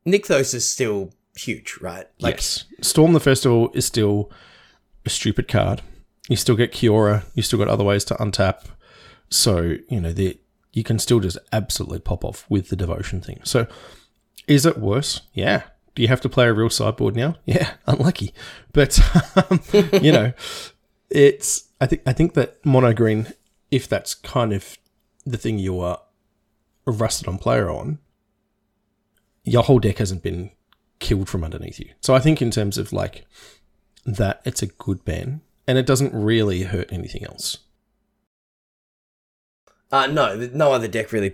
Nykthos 0.06 0.54
is 0.54 0.66
still 0.68 1.12
huge, 1.36 1.78
right? 1.80 2.06
Like, 2.20 2.36
yes. 2.36 2.64
Storm 2.80 3.12
the 3.12 3.20
Festival 3.20 3.70
is 3.74 3.84
still 3.84 4.30
a 5.04 5.10
stupid 5.10 5.48
card. 5.48 5.82
You 6.28 6.36
still 6.36 6.56
get 6.56 6.72
Kiora, 6.72 7.24
you 7.34 7.42
still 7.42 7.58
got 7.58 7.68
other 7.68 7.84
ways 7.84 8.04
to 8.06 8.14
untap. 8.14 8.64
So, 9.28 9.76
you 9.88 10.00
know, 10.00 10.12
the, 10.12 10.38
you 10.72 10.82
can 10.82 10.98
still 10.98 11.20
just 11.20 11.38
absolutely 11.52 11.98
pop 11.98 12.24
off 12.24 12.46
with 12.48 12.68
the 12.68 12.76
devotion 12.76 13.20
thing. 13.20 13.40
So, 13.44 13.66
is 14.46 14.66
it 14.66 14.78
worse? 14.78 15.22
Yeah. 15.32 15.64
Do 15.94 16.02
you 16.02 16.08
have 16.08 16.20
to 16.22 16.28
play 16.28 16.46
a 16.46 16.52
real 16.52 16.70
sideboard 16.70 17.14
now? 17.16 17.36
Yeah, 17.44 17.74
unlucky. 17.86 18.34
But 18.72 18.98
um, 19.36 19.60
you 20.02 20.12
know, 20.12 20.32
it's 21.10 21.68
I 21.80 21.86
think 21.86 22.02
I 22.06 22.12
think 22.12 22.34
that 22.34 22.64
mono 22.64 22.92
green, 22.92 23.28
if 23.70 23.88
that's 23.88 24.14
kind 24.14 24.52
of 24.52 24.76
the 25.24 25.36
thing 25.36 25.58
you 25.58 25.78
are 25.80 26.00
rusted 26.86 27.28
on 27.28 27.38
player 27.38 27.70
on, 27.70 27.98
your 29.44 29.62
whole 29.62 29.78
deck 29.78 29.98
hasn't 29.98 30.22
been 30.22 30.50
killed 31.04 31.28
from 31.28 31.44
underneath 31.44 31.78
you. 31.78 31.90
So 32.00 32.14
I 32.14 32.18
think 32.18 32.40
in 32.42 32.50
terms 32.50 32.78
of 32.78 32.92
like 32.92 33.26
that, 34.06 34.40
it's 34.44 34.62
a 34.62 34.66
good 34.66 35.04
ban, 35.04 35.42
and 35.68 35.76
it 35.78 35.86
doesn't 35.86 36.12
really 36.14 36.62
hurt 36.62 36.90
anything 36.92 37.24
else. 37.24 37.58
uh, 39.92 40.06
no, 40.08 40.48
no 40.52 40.72
other 40.72 40.88
deck 40.88 41.12
really 41.12 41.30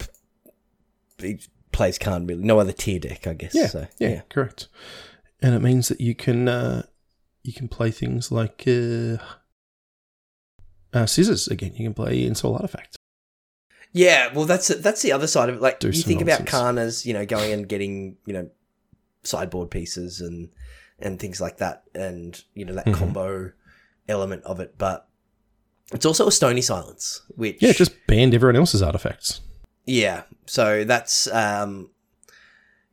p- 1.18 1.38
plays 1.72 1.98
Karn 1.98 2.26
really. 2.26 2.42
No 2.42 2.59
other 2.59 2.72
tier 2.72 2.98
deck, 2.98 3.26
I 3.26 3.35
guess. 3.35 3.54
Yeah, 3.54 3.68
So, 3.68 3.87
yeah, 3.98 4.22
correct. 4.28 4.68
And 5.40 5.54
it 5.54 5.61
means 5.61 5.88
that 5.88 6.00
you 6.00 6.14
can 6.14 6.48
uh, 6.48 6.83
you 7.42 7.52
can 7.52 7.68
play 7.68 7.90
things 7.90 8.30
like 8.30 8.64
uh, 8.66 9.16
uh, 10.92 11.06
scissors 11.06 11.48
again. 11.48 11.72
You 11.76 11.87
can 11.87 11.94
play 11.94 12.28
Ensoul 12.28 12.54
Artifact. 12.54 12.96
Yeah, 13.92 14.33
well, 14.35 14.44
that's 14.44 14.68
that's 14.68 15.02
the 15.02 15.12
other 15.12 15.26
side 15.26 15.48
of 15.48 15.56
it. 15.56 15.62
Like 15.62 15.80
Do 15.80 15.88
you 15.88 16.02
think 16.02 16.20
about 16.20 16.40
nonsense. 16.40 16.50
Karn 16.50 16.78
as 16.78 17.06
you 17.06 17.14
know 17.14 17.24
going 17.24 17.52
and 17.52 17.66
getting 17.68 18.16
you 18.26 18.35
know 18.35 18.50
sideboard 19.22 19.70
pieces 19.70 20.20
and 20.20 20.48
and 20.98 21.18
things 21.18 21.40
like 21.40 21.56
that, 21.59 21.85
and 21.94 22.42
you 22.54 22.64
know 22.64 22.74
that 22.74 22.87
Mhm. 22.87 22.94
combo 22.94 23.52
element 24.09 24.42
of 24.44 24.61
it, 24.61 24.74
but 24.76 25.09
it's 25.92 26.04
also 26.06 26.26
a 26.26 26.33
stony 26.33 26.61
silence, 26.62 27.22
which 27.37 27.62
Yeah, 27.62 27.72
just 27.72 27.92
banned 28.06 28.35
everyone 28.35 28.56
else's 28.56 28.83
artifacts. 28.83 29.40
yeah. 29.87 30.22
So 30.46 30.85
that's 30.85 31.26
um, 31.28 31.90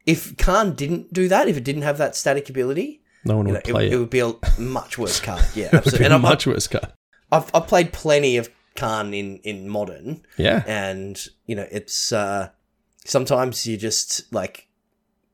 if 0.06 0.38
Karn 0.38 0.74
didn't 0.74 1.12
do 1.14 1.28
that, 1.28 1.48
if 1.48 1.58
it 1.58 1.64
didn't 1.64 1.82
have 1.82 1.98
that 1.98 2.16
static 2.16 2.50
ability, 2.50 3.02
No 3.26 3.38
one 3.38 3.48
you 3.48 3.54
know, 3.54 3.58
would 3.60 3.68
it, 3.68 3.72
play 3.72 3.88
it. 3.88 3.94
it 3.94 3.98
would 3.98 4.10
be 4.10 4.20
a 4.20 4.34
much 4.58 4.98
worse 4.98 5.20
card. 5.20 5.44
Yeah, 5.56 5.70
would 5.72 5.80
absolutely. 5.80 6.06
And 6.06 6.14
a 6.14 6.20
much 6.20 6.48
worse 6.48 6.68
card. 6.68 6.94
I've 7.32 7.50
I've 7.54 7.68
played 7.68 7.92
plenty 7.94 8.38
of 8.38 8.50
Karn 8.76 9.14
in 9.14 9.38
in 9.40 9.68
modern, 9.68 10.26
Yeah, 10.38 10.64
and 10.68 11.20
you 11.46 11.56
know 11.56 11.68
it's 11.72 12.12
uh 12.14 12.50
sometimes 13.06 13.66
you 13.66 13.76
just 13.78 14.32
like 14.32 14.67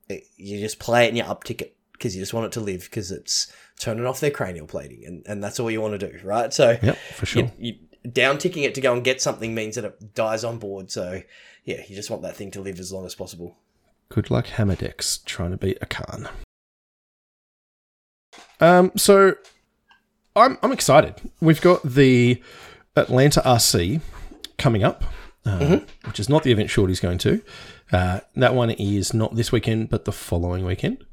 it- 0.10 0.28
you 0.38 0.60
just 0.60 0.80
play 0.80 1.06
it 1.06 1.10
and 1.10 1.18
you 1.18 1.24
uptick 1.24 1.62
it 1.62 1.76
because 1.94 2.16
you 2.16 2.22
just 2.22 2.34
want 2.34 2.46
it 2.46 2.52
to 2.54 2.60
live 2.60 2.82
because 2.84 3.12
it's 3.12 3.52
turning 3.80 4.06
off 4.06 4.20
their 4.20 4.32
cranial 4.32 4.68
plating 4.68 5.04
and, 5.06 5.24
and 5.26 5.44
that's 5.44 5.60
all 5.60 5.70
you 5.72 5.82
want 5.82 6.00
to 6.00 6.12
do 6.12 6.20
right 6.24 6.54
so 6.54 6.78
yep, 6.82 6.98
for 7.16 7.26
sure. 7.26 7.44
you, 7.58 7.76
you 8.04 8.10
down 8.12 8.38
ticking 8.38 8.64
it 8.64 8.76
to 8.76 8.82
go 8.82 8.92
and 8.94 9.04
get 9.04 9.22
something 9.22 9.56
means 9.56 9.76
that 9.76 9.86
it 9.86 10.14
dies 10.14 10.44
on 10.44 10.58
board 10.60 10.92
so 10.92 11.22
yeah 11.64 11.82
you 11.88 11.96
just 11.96 12.10
want 12.10 12.22
that 12.22 12.36
thing 12.36 12.52
to 12.52 12.60
live 12.62 12.80
as 12.80 12.92
long 12.92 13.06
as 13.06 13.16
possible 13.16 13.56
Good 14.10 14.30
luck, 14.30 14.46
Hammer 14.46 14.76
decks, 14.76 15.20
trying 15.26 15.50
to 15.52 15.58
beat 15.58 15.80
a 15.82 15.88
Karn. 15.88 16.30
Um, 18.60 18.92
so 18.96 19.36
I'm 20.36 20.58
I'm 20.62 20.72
excited. 20.72 21.16
We've 21.42 21.62
got 21.62 21.82
the 21.84 22.42
Atlanta 22.96 23.42
RC 23.42 24.02
coming 24.58 24.84
up, 24.84 25.04
uh, 25.46 25.60
Mhm. 25.60 25.88
which 26.06 26.20
is 26.20 26.30
not 26.30 26.44
the 26.44 26.52
event 26.52 26.70
Shorty's 26.70 27.00
going 27.00 27.18
to. 27.20 27.42
Uh, 27.92 28.22
that 28.36 28.56
one 28.56 28.72
is 28.72 29.14
not 29.14 29.36
this 29.36 29.52
weekend, 29.52 29.90
but 29.90 30.06
the 30.06 30.12
following 30.12 30.66
weekend, 30.66 31.06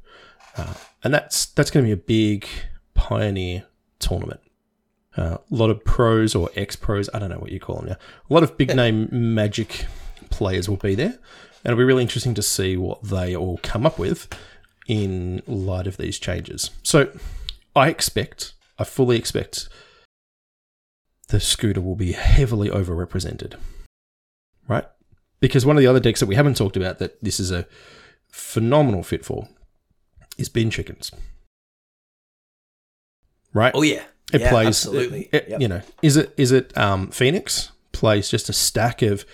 uh, 0.57 0.73
and 1.03 1.13
that's 1.13 1.45
that's 1.45 1.69
going 1.69 1.85
to 1.85 1.87
be 1.87 1.93
a 1.93 1.97
big 1.97 2.47
pioneer 2.93 3.65
tournament. 3.99 4.39
Uh, 5.17 5.37
a 5.39 5.55
lot 5.55 5.69
of 5.69 5.83
pros 5.83 6.33
or 6.33 6.49
ex 6.55 6.75
pros, 6.75 7.09
I 7.13 7.19
don't 7.19 7.29
know 7.29 7.39
what 7.39 7.51
you 7.51 7.59
call 7.59 7.77
them 7.77 7.89
now. 7.89 7.97
A 8.29 8.33
lot 8.33 8.43
of 8.43 8.57
big 8.57 8.75
name 8.75 9.09
Magic 9.11 9.85
players 10.29 10.69
will 10.69 10.77
be 10.77 10.95
there, 10.95 11.19
and 11.63 11.65
it'll 11.65 11.77
be 11.77 11.83
really 11.83 12.03
interesting 12.03 12.33
to 12.35 12.41
see 12.41 12.77
what 12.77 13.03
they 13.03 13.35
all 13.35 13.59
come 13.61 13.85
up 13.85 13.99
with 13.99 14.27
in 14.87 15.41
light 15.45 15.87
of 15.87 15.97
these 15.97 16.17
changes. 16.17 16.71
So, 16.83 17.11
I 17.75 17.89
expect, 17.89 18.53
I 18.79 18.83
fully 18.85 19.17
expect, 19.17 19.69
the 21.27 21.39
scooter 21.39 21.81
will 21.81 21.95
be 21.95 22.13
heavily 22.13 22.69
overrepresented, 22.69 23.55
right? 24.67 24.85
Because 25.41 25.65
one 25.65 25.75
of 25.75 25.81
the 25.81 25.87
other 25.87 25.99
decks 25.99 26.19
that 26.21 26.27
we 26.27 26.35
haven't 26.35 26.55
talked 26.55 26.77
about 26.77 26.99
that 26.99 27.21
this 27.23 27.39
is 27.39 27.51
a 27.51 27.67
phenomenal 28.31 29.03
fit 29.03 29.25
for 29.25 29.49
is 30.37 30.47
bin 30.47 30.69
chickens, 30.69 31.11
right? 33.53 33.71
oh 33.75 33.81
yeah 33.81 34.03
It 34.33 34.41
Yeah, 34.41 34.49
plays 34.49 34.67
absolutely 34.67 35.29
it- 35.31 35.49
Yep. 35.49 35.61
You 35.61 35.67
know, 35.67 35.81
is 36.01 36.15
it 36.17 36.33
is 36.37 36.51
it 36.51 36.75
um, 36.77 37.09
Phoenix 37.11 37.71
plays 37.91 38.29
just 38.29 38.49
a 38.49 38.53
stack 38.53 39.01
of 39.01 39.25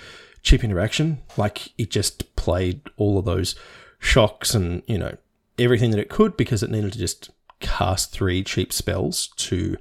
cheap 0.41 0.63
interaction? 0.63 1.21
Like 1.37 1.69
it 1.77 1.91
just 1.91 2.35
played 2.35 2.81
all 2.97 3.19
of 3.19 3.25
those 3.25 3.55
shocks 3.99 4.55
and 4.55 4.81
you 4.87 4.97
know 4.97 5.15
everything 5.59 5.91
that 5.91 5.99
it 5.99 6.09
could 6.09 6.37
because 6.37 6.63
it 6.63 6.69
needed 6.71 6.93
to 6.93 6.99
just 6.99 7.29
cast 7.59 8.11
three 8.11 8.43
cheap 8.43 8.71
spells 8.71 9.27
to 9.35 9.75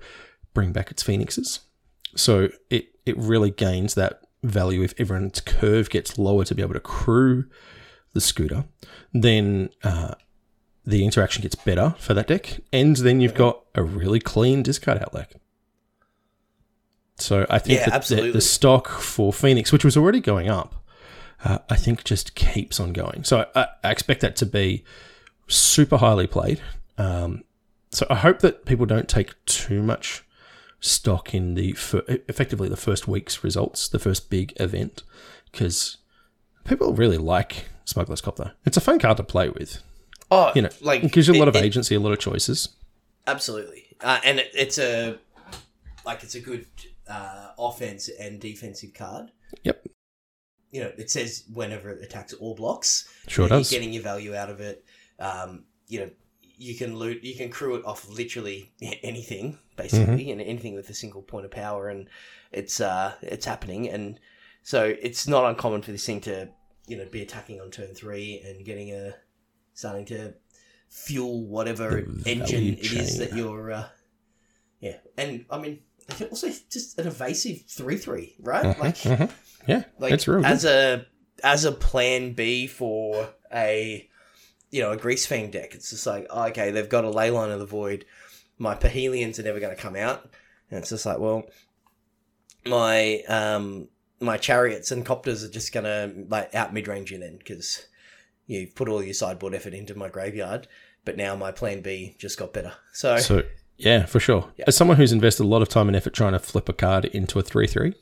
bring 0.54 0.72
back 0.72 0.90
its 0.90 1.02
phoenixes. 1.02 1.60
So 2.14 2.48
it 2.70 2.88
it 3.06 3.16
really 3.16 3.50
gains 3.50 3.94
that 3.94 4.22
value 4.42 4.83
if 4.83 4.94
everyone's 4.99 5.40
curve 5.40 5.90
gets 5.90 6.18
lower 6.18 6.44
to 6.44 6.55
be 6.55 6.62
able 6.62 6.75
to 6.75 6.81
crew 6.81 7.44
the 8.12 8.20
scooter. 8.20 8.64
Then 9.12 9.70
uh, 9.83 10.14
the 10.85 11.05
interaction 11.05 11.42
gets 11.42 11.55
better 11.55 11.94
for 11.99 12.14
that 12.14 12.29
deck, 12.29 12.61
and 12.72 12.96
then 12.96 13.20
you've 13.20 13.35
got 13.35 13.64
a 13.75 13.83
really 13.83 14.20
clean 14.20 14.62
discard 14.62 14.99
outlet. 14.99 15.35
So 17.18 17.46
I 17.49 17.59
think 17.59 17.81
Yeah, 17.81 17.90
that 17.90 18.05
the, 18.07 18.31
the 18.31 18.40
stock 18.40 18.88
for 18.88 19.33
Phoenix, 19.33 19.72
which 19.72 19.85
was 19.85 19.96
already 19.96 20.20
going 20.20 20.49
up, 20.49 20.75
uh, 21.44 21.59
I 21.70 21.77
think 21.77 22.05
just 22.05 22.35
keeps 22.35 22.79
on 22.79 22.92
going. 22.92 23.25
So 23.25 23.46
I, 23.55 23.68
I 23.83 23.90
expect 23.90 24.20
that 24.20 24.37
to 24.37 24.46
be 24.46 24.85
super 25.49 25.96
highly 25.96 26.27
played. 26.27 26.61
Um, 26.99 27.44
so 27.90 28.07
I 28.11 28.16
hope 28.16 28.40
that 28.40 28.66
people 28.66 28.85
don't 28.85 29.09
take 29.09 29.35
too 29.46 29.83
much 29.83 30.25
stock 30.80 31.34
in 31.34 31.54
the 31.54 31.72
fir- 31.72 32.04
effectively 32.28 32.68
the 32.68 32.76
first 32.76 33.08
week's 33.08 33.42
results, 33.44 33.88
the 33.88 33.98
first 33.98 34.30
big 34.30 34.52
event, 34.60 35.02
because 35.50 35.96
people 36.64 36.92
really 36.94 37.18
like 37.18 37.66
Smuggler's 37.84 38.20
Copter. 38.20 38.52
It's 38.64 38.76
a 38.76 38.80
fun 38.80 38.98
card 38.98 39.16
to 39.18 39.22
play 39.22 39.48
with. 39.48 39.82
oh 40.30 40.52
You 40.54 40.62
know, 40.62 40.70
like 40.80 41.02
it 41.04 41.12
gives 41.12 41.28
you 41.28 41.34
a 41.34 41.38
lot 41.38 41.48
it- 41.48 41.56
of 41.56 41.62
it- 41.62 41.64
agency, 41.64 41.94
a 41.94 42.00
lot 42.00 42.12
of 42.12 42.18
choices. 42.18 42.70
Absolutely, 43.26 43.96
uh, 44.02 44.20
and 44.24 44.38
it, 44.38 44.50
it's 44.54 44.78
a 44.78 45.18
like 46.04 46.22
it's 46.22 46.36
a 46.36 46.40
good 46.40 46.66
uh, 47.08 47.48
offense 47.58 48.08
and 48.20 48.40
defensive 48.40 48.94
card. 48.94 49.32
Yep, 49.64 49.86
You 50.70 50.82
know, 50.82 50.92
it 50.96 51.10
says 51.10 51.44
whenever 51.52 51.90
it 51.90 52.02
attacks 52.02 52.32
all 52.34 52.54
blocks. 52.54 53.08
sure 53.26 53.48
does. 53.48 53.72
You're 53.72 53.80
getting 53.80 53.92
your 53.92 54.02
value 54.04 54.34
out 54.36 54.50
of 54.50 54.60
it. 54.60 54.84
Um, 55.18 55.64
you 55.88 56.00
know, 56.00 56.10
you 56.56 56.74
can 56.74 56.96
loot, 56.96 57.22
you 57.22 57.34
can 57.36 57.50
crew 57.50 57.74
it 57.76 57.84
off 57.84 58.08
literally 58.08 58.72
anything, 59.02 59.58
basically, 59.76 60.06
Mm-hmm. 60.26 60.30
and 60.32 60.40
anything 60.40 60.74
with 60.74 60.88
a 60.90 60.94
single 60.94 61.22
point 61.22 61.44
of 61.44 61.50
power, 61.50 61.88
and 61.88 62.08
it's 62.52 62.80
uh, 62.80 63.14
it's 63.22 63.46
happening, 63.46 63.88
and 63.88 64.18
so 64.62 64.84
it's 65.00 65.28
not 65.28 65.44
uncommon 65.44 65.82
for 65.82 65.92
this 65.92 66.06
thing 66.06 66.20
to 66.22 66.48
you 66.86 66.96
know 66.96 67.06
be 67.06 67.22
attacking 67.22 67.60
on 67.60 67.70
turn 67.70 67.94
three 67.94 68.42
and 68.46 68.64
getting 68.64 68.90
a 68.92 69.14
starting 69.74 70.04
to 70.06 70.34
fuel 70.88 71.46
whatever 71.46 72.02
The 72.02 72.30
engine 72.30 72.74
it 72.78 72.92
is 72.92 73.18
that 73.18 73.34
you're. 73.34 73.72
Uh, 73.72 73.88
yeah, 74.80 74.96
and 75.16 75.44
I 75.50 75.58
mean, 75.58 75.80
also 76.30 76.48
just 76.70 76.98
an 76.98 77.06
evasive 77.06 77.62
three 77.68 77.96
three, 77.96 78.36
right? 78.40 78.64
Mhm, 78.76 78.78
Like 78.78 78.96
mhm. 78.96 79.30
Yeah, 79.66 79.84
like 79.98 80.12
it's 80.12 80.28
real 80.28 80.38
good. 80.40 80.46
as 80.46 80.64
a 80.64 81.06
as 81.44 81.64
a 81.64 81.72
plan 81.72 82.32
B 82.32 82.66
for 82.66 83.28
a 83.52 84.08
you 84.70 84.83
know 84.83 84.92
a 84.92 84.96
Greasefang 84.96 85.50
deck. 85.50 85.74
It's 85.74 85.90
just 85.90 86.07
like 86.07 86.26
oh, 86.31 86.44
okay, 86.48 86.70
they've 86.70 86.88
got 86.88 87.05
a 87.05 87.11
Leyline 87.11 87.52
of 87.52 87.61
the 87.61 87.66
void. 87.66 88.05
My 88.59 88.74
Parhelions 88.74 89.38
are 89.38 89.42
never 89.42 89.61
going 89.61 89.74
to 89.74 89.81
come 89.81 89.96
out, 89.96 90.31
and 90.70 90.79
it's 90.79 90.90
just 90.90 91.07
like 91.07 91.18
well, 91.18 91.44
my 92.64 93.22
um 93.29 93.88
my 94.20 94.37
chariots 94.37 94.90
and 94.90 95.05
copters 95.05 95.44
are 95.44 95.50
just 95.50 95.72
gonna 95.72 96.12
like 96.29 96.55
out 96.55 96.72
mid 96.72 96.88
range 96.88 97.11
you 97.11 97.18
then 97.18 97.37
because 97.37 97.87
you've 98.46 98.74
put 98.74 98.88
all 98.88 99.02
your 99.02 99.14
sideboard 99.14 99.55
effort 99.55 99.74
into 99.74 99.94
my 99.94 100.09
graveyard. 100.09 100.68
But 101.05 101.16
now 101.16 101.37
my 101.37 101.52
plan 101.52 101.83
B 101.83 102.16
just 102.18 102.38
got 102.38 102.52
better. 102.52 102.72
So, 102.92 103.18
So 103.18 103.42
yeah, 103.76 104.07
for 104.07 104.18
sure. 104.18 104.52
Yeah. 104.57 104.64
As 104.68 104.76
someone 104.76 104.96
who's 104.96 105.12
invested 105.12 105.44
a 105.44 105.46
lot 105.46 105.62
of 105.62 105.68
time 105.68 105.88
and 105.88 105.96
effort 105.96 106.14
trying 106.14 106.33
to 106.33 106.38
flip 106.38 106.68
a 106.68 106.72
card 106.72 107.05
into 107.07 107.38
a 107.38 107.42
three 107.42 107.66
three, 107.66 107.94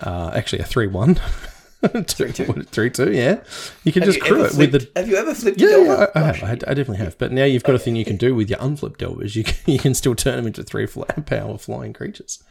uh, 0.00 0.30
actually 0.34 0.60
a 0.60 0.64
three 0.64 0.86
one, 0.86 1.20
three 2.06 2.32
two. 2.32 2.44
three 2.64 2.90
two, 2.90 3.12
yeah, 3.12 3.40
you 3.84 3.92
can 3.92 4.02
have 4.02 4.12
just 4.12 4.18
you, 4.18 4.32
crew 4.34 4.44
it 4.44 4.54
with 4.56 4.72
the 4.72 4.90
have 4.96 5.08
you 5.08 5.16
ever 5.16 5.32
flipped 5.34 5.60
yeah, 5.60 5.76
yeah, 5.76 6.06
I, 6.14 6.18
I, 6.20 6.22
have, 6.24 6.42
I, 6.42 6.50
I 6.50 6.54
definitely 6.74 6.96
have. 6.98 7.16
But 7.18 7.30
now 7.32 7.44
you've 7.44 7.62
got 7.62 7.74
a 7.76 7.78
thing 7.78 7.94
you 7.94 8.04
can 8.04 8.16
do 8.16 8.34
with 8.34 8.50
your 8.50 8.58
unflipped 8.60 8.98
delvers. 8.98 9.36
You 9.36 9.44
can, 9.44 9.56
you 9.72 9.78
can 9.78 9.94
still 9.94 10.14
turn 10.16 10.36
them 10.36 10.46
into 10.48 10.62
three 10.64 10.86
power 11.26 11.56
flying 11.58 11.92
creatures. 11.92 12.42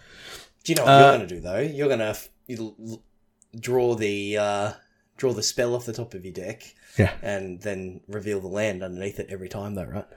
Do 0.63 0.72
you 0.72 0.76
know 0.78 0.84
what 0.86 0.92
Uh, 0.92 1.00
you're 1.00 1.18
going 1.18 1.28
to 1.28 1.36
do 1.36 1.42
though? 1.42 1.60
You're 1.60 1.88
going 1.88 2.00
to 2.00 2.06
f- 2.06 2.30
you'll 2.48 2.76
l- 2.80 3.04
draw 3.60 3.96
the 3.96 4.38
uh, 4.38 4.72
draw 5.18 5.34
the 5.34 5.44
spell 5.44 5.76
off 5.76 5.86
the 5.86 5.94
top 5.94 6.13
of 6.13 6.24
your 6.24 6.34
deck, 6.34 6.63
Yeah. 6.98 7.13
and 7.22 7.60
then 7.62 8.02
reveal 8.08 8.40
the 8.40 8.48
land 8.48 8.82
underneath 8.84 9.20
it 9.20 9.28
every 9.30 9.50
time, 9.50 9.76
though, 9.76 9.84
right? 9.86 10.08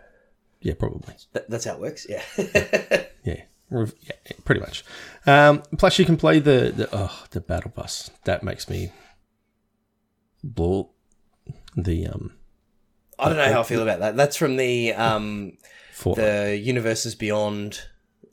Yeah, 0.61 0.75
probably. 0.79 1.15
That, 1.33 1.49
that's 1.51 1.65
how 1.65 1.75
it 1.75 1.81
works. 1.81 2.07
Yeah. 2.09 2.23
Yeah, 2.37 3.05
yeah, 3.25 3.43
yeah, 3.71 4.13
pretty 4.45 4.61
much. 4.61 4.85
Um, 5.27 5.63
plus, 5.79 5.99
you 5.99 6.05
can 6.05 6.17
play 6.17 6.39
the, 6.39 6.73
the 6.75 6.89
oh 6.93 7.25
the 7.31 7.41
battle 7.41 7.73
bus. 7.75 8.11
That 8.25 8.43
makes 8.43 8.69
me 8.69 8.93
blow 10.43 10.91
the 11.77 12.07
um 12.07 12.33
I 13.19 13.29
don't 13.29 13.37
know 13.37 13.53
how 13.53 13.61
I 13.61 13.65
feel 13.65 13.83
about 13.83 14.01
that. 14.01 14.17
That's 14.17 14.37
from 14.37 14.57
the 14.57 14.95
um, 14.95 15.59
the 16.03 16.59
universes 16.61 17.15
beyond. 17.15 17.83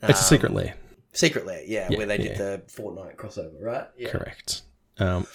it's 0.02 0.20
a 0.20 0.24
um, 0.24 0.30
secret 0.30 0.54
lair. 0.54 0.76
Secret 1.14 1.48
Lair, 1.48 1.64
yeah, 1.66 1.88
Yeah, 1.90 1.98
where 1.98 2.06
they 2.06 2.18
did 2.20 2.38
the 2.38 2.62
Fortnite 2.68 3.16
crossover, 3.16 3.60
right? 3.60 3.88
Yeah. 3.98 4.10
Correct. 4.10 4.62
Um, 5.00 5.26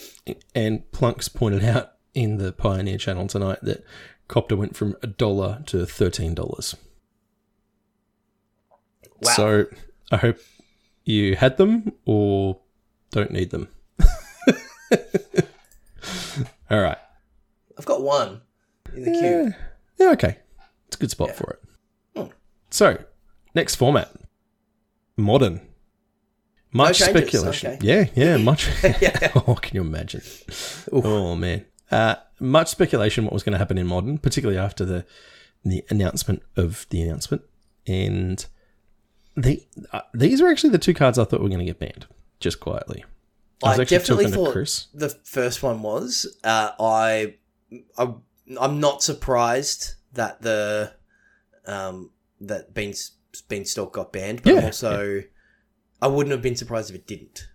and 0.54 0.88
Plunks 0.92 1.28
pointed 1.28 1.64
out 1.64 1.94
in 2.14 2.36
the 2.36 2.52
Pioneer 2.52 2.98
channel 2.98 3.26
tonight 3.26 3.58
that 3.62 3.84
Copter 4.28 4.54
went 4.54 4.76
from 4.76 4.96
a 5.02 5.08
dollar 5.08 5.62
to 5.66 5.84
thirteen 5.84 6.34
dollars. 6.34 6.76
Wow. 9.22 9.32
So 9.32 9.66
I 10.12 10.16
hope 10.18 10.38
you 11.04 11.34
had 11.36 11.56
them 11.56 11.92
or 12.06 12.60
don't 13.10 13.30
need 13.32 13.50
them. 13.50 13.68
All 16.70 16.80
right. 16.80 16.98
I've 17.78 17.84
got 17.84 18.02
one 18.02 18.40
in 18.94 19.02
the 19.04 19.10
Yeah. 19.10 19.20
queue. 19.20 19.54
yeah, 19.98 20.10
okay. 20.12 20.38
It's 20.86 20.96
a 20.96 20.98
good 20.98 21.10
spot 21.10 21.28
Yeah. 21.28 21.34
for 21.34 21.50
it. 21.50 21.62
Hmm. 22.16 22.32
So, 22.70 23.04
next 23.54 23.74
format 23.76 24.10
modern. 25.16 25.60
Much 26.74 26.98
changes, 27.00 27.28
speculation. 27.30 27.72
okay. 27.72 27.86
Yeah, 27.86 28.08
yeah, 28.14 28.36
much. 28.38 28.68
Yeah. 29.00 29.32
oh, 29.46 29.54
can 29.60 29.74
you 29.76 29.82
imagine? 29.82 30.22
Oh, 30.90 31.34
man. 31.34 31.66
Uh, 31.90 32.14
much 32.40 32.68
speculation 32.68 33.24
what 33.24 33.32
was 33.34 33.42
going 33.42 33.52
to 33.52 33.58
happen 33.58 33.76
in 33.76 33.86
modern, 33.86 34.18
particularly 34.18 34.58
after 34.58 34.84
the 34.84 35.04
the 35.64 35.84
announcement 35.90 36.42
of 36.56 36.86
the 36.90 37.00
announcement. 37.02 37.42
And 37.86 38.44
the, 39.36 39.66
uh, 39.92 40.00
these 40.14 40.40
are 40.40 40.48
actually 40.48 40.70
the 40.70 40.78
two 40.78 40.94
cards 40.94 41.18
I 41.18 41.24
thought 41.24 41.40
were 41.40 41.48
going 41.48 41.58
to 41.60 41.64
get 41.64 41.78
banned, 41.78 42.06
just 42.40 42.60
quietly. 42.60 43.04
I 43.64 43.74
I 43.74 43.84
definitely 43.84 44.26
thought 44.28 44.54
the 44.92 45.08
first 45.24 45.62
one 45.62 45.82
was. 45.82 46.26
Uh, 46.42 46.72
I, 46.80 47.34
I, 47.96 48.14
I'm 48.60 48.80
not 48.80 49.02
surprised 49.02 49.94
that 50.14 50.42
the, 50.42 50.92
um, 51.66 52.10
that 52.40 52.74
Bean 52.74 52.92
Beanstalk 53.48 53.92
got 53.92 54.12
banned, 54.12 54.42
but 54.42 54.54
Yeah, 54.54 54.64
also, 54.64 55.22
I 56.02 56.08
wouldn't 56.08 56.32
have 56.32 56.42
been 56.42 56.56
surprised 56.56 56.90
if 56.90 56.96
it 56.96 57.06
didn't. 57.06 57.46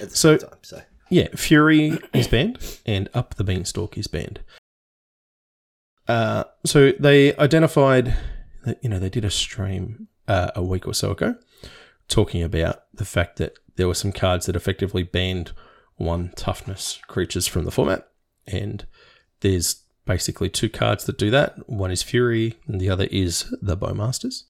At 0.00 0.10
the 0.10 0.16
So- 0.16 0.36
same 0.38 0.48
time, 0.48 0.58
so 0.62 0.82
Yeah, 1.10 1.28
Fury 1.36 1.98
is 2.12 2.26
banned 2.28 2.58
and 2.84 3.08
Up 3.14 3.36
the 3.36 3.44
Beanstalk 3.44 3.96
is 3.96 4.08
banned. 4.08 4.40
Uh, 6.08 6.44
so 6.66 6.92
they 6.98 7.34
identified 7.36 8.16
that, 8.64 8.82
you 8.82 8.88
know, 8.90 8.98
they 8.98 9.08
did 9.08 9.24
a 9.24 9.30
stream 9.30 10.08
uh, 10.28 10.50
a 10.54 10.62
week 10.62 10.86
or 10.86 10.94
so 10.94 11.12
ago 11.12 11.36
talking 12.08 12.42
about 12.42 12.82
the 12.92 13.04
fact 13.04 13.36
that 13.36 13.54
there 13.76 13.88
were 13.88 13.94
some 13.94 14.12
cards 14.12 14.46
that 14.46 14.56
effectively 14.56 15.02
banned 15.02 15.52
one 15.96 16.32
toughness 16.36 17.00
creatures 17.06 17.46
from 17.46 17.64
the 17.64 17.70
format. 17.70 18.08
And 18.46 18.86
there's 19.40 19.82
basically 20.04 20.48
two 20.50 20.68
cards 20.68 21.04
that 21.04 21.16
do 21.18 21.30
that. 21.30 21.68
One 21.68 21.90
is 21.90 22.02
Fury 22.02 22.58
and 22.66 22.80
the 22.80 22.90
other 22.90 23.04
is 23.10 23.54
the 23.62 23.76
Bowmasters. 23.76 24.44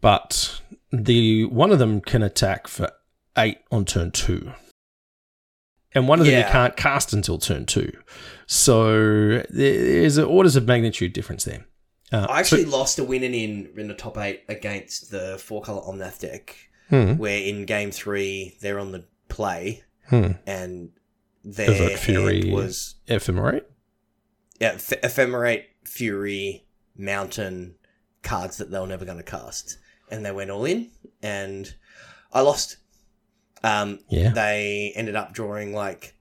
But 0.00 0.60
the 0.92 1.44
one 1.44 1.70
of 1.70 1.78
them 1.78 2.00
can 2.00 2.22
attack 2.22 2.68
for 2.68 2.90
eight 3.36 3.58
on 3.70 3.84
turn 3.84 4.10
two 4.10 4.52
and 5.96 6.08
one 6.08 6.20
of 6.20 6.26
them 6.26 6.36
you 6.36 6.44
can't 6.44 6.76
cast 6.76 7.14
until 7.14 7.38
turn 7.38 7.64
two. 7.64 7.90
So 8.46 9.42
there's 9.48 10.18
orders 10.18 10.54
of 10.54 10.66
magnitude 10.66 11.14
difference 11.14 11.44
there. 11.44 11.64
Uh, 12.12 12.26
I 12.28 12.38
actually 12.40 12.64
lost 12.64 12.98
a 12.98 13.04
winning 13.04 13.34
in 13.34 13.70
in 13.76 13.88
the 13.88 13.94
top 13.94 14.16
eight 14.18 14.44
against 14.48 15.10
the 15.10 15.38
four 15.38 15.60
color 15.62 15.80
Omnath 15.82 16.20
deck, 16.20 16.56
hmm, 16.88 17.14
where 17.16 17.38
in 17.38 17.64
game 17.66 17.90
three 17.90 18.56
they're 18.60 18.78
on 18.78 18.92
the 18.92 19.04
play 19.28 19.82
hmm. 20.08 20.32
and 20.46 20.90
their 21.44 21.70
Evoke 21.70 21.98
Fury. 21.98 22.42
hand 22.42 22.52
was 22.54 22.94
ephemerate. 23.08 23.64
yeah, 24.60 24.72
eph- 24.74 25.00
ephemerate, 25.02 25.64
fury, 25.84 26.66
mountain 26.96 27.74
cards 28.22 28.56
that 28.58 28.70
they 28.70 28.78
were 28.80 28.86
never 28.86 29.04
going 29.04 29.18
to 29.18 29.22
cast, 29.24 29.78
and 30.10 30.24
they 30.24 30.32
went 30.32 30.50
all 30.50 30.64
in, 30.64 30.90
and 31.22 31.74
I 32.32 32.40
lost. 32.42 32.76
Um, 33.64 34.00
Yeah. 34.10 34.30
they 34.30 34.92
ended 34.94 35.16
up 35.16 35.32
drawing 35.32 35.72
like 35.74 36.14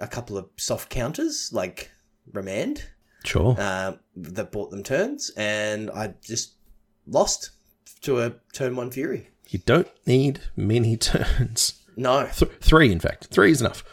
a 0.00 0.06
couple 0.06 0.38
of 0.38 0.48
soft 0.56 0.88
counters, 0.88 1.50
like 1.52 1.90
remand, 2.32 2.84
Sure. 3.24 3.54
uh, 3.58 3.92
that 4.16 4.50
bought 4.52 4.70
them 4.70 4.82
turns, 4.82 5.30
and 5.36 5.90
I 5.90 6.14
just 6.24 6.54
lost 7.06 7.50
to 8.02 8.20
a 8.20 8.32
turn 8.52 8.76
one 8.76 8.90
fury. 8.90 9.28
you 9.48 9.58
don't 9.60 9.88
need 10.06 10.40
many 10.56 10.96
turns. 10.96 11.82
No, 11.96 12.28
Th- 12.34 12.50
three, 12.60 12.90
in 12.92 13.00
fact. 13.00 13.26
Three 13.26 13.50
is 13.50 13.60
enough. 13.60 13.84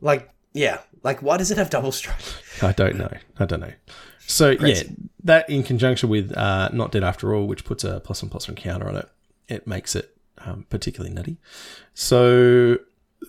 like 0.00 0.30
yeah, 0.54 0.78
like 1.02 1.20
why 1.22 1.36
does 1.36 1.50
it 1.50 1.58
have 1.58 1.70
double 1.70 1.92
strike? 1.92 2.16
I 2.62 2.72
don't 2.72 2.96
know. 2.96 3.10
I 3.38 3.44
don't 3.44 3.60
know. 3.60 3.72
So 4.26 4.56
Crazy. 4.56 4.86
yeah, 4.86 4.92
that 5.24 5.50
in 5.50 5.62
conjunction 5.62 6.08
with 6.08 6.36
uh, 6.36 6.68
not 6.72 6.92
dead 6.92 7.04
after 7.04 7.34
all, 7.34 7.46
which 7.46 7.64
puts 7.64 7.84
a 7.84 8.00
plus 8.00 8.22
one 8.22 8.30
plus 8.30 8.48
one 8.48 8.54
counter 8.56 8.88
on 8.88 8.96
it, 8.96 9.08
it 9.48 9.66
makes 9.66 9.94
it 9.94 10.16
um, 10.38 10.66
particularly 10.70 11.14
nutty. 11.14 11.36
So 11.94 12.78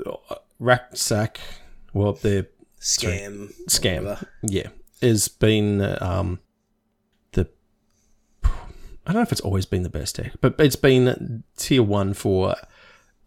uh, 0.06 0.36
rack 0.60 0.96
sack, 0.96 1.40
well, 1.94 2.14
they're 2.14 2.48
Scam, 2.80 3.52
scam. 3.68 4.26
Yeah, 4.44 4.68
has 5.02 5.28
been 5.28 5.82
um, 6.02 6.40
the. 7.34 7.50
I 8.44 8.50
don't 9.06 9.16
know 9.16 9.22
if 9.22 9.32
it's 9.32 9.42
always 9.42 9.66
been 9.66 9.84
the 9.84 9.90
best 9.90 10.18
deck, 10.18 10.34
but 10.42 10.56
it's 10.60 10.76
been 10.76 11.44
tier 11.58 11.84
one 11.84 12.14
for 12.14 12.56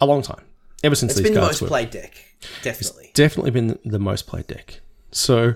a 0.01 0.07
long 0.07 0.23
time. 0.23 0.45
Ever 0.83 0.95
since 0.95 1.13
It's 1.13 1.21
these 1.21 1.29
been 1.29 1.35
the 1.35 1.41
most 1.47 1.61
were 1.61 1.69
played 1.69 1.91
deck, 1.91 2.15
definitely. 2.63 3.11
definitely 3.15 3.51
been 3.51 3.79
the 3.85 3.99
most 3.99 4.27
played 4.27 4.47
deck. 4.47 4.81
So 5.13 5.55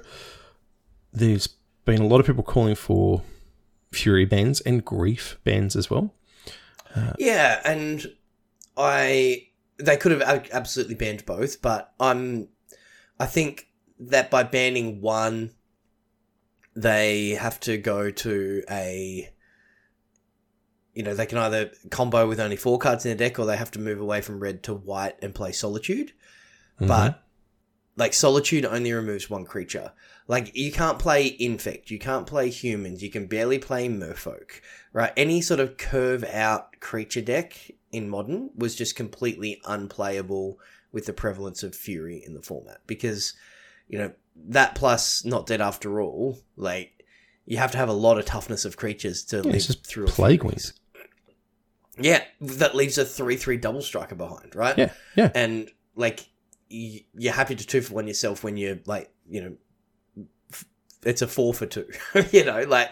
there's 1.12 1.46
been 1.84 2.02
a 2.02 2.06
lot 2.06 2.20
of 2.20 2.26
people 2.26 2.42
calling 2.42 2.74
for 2.74 3.22
Fury 3.92 4.24
bans 4.26 4.60
and 4.62 4.84
Grief 4.84 5.38
bans 5.44 5.76
as 5.76 5.88
well. 5.88 6.14
Yeah, 7.18 7.60
and 7.64 8.04
I 8.76 9.48
they 9.78 9.96
could 9.96 10.12
have 10.12 10.48
absolutely 10.52 10.94
banned 10.94 11.24
both, 11.26 11.62
but 11.62 11.92
I'm 11.98 12.48
I 13.18 13.26
think 13.26 13.68
that 13.98 14.30
by 14.30 14.42
banning 14.42 15.00
one, 15.00 15.52
they 16.74 17.30
have 17.30 17.60
to 17.60 17.76
go 17.76 18.10
to 18.10 18.62
a 18.68 19.30
you 20.94 21.02
know 21.02 21.14
they 21.14 21.26
can 21.26 21.38
either 21.38 21.72
combo 21.90 22.26
with 22.28 22.40
only 22.40 22.56
four 22.56 22.78
cards 22.78 23.04
in 23.04 23.16
their 23.16 23.28
deck, 23.28 23.38
or 23.38 23.46
they 23.46 23.56
have 23.56 23.70
to 23.72 23.80
move 23.80 24.00
away 24.00 24.20
from 24.20 24.40
red 24.40 24.62
to 24.64 24.74
white 24.74 25.16
and 25.22 25.34
play 25.34 25.52
Solitude. 25.52 26.12
Mhm. 26.80 26.88
But 26.88 27.24
like 27.96 28.12
Solitude 28.12 28.64
only 28.64 28.92
removes 28.92 29.30
one 29.30 29.44
creature. 29.44 29.92
Like 30.26 30.54
you 30.56 30.72
can't 30.72 30.98
play 30.98 31.36
Infect, 31.38 31.90
you 31.90 31.98
can't 31.98 32.26
play 32.26 32.48
humans, 32.48 33.02
you 33.02 33.10
can 33.10 33.26
barely 33.26 33.58
play 33.58 33.88
Merfolk, 33.88 34.60
right? 34.92 35.12
Any 35.16 35.40
sort 35.40 35.60
of 35.60 35.76
curve 35.76 36.24
out 36.24 36.80
creature 36.80 37.20
deck 37.20 37.70
in 37.92 38.08
Modern 38.08 38.50
was 38.56 38.74
just 38.74 38.96
completely 38.96 39.60
unplayable 39.64 40.58
with 40.92 41.06
the 41.06 41.12
prevalence 41.12 41.62
of 41.62 41.74
Fury 41.74 42.22
in 42.24 42.34
the 42.34 42.42
format 42.42 42.78
because 42.86 43.34
you 43.88 43.98
know 43.98 44.12
that 44.48 44.74
plus 44.74 45.24
not 45.24 45.46
dead 45.46 45.60
after 45.60 46.00
all. 46.00 46.38
Like 46.56 47.04
you 47.46 47.56
have 47.58 47.70
to 47.72 47.78
have 47.78 47.88
a 47.88 47.92
lot 47.94 48.18
of 48.18 48.24
toughness 48.24 48.64
of 48.64 48.76
creatures 48.76 49.22
to 49.26 49.36
Yeah, 49.38 49.42
live 49.42 49.64
through 49.84 50.04
a 50.06 50.08
Plague 50.08 50.44
Wings. 50.44 50.72
Yeah, 51.98 52.22
that 52.40 52.74
leaves 52.74 52.98
a 52.98 53.04
three-three 53.04 53.58
double 53.58 53.82
striker 53.82 54.16
behind, 54.16 54.56
right? 54.56 54.76
Yeah, 54.76 54.92
yeah. 55.14 55.30
and 55.34 55.70
like 55.94 56.26
you're 56.68 57.32
happy 57.32 57.54
to 57.54 57.64
two 57.66 57.80
for 57.82 57.94
one 57.94 58.08
yourself 58.08 58.42
when 58.42 58.56
you're 58.56 58.78
like 58.86 59.12
you 59.28 59.40
know 59.42 59.56
f- 60.52 60.64
it's 61.04 61.22
a 61.22 61.28
four 61.28 61.54
for 61.54 61.66
two 61.66 61.86
you 62.32 62.44
know 62.44 62.62
like 62.62 62.90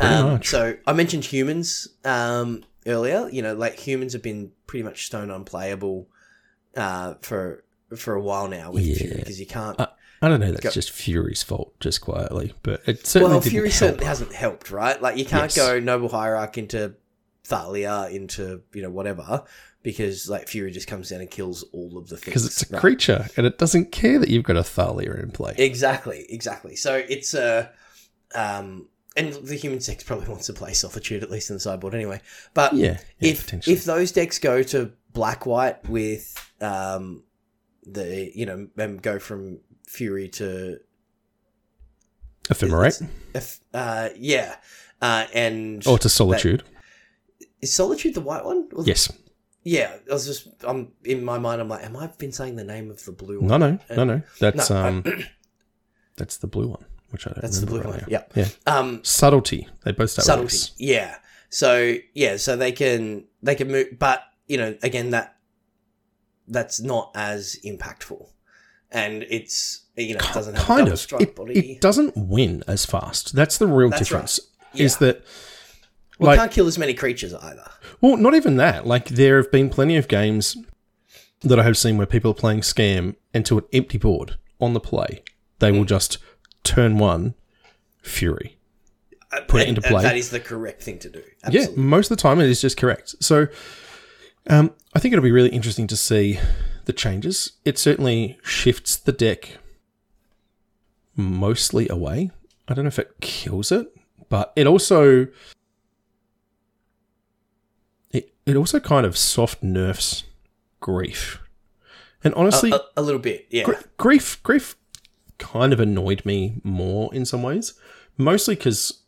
um, 0.00 0.42
so 0.42 0.76
i 0.86 0.92
mentioned 0.92 1.24
humans 1.24 1.88
um 2.04 2.62
earlier 2.86 3.30
you 3.32 3.40
know 3.40 3.54
like 3.54 3.78
humans 3.78 4.12
have 4.12 4.20
been 4.22 4.50
pretty 4.66 4.82
much 4.82 5.06
stone 5.06 5.30
unplayable 5.30 6.08
uh, 6.76 7.14
for 7.22 7.64
for 7.96 8.12
a 8.14 8.20
while 8.20 8.48
now 8.48 8.70
with 8.72 8.82
Yeah. 8.84 9.16
Because 9.16 9.38
you 9.40 9.46
can't. 9.46 9.78
Uh, 9.80 9.88
I 10.22 10.28
don't 10.28 10.40
know. 10.40 10.52
That's 10.52 10.62
Go- 10.62 10.70
just 10.70 10.90
Fury's 10.92 11.42
fault, 11.42 11.78
just 11.80 12.00
quietly, 12.00 12.54
but 12.62 12.80
it 12.86 13.06
certainly 13.06 13.34
well, 13.34 13.40
Fury 13.42 13.68
help. 13.70 13.78
certainly 13.78 14.04
hasn't 14.06 14.32
helped, 14.32 14.70
right? 14.70 15.00
Like 15.02 15.16
you 15.18 15.24
can't 15.24 15.54
Yes. 15.54 15.56
go 15.56 15.80
Noble 15.80 16.08
Hierarch 16.08 16.56
into 16.58 16.94
Thalia 17.44 18.08
into 18.10 18.62
you 18.72 18.82
know 18.82 18.90
whatever 18.90 19.42
because 19.82 20.28
like 20.28 20.46
Fury 20.46 20.70
just 20.70 20.86
comes 20.86 21.08
down 21.08 21.20
and 21.20 21.28
kills 21.30 21.64
all 21.72 21.98
of 21.98 22.08
the 22.08 22.16
things 22.16 22.24
because 22.26 22.46
it's 22.46 22.62
a 22.70 22.72
right? 22.72 22.80
creature 22.80 23.26
and 23.36 23.44
it 23.46 23.58
doesn't 23.58 23.90
care 23.90 24.20
that 24.20 24.28
you've 24.28 24.44
got 24.44 24.56
a 24.56 24.62
Thalia 24.62 25.12
in 25.14 25.32
play. 25.32 25.54
Exactly, 25.58 26.24
exactly. 26.28 26.76
So 26.76 26.94
it's 27.08 27.34
a, 27.34 27.68
um, 28.36 28.86
and 29.16 29.32
the 29.34 29.56
human 29.56 29.80
sex 29.80 30.04
probably 30.04 30.28
wants 30.28 30.46
to 30.46 30.52
play 30.52 30.72
Solitude 30.72 31.24
at 31.24 31.30
least 31.32 31.50
in 31.50 31.56
the 31.56 31.60
sideboard 31.60 31.96
anyway. 31.96 32.20
But 32.54 32.74
yeah, 32.74 32.98
yeah, 33.18 33.30
if 33.32 33.68
if 33.68 33.84
those 33.84 34.12
decks 34.12 34.38
go 34.38 34.62
to 34.62 34.92
black 35.12 35.44
white 35.44 35.86
with 35.88 36.32
um, 36.60 37.24
the 37.84 38.30
you 38.34 38.46
know 38.46 38.68
go 39.02 39.18
from 39.18 39.58
Fury 39.92 40.28
to 40.28 40.78
ephemerate 42.48 43.02
uh, 43.74 44.08
yeah, 44.16 44.56
uh, 45.00 45.26
and 45.34 45.86
or 45.86 45.98
to 45.98 46.08
solitude. 46.08 46.62
is 47.60 47.74
Solitude 47.74 48.14
the 48.14 48.20
white 48.20 48.44
one? 48.44 48.68
Yes. 48.84 49.12
Yeah, 49.64 49.94
I 50.10 50.14
was 50.14 50.26
just 50.26 50.48
I'm 50.64 50.92
in 51.04 51.24
my 51.24 51.38
mind. 51.38 51.60
I'm 51.60 51.68
like, 51.68 51.84
am 51.84 51.96
I 51.96 52.08
been 52.18 52.32
saying 52.32 52.56
the 52.56 52.64
name 52.64 52.90
of 52.90 53.04
the 53.04 53.12
blue 53.12 53.40
one? 53.40 53.48
No, 53.48 53.56
no, 53.58 53.78
no, 53.94 54.04
no. 54.04 54.22
That's 54.40 54.70
No, 54.70 54.76
I- 54.76 54.88
um, 54.88 55.04
that's 56.16 56.38
the 56.38 56.46
blue 56.48 56.68
one, 56.68 56.84
which 57.10 57.26
I 57.26 57.30
don't. 57.30 57.42
That's 57.42 57.60
the 57.60 57.66
blue 57.66 57.78
remember 57.78 57.98
one. 57.98 58.10
right 58.10 58.26
Yeah. 58.34 58.46
yeah. 58.66 58.76
Um, 58.78 59.04
Subtlety. 59.04 59.68
They 59.84 59.92
both 59.92 60.10
start 60.10 60.26
subtlety. 60.26 60.56
with 60.56 60.72
Yeah. 60.78 61.16
So 61.50 61.96
yeah, 62.14 62.38
so 62.38 62.56
they 62.56 62.72
can 62.72 63.26
they 63.42 63.54
can 63.54 63.68
move, 63.68 63.98
but 63.98 64.24
you 64.48 64.56
know, 64.56 64.74
again 64.82 65.10
that 65.10 65.36
that's 66.48 66.80
not 66.80 67.12
as 67.14 67.56
impactful, 67.64 68.26
and 68.90 69.22
it's 69.30 69.81
you 69.96 70.14
know 70.14 70.20
it 70.20 70.34
doesn't 70.34 70.54
have 70.54 70.64
a 70.64 70.66
kind 70.66 70.88
of. 70.88 70.98
strike 70.98 71.22
It, 71.22 71.36
body. 71.36 71.72
it 71.72 71.80
doesn't 71.80 72.16
win 72.16 72.62
as 72.66 72.84
fast. 72.86 73.34
That's 73.34 73.58
the 73.58 73.66
real 73.66 73.90
That's 73.90 74.00
difference. 74.08 74.40
Yeah. 74.74 74.84
Is 74.84 74.96
that 74.98 75.22
well, 76.18 76.28
like- 76.30 76.38
can't 76.38 76.52
kill 76.52 76.66
as 76.66 76.78
many 76.78 76.94
creatures 76.94 77.34
either. 77.34 77.68
Well, 78.00 78.16
not 78.16 78.34
even 78.34 78.56
that. 78.56 78.86
Like 78.86 79.08
there 79.08 79.36
have 79.36 79.50
been 79.52 79.68
plenty 79.70 79.96
of 79.96 80.08
games 80.08 80.56
that 81.42 81.58
I 81.58 81.62
have 81.64 81.76
seen 81.76 81.96
where 81.98 82.06
people 82.06 82.30
are 82.30 82.34
playing 82.34 82.60
scam 82.60 83.16
and 83.34 83.44
to 83.46 83.58
an 83.58 83.64
empty 83.72 83.98
board 83.98 84.36
on 84.60 84.72
the 84.74 84.80
play, 84.80 85.22
they 85.58 85.70
Hmm. 85.70 85.78
will 85.78 85.84
just 85.84 86.18
turn 86.64 86.98
one 86.98 87.34
fury. 88.02 88.56
Put 89.48 89.62
it 89.62 89.68
into 89.68 89.80
play. 89.80 90.02
that 90.02 90.16
is 90.16 90.28
the 90.30 90.40
correct 90.40 90.82
thing 90.82 90.98
to 91.00 91.08
do. 91.08 91.22
Yeah, 91.50 91.66
most 91.74 92.10
of 92.10 92.16
the 92.18 92.22
time 92.22 92.38
it 92.40 92.48
is 92.50 92.60
just 92.60 92.76
correct. 92.76 93.14
So 93.20 93.46
um, 94.48 94.72
I 94.94 94.98
think 94.98 95.12
it'll 95.14 95.22
be 95.22 95.32
really 95.32 95.48
interesting 95.48 95.86
to 95.86 95.96
see 95.96 96.38
the 96.84 96.92
changes. 96.92 97.52
It 97.64 97.78
certainly 97.78 98.38
shifts 98.44 98.96
the 98.96 99.12
deck 99.12 99.56
mostly 101.16 101.88
away. 101.88 102.30
I 102.68 102.74
don't 102.74 102.84
know 102.84 102.88
if 102.88 102.98
it 102.98 103.20
kills 103.20 103.72
it, 103.72 103.94
but 104.28 104.52
it 104.56 104.66
also 104.66 105.26
it, 108.10 108.32
it 108.46 108.56
also 108.56 108.80
kind 108.80 109.06
of 109.06 109.16
soft 109.16 109.62
nerfs 109.62 110.24
grief. 110.80 111.40
And 112.24 112.32
honestly, 112.34 112.70
a, 112.70 112.76
a, 112.76 112.80
a 112.98 113.02
little 113.02 113.20
bit. 113.20 113.46
Yeah. 113.50 113.64
Gr- 113.64 113.72
grief 113.96 114.42
grief 114.42 114.76
kind 115.42 115.72
of 115.72 115.80
annoyed 115.80 116.24
me 116.24 116.60
more 116.62 117.12
in 117.12 117.26
some 117.26 117.42
ways 117.42 117.74
mostly 118.16 118.54
because 118.54 119.02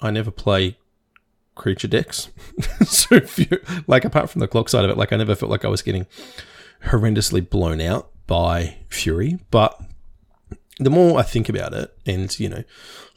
i 0.00 0.10
never 0.10 0.32
play 0.32 0.76
creature 1.54 1.86
decks 1.86 2.28
so 2.84 3.20
you 3.36 3.60
like 3.86 4.04
apart 4.04 4.28
from 4.28 4.40
the 4.40 4.48
clock 4.48 4.68
side 4.68 4.84
of 4.84 4.90
it 4.90 4.96
like 4.96 5.12
i 5.12 5.16
never 5.16 5.36
felt 5.36 5.50
like 5.50 5.64
i 5.64 5.68
was 5.68 5.82
getting 5.82 6.04
horrendously 6.86 7.48
blown 7.48 7.80
out 7.80 8.10
by 8.26 8.76
fury 8.88 9.38
but 9.52 9.80
the 10.78 10.90
more 10.90 11.18
i 11.18 11.22
think 11.22 11.48
about 11.48 11.72
it 11.72 11.96
and 12.06 12.38
you 12.38 12.48
know 12.48 12.62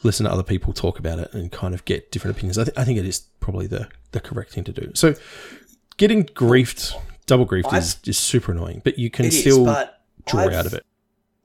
listen 0.03 0.25
to 0.25 0.31
other 0.31 0.43
people 0.43 0.71
talk 0.73 0.97
about 0.99 1.19
it 1.19 1.33
and 1.33 1.51
kind 1.51 1.73
of 1.73 1.83
get 1.85 2.11
different 2.11 2.35
opinions 2.37 2.57
i, 2.57 2.63
th- 2.63 2.77
I 2.77 2.83
think 2.85 2.97
it 2.99 3.05
is 3.05 3.19
probably 3.39 3.67
the 3.67 3.89
the 4.11 4.19
correct 4.19 4.51
thing 4.53 4.63
to 4.65 4.71
do 4.71 4.91
so 4.95 5.13
getting 5.97 6.23
griefed 6.25 6.93
double 7.25 7.45
griefed 7.45 7.73
is, 7.77 7.97
is 8.05 8.17
super 8.17 8.51
annoying 8.53 8.81
but 8.83 8.97
you 8.97 9.09
can 9.09 9.29
still 9.31 9.65
but 9.65 10.01
draw 10.25 10.41
I've- 10.45 10.55
out 10.55 10.65
of 10.65 10.73
it 10.73 10.85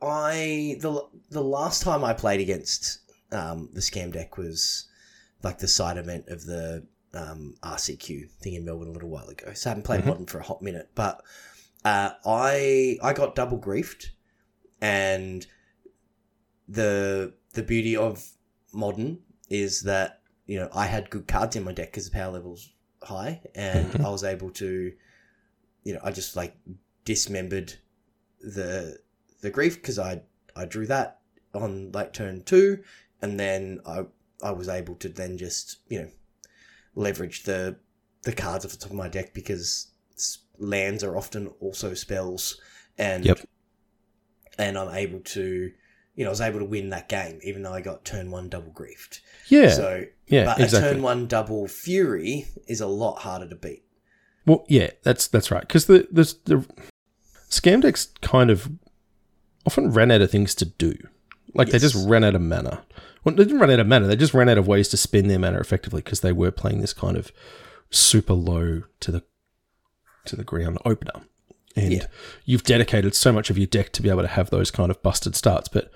I 0.03 0.77
the 0.81 1.03
the 1.31 1.42
last 1.42 1.83
time 1.83 2.05
I 2.05 2.12
played 2.12 2.40
against 2.40 2.98
um, 3.33 3.70
the 3.72 3.81
scam 3.81 4.12
deck 4.12 4.37
was 4.37 4.87
like 5.42 5.59
the 5.59 5.66
side 5.68 5.96
event 5.96 6.29
of 6.29 6.44
the 6.44 6.87
um, 7.14 7.55
RCQ 7.62 8.29
thing 8.33 8.53
in 8.55 8.66
Melbourne 8.66 8.88
a 8.88 8.92
little 8.92 9.09
while 9.09 9.27
ago. 9.29 9.55
So 9.55 9.68
I 9.68 9.70
haven't 9.70 9.85
played 9.85 10.03
Mhm. 10.03 10.07
modern 10.07 10.27
for 10.27 10.40
a 10.40 10.42
hot 10.42 10.61
minute, 10.61 10.90
but 10.94 11.22
uh, 11.87 12.11
I 12.27 12.98
I 13.03 13.14
got 13.14 13.35
double 13.35 13.59
griefed, 13.59 14.09
and 14.83 15.46
the 16.68 17.35
the 17.53 17.62
beauty 17.62 17.96
of 17.96 18.27
modern 18.72 19.18
is 19.50 19.83
that 19.83 20.20
you 20.46 20.59
know 20.59 20.68
I 20.74 20.87
had 20.87 21.11
good 21.11 21.29
cards 21.29 21.57
in 21.57 21.64
my 21.64 21.72
deck 21.72 21.92
because 21.92 22.07
the 22.11 22.16
power 22.16 22.33
level's 22.33 22.72
high, 23.03 23.42
and 23.55 23.92
Mhm. 23.92 24.05
I 24.05 24.09
was 24.11 24.24
able 24.24 24.50
to, 24.50 24.92
you 25.83 25.92
know, 25.92 26.00
I 26.03 26.11
just 26.11 26.37
like 26.37 26.57
dismembered 27.05 27.74
the 28.40 28.98
the 29.40 29.50
grief 29.50 29.77
because 29.77 29.98
I 29.98 30.22
I 30.57 30.64
drew 30.64 30.87
that 30.87 31.20
on 31.53 31.92
like 31.92 32.12
turn 32.12 32.42
two, 32.44 32.83
and 33.20 33.38
then 33.38 33.81
I 33.87 34.07
I 34.42 34.50
was 34.53 34.68
able 34.68 34.94
to 34.96 35.09
then 35.09 35.38
just 35.38 35.79
you 35.88 36.00
know 36.03 36.11
leverage 36.94 37.42
the 37.44 37.77
the 38.22 38.33
cards 38.33 38.64
off 38.64 38.72
the 38.72 38.79
top 38.79 38.90
of 38.90 38.96
my 38.96 39.09
deck 39.09 39.35
because 39.35 39.88
lands 40.59 41.05
are 41.05 41.16
often 41.16 41.48
also 41.61 41.94
spells, 41.94 42.61
and 42.96 43.27
Yep. 43.27 43.40
and 44.59 44.79
I'm 44.79 44.94
able 44.94 45.20
to 45.20 45.72
you 46.14 46.24
know 46.24 46.31
I 46.31 46.33
was 46.33 46.40
able 46.40 46.61
to 46.61 46.64
win 46.64 46.90
that 46.90 47.09
game 47.09 47.40
even 47.42 47.62
though 47.62 47.72
I 47.72 47.81
got 47.81 48.05
turn 48.05 48.31
one 48.31 48.48
double 48.48 48.72
griefed. 48.72 49.20
yeah 49.48 49.70
So, 49.70 50.05
yeah 50.27 50.44
but 50.44 50.61
exactly 50.61 50.88
a 50.88 50.92
turn 50.92 51.03
one 51.03 51.27
double 51.27 51.66
fury 51.68 52.46
is 52.66 52.81
a 52.81 52.87
lot 52.87 53.20
harder 53.20 53.48
to 53.48 53.57
beat. 53.57 53.83
Well, 54.46 54.64
yeah, 54.68 54.90
that's 55.03 55.27
that's 55.27 55.50
right. 55.50 55.62
Because 55.62 55.87
the, 55.87 56.07
the 56.11 56.35
the 56.44 56.66
scam 57.48 57.81
decks 57.81 58.09
kind 58.20 58.50
of 58.50 58.70
often 59.66 59.90
ran 59.90 60.11
out 60.11 60.20
of 60.20 60.31
things 60.31 60.55
to 60.57 60.66
do. 60.66 60.94
Like 61.55 61.70
they 61.70 61.79
just 61.79 62.07
ran 62.09 62.24
out 62.24 62.35
of 62.35 62.42
mana. 62.42 62.85
Well, 63.22 63.35
they 63.35 63.44
didn't 63.44 63.61
run 63.61 63.70
out 63.70 63.81
of 63.81 63.87
mana. 63.87 64.07
They 64.07 64.16
just 64.16 64.35
ran 64.35 64.48
out 64.48 64.59
of 64.59 64.66
ways 64.66 64.88
to 64.88 64.96
spend 64.96 65.31
their 65.31 65.38
mana 65.38 65.59
effectively 65.61 66.03
because 66.03 66.20
they 66.20 66.33
were 66.33 66.50
playing 66.50 66.81
this 66.81 66.92
kind 66.92 67.16
of 67.16 67.33
super 67.90 68.35
low 68.35 68.83
to 69.00 69.12
the 69.12 69.22
to 70.27 70.37
the 70.37 70.44
ground 70.44 70.79
opener. 70.85 71.22
And 71.76 71.92
Yeah. 71.92 72.06
you've 72.44 72.62
dedicated 72.62 73.14
so 73.14 73.32
much 73.32 73.50
of 73.50 73.58
your 73.58 73.66
deck 73.66 73.90
to 73.92 74.02
be 74.02 74.08
able 74.08 74.22
to 74.22 74.28
have 74.28 74.50
those 74.50 74.70
kind 74.70 74.90
of 74.90 75.02
busted 75.02 75.34
starts, 75.34 75.68
but 75.68 75.90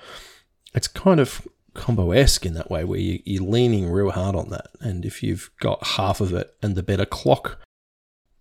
it's 0.75 0.89
kind 0.89 1.21
of 1.21 1.47
combo 1.75 2.11
esque 2.11 2.45
in 2.45 2.55
that 2.55 2.69
way 2.71 2.83
where 2.83 2.99
you, 2.99 3.21
you're 3.25 3.45
leaning 3.45 3.89
real 3.89 4.11
hard 4.11 4.35
on 4.35 4.51
that. 4.51 4.67
And 4.81 5.05
if 5.05 5.23
you've 5.23 5.51
got 5.61 5.87
half 5.87 6.21
of 6.21 6.33
it 6.35 6.53
and 6.63 6.75
the 6.75 6.83
better 6.83 7.05
clock 7.07 7.59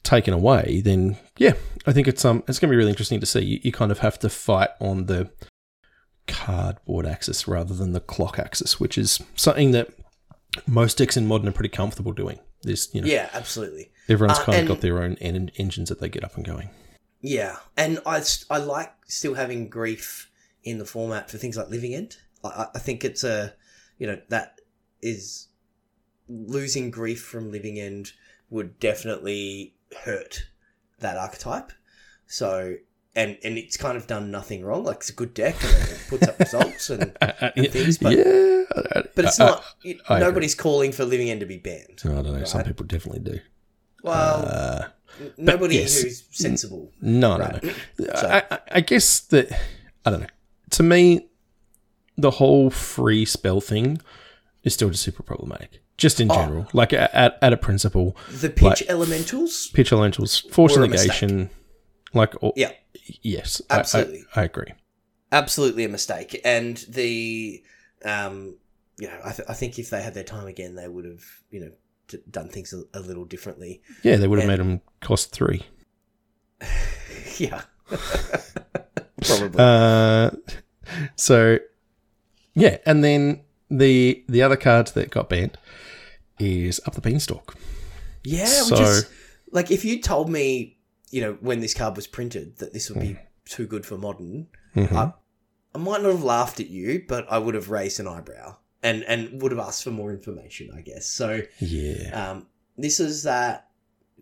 taken 0.03 0.33
away, 0.33 0.81
then 0.83 1.17
yeah, 1.37 1.53
I 1.85 1.93
think 1.93 2.07
it's 2.07 2.25
um 2.25 2.43
it's 2.47 2.57
going 2.59 2.69
to 2.69 2.73
be 2.73 2.77
really 2.77 2.89
interesting 2.89 3.19
to 3.19 3.25
see. 3.25 3.41
You, 3.41 3.59
you 3.63 3.71
kind 3.71 3.91
of 3.91 3.99
have 3.99 4.17
to 4.19 4.29
fight 4.29 4.69
on 4.79 5.05
the 5.05 5.29
cardboard 6.27 7.05
axis 7.05 7.47
rather 7.47 7.73
than 7.73 7.91
the 7.93 7.99
clock 7.99 8.39
axis, 8.39 8.79
which 8.79 8.97
is 8.97 9.21
something 9.35 9.71
that 9.71 9.89
most 10.65 10.97
decks 10.97 11.15
in 11.17 11.27
modern 11.27 11.47
are 11.47 11.51
pretty 11.53 11.69
comfortable 11.69 12.11
doing. 12.13 12.39
This, 12.63 12.89
you 12.93 13.01
know, 13.01 13.07
Yeah, 13.07 13.29
absolutely. 13.33 13.91
everyone's 14.09 14.39
Uh, 14.39 14.43
kind 14.45 14.61
of 14.61 14.67
got 14.67 14.81
their 14.81 15.01
own 15.01 15.15
en- 15.21 15.51
engines 15.57 15.89
that 15.89 15.99
they 15.99 16.09
get 16.09 16.23
up 16.23 16.35
and 16.35 16.43
going. 16.45 16.69
Yeah, 17.21 17.57
and 17.75 17.99
I 18.05 18.23
I 18.49 18.57
like 18.57 18.93
still 19.07 19.33
having 19.35 19.69
grief 19.69 20.29
in 20.63 20.77
the 20.77 20.85
format 20.85 21.29
for 21.31 21.37
things 21.37 21.57
like 21.57 21.69
Living 21.69 21.93
End. 21.93 22.17
I- 22.43 22.67
I, 22.75 22.79
think 22.79 23.03
it's 23.03 23.23
a, 23.23 23.53
you 23.97 24.05
know, 24.07 24.21
that 24.29 24.59
is 25.01 25.47
losing 26.29 26.91
grief 26.91 27.21
from 27.21 27.51
Living 27.51 27.79
End 27.79 28.11
would 28.49 28.79
definitely 28.79 29.73
hurt 30.03 30.47
that 30.99 31.17
archetype. 31.17 31.71
So, 32.27 32.75
and 33.15 33.37
and 33.43 33.57
it's 33.57 33.77
kind 33.77 33.97
of 33.97 34.05
done 34.07 34.29
nothing 34.29 34.63
wrong. 34.63 34.83
Like 34.83 34.97
it's 34.97 35.09
a 35.09 35.13
good 35.13 35.33
deck 35.33 35.55
and 35.63 35.89
it 35.89 35.99
puts 36.09 36.27
up 36.27 36.39
results, 36.39 36.89
and 36.89 37.17
Uh, 37.21 37.31
uh, 37.41 37.51
And 37.55 37.65
yeah, 37.65 37.71
things, 37.71 37.97
but- 37.97 38.15
yeah, 38.17 38.63
but 39.15 39.25
it's 39.25 39.39
not. 39.39 39.63
I 39.85 39.89
agree. 39.89 40.19
nobody's 40.19 40.55
calling 40.55 40.91
for 40.91 41.03
Living 41.05 41.29
End 41.29 41.39
to 41.39 41.45
be 41.45 41.57
banned. 41.57 42.01
I 42.05 42.09
don't 42.21 42.37
know. 42.37 42.43
Some 42.43 42.63
people 42.63 42.85
definitely 42.85 43.21
do. 43.21 43.39
Well, 44.03 44.45
Uh, 44.45 44.87
nobody 45.37 45.75
yes. 45.77 46.01
who's 46.01 46.23
sensible. 46.31 46.91
no, 47.01 47.37
Right. 47.39 47.63
no, 47.63 47.69
no. 47.99 48.13
So- 48.15 48.27
I, 48.27 48.43
I- 48.51 48.59
I 48.71 48.81
guess 48.81 49.19
that 49.21 49.51
I 50.05 50.09
don't 50.11 50.21
know. 50.21 50.27
To 50.71 50.83
me, 50.83 51.27
the 52.17 52.31
whole 52.31 52.69
free 52.69 53.25
spell 53.25 53.61
thing 53.61 54.01
is 54.63 54.73
still 54.73 54.89
just 54.89 55.03
super 55.03 55.23
problematic. 55.23 55.81
Just 55.97 56.19
in 56.19 56.29
Oh. 56.31 56.35
general, 56.35 56.67
like 56.73 56.93
at, 56.93 57.37
at 57.41 57.53
a 57.53 57.57
principle, 57.57 58.15
The 58.31 58.49
pitch 58.49 58.61
Like- 58.63 58.85
elementals. 58.89 59.67
pitch 59.73 59.91
elementals, 59.91 60.39
force 60.51 60.77
negation, 60.77 61.49
like 62.13 62.33
or, 62.41 62.53
Yeah. 62.55 62.71
yes, 63.21 63.61
I- 63.69 63.75
I- 63.75 63.79
Absolutely. 63.79 64.23
I, 64.35 64.43
agree. 64.43 64.73
absolutely 65.31 65.83
a 65.85 65.89
mistake. 65.89 66.39
And 66.45 66.77
the, 66.89 67.63
um, 68.05 68.57
you 68.99 69.07
know, 69.07 69.19
I, 69.25 69.31
th- 69.31 69.47
I 69.49 69.53
think 69.53 69.79
if 69.79 69.89
they 69.89 70.01
had 70.01 70.13
their 70.13 70.23
time 70.23 70.47
again, 70.47 70.75
they 70.75 70.87
would 70.87 71.05
have, 71.05 71.23
you 71.51 71.59
know, 71.61 71.71
d- 72.07 72.19
done 72.29 72.49
things 72.49 72.73
a, 72.73 72.83
a 72.97 73.01
little 73.01 73.25
differently. 73.25 73.81
Yeah, 74.03 74.15
they 74.17 74.27
would 74.27 74.39
have 74.39 74.49
And- 74.49 74.59
made 74.59 74.65
them 74.65 74.81
cost 75.01 75.31
three. 75.31 75.65
yeah, 77.37 77.61
Probably. 79.25 79.55
Uh, 79.59 80.31
so 81.15 81.59
yeah, 82.53 82.77
and 82.85 83.03
then 83.03 83.41
the 83.69 84.23
the 84.27 84.41
other 84.41 84.55
card 84.57 84.87
that 84.87 85.09
got 85.09 85.29
banned 85.29 85.57
is 86.39 86.79
up 86.85 86.93
the 86.95 87.01
beanstalk. 87.01 87.55
yeah, 88.23 88.45
so- 88.45 88.71
which 88.75 88.81
is 88.81 89.09
like 89.51 89.71
if 89.71 89.83
you 89.85 90.01
told 90.01 90.29
me, 90.29 90.77
you 91.11 91.21
know, 91.21 91.37
when 91.41 91.59
this 91.59 91.73
card 91.73 91.95
was 91.95 92.07
printed 92.07 92.57
that 92.57 92.73
this 92.73 92.89
would 92.89 92.99
be 93.01 93.17
too 93.45 93.65
good 93.65 93.85
for 93.85 93.97
modern, 93.97 94.47
Mhm. 94.75 94.91
I, 94.93 95.13
I 95.73 95.77
might 95.77 96.01
not 96.01 96.11
have 96.11 96.23
laughed 96.23 96.59
at 96.59 96.67
you, 96.69 97.03
but 97.07 97.25
I 97.31 97.37
would 97.37 97.55
have 97.55 97.69
raised 97.69 97.99
an 97.99 98.07
eyebrow 98.07 98.57
and 98.83 99.03
and 99.03 99.41
would 99.41 99.51
have 99.51 99.59
asked 99.59 99.83
for 99.83 99.91
more 99.91 100.11
information, 100.11 100.69
I 100.75 100.81
guess. 100.81 101.05
So 101.07 101.41
Yeah, 101.59 102.31
um, 102.31 102.47
this 102.77 102.99
is 102.99 103.23
that 103.23 103.67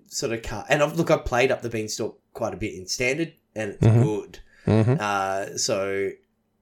sort 0.07 0.31
of 0.31 0.41
card, 0.43 0.65
and 0.69 0.81
I've, 0.83 0.97
look, 0.97 1.09
I've 1.11 1.25
played 1.25 1.51
up 1.51 1.61
the 1.61 1.69
beanstalk 1.69 2.19
quite 2.33 2.53
a 2.53 2.57
bit 2.57 2.73
in 2.73 2.85
standard, 2.87 3.33
and 3.55 3.71
it's 3.71 3.85
Mhm. 3.85 4.03
good. 4.03 4.39
Mhm. 4.65 4.99
Uh, 4.99 5.57
so, 5.57 6.11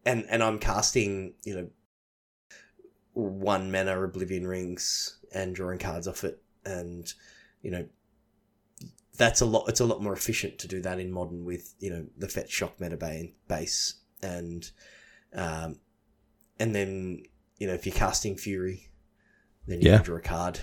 and 0.06 0.26
and 0.30 0.42
I'm 0.44 0.60
casting, 0.60 1.34
you 1.44 1.56
know, 1.56 1.70
one 3.14 3.72
mana 3.72 4.02
Oblivion 4.02 4.48
Rings 4.48 5.18
and 5.34 5.56
drawing 5.56 5.80
cards 5.80 6.08
off 6.08 6.24
it, 6.24 6.42
and 6.66 7.12
you 7.62 7.72
know, 7.72 7.88
that's 9.18 9.42
a 9.42 9.46
lot. 9.46 9.70
It's 9.70 9.80
a 9.80 9.86
lot 9.86 10.02
more 10.02 10.14
efficient 10.14 10.58
to 10.60 10.68
do 10.68 10.82
that 10.82 11.00
in 11.00 11.12
modern 11.12 11.46
with 11.46 11.74
you 11.80 11.90
know 11.92 12.06
the 12.18 12.28
fetch 12.28 12.52
shock 12.52 12.80
meta 12.80 12.98
base 13.48 13.96
and 14.22 14.72
um, 15.34 15.80
and 16.60 16.74
then 16.74 17.24
you 17.58 17.68
know 17.68 17.74
if 17.74 17.86
you're 17.86 17.96
casting 17.96 18.36
Fury, 18.36 18.90
then 19.68 19.82
you 19.82 19.90
Yeah. 19.90 19.98
can 19.98 20.06
draw 20.06 20.18
a 20.18 20.22
card. 20.22 20.60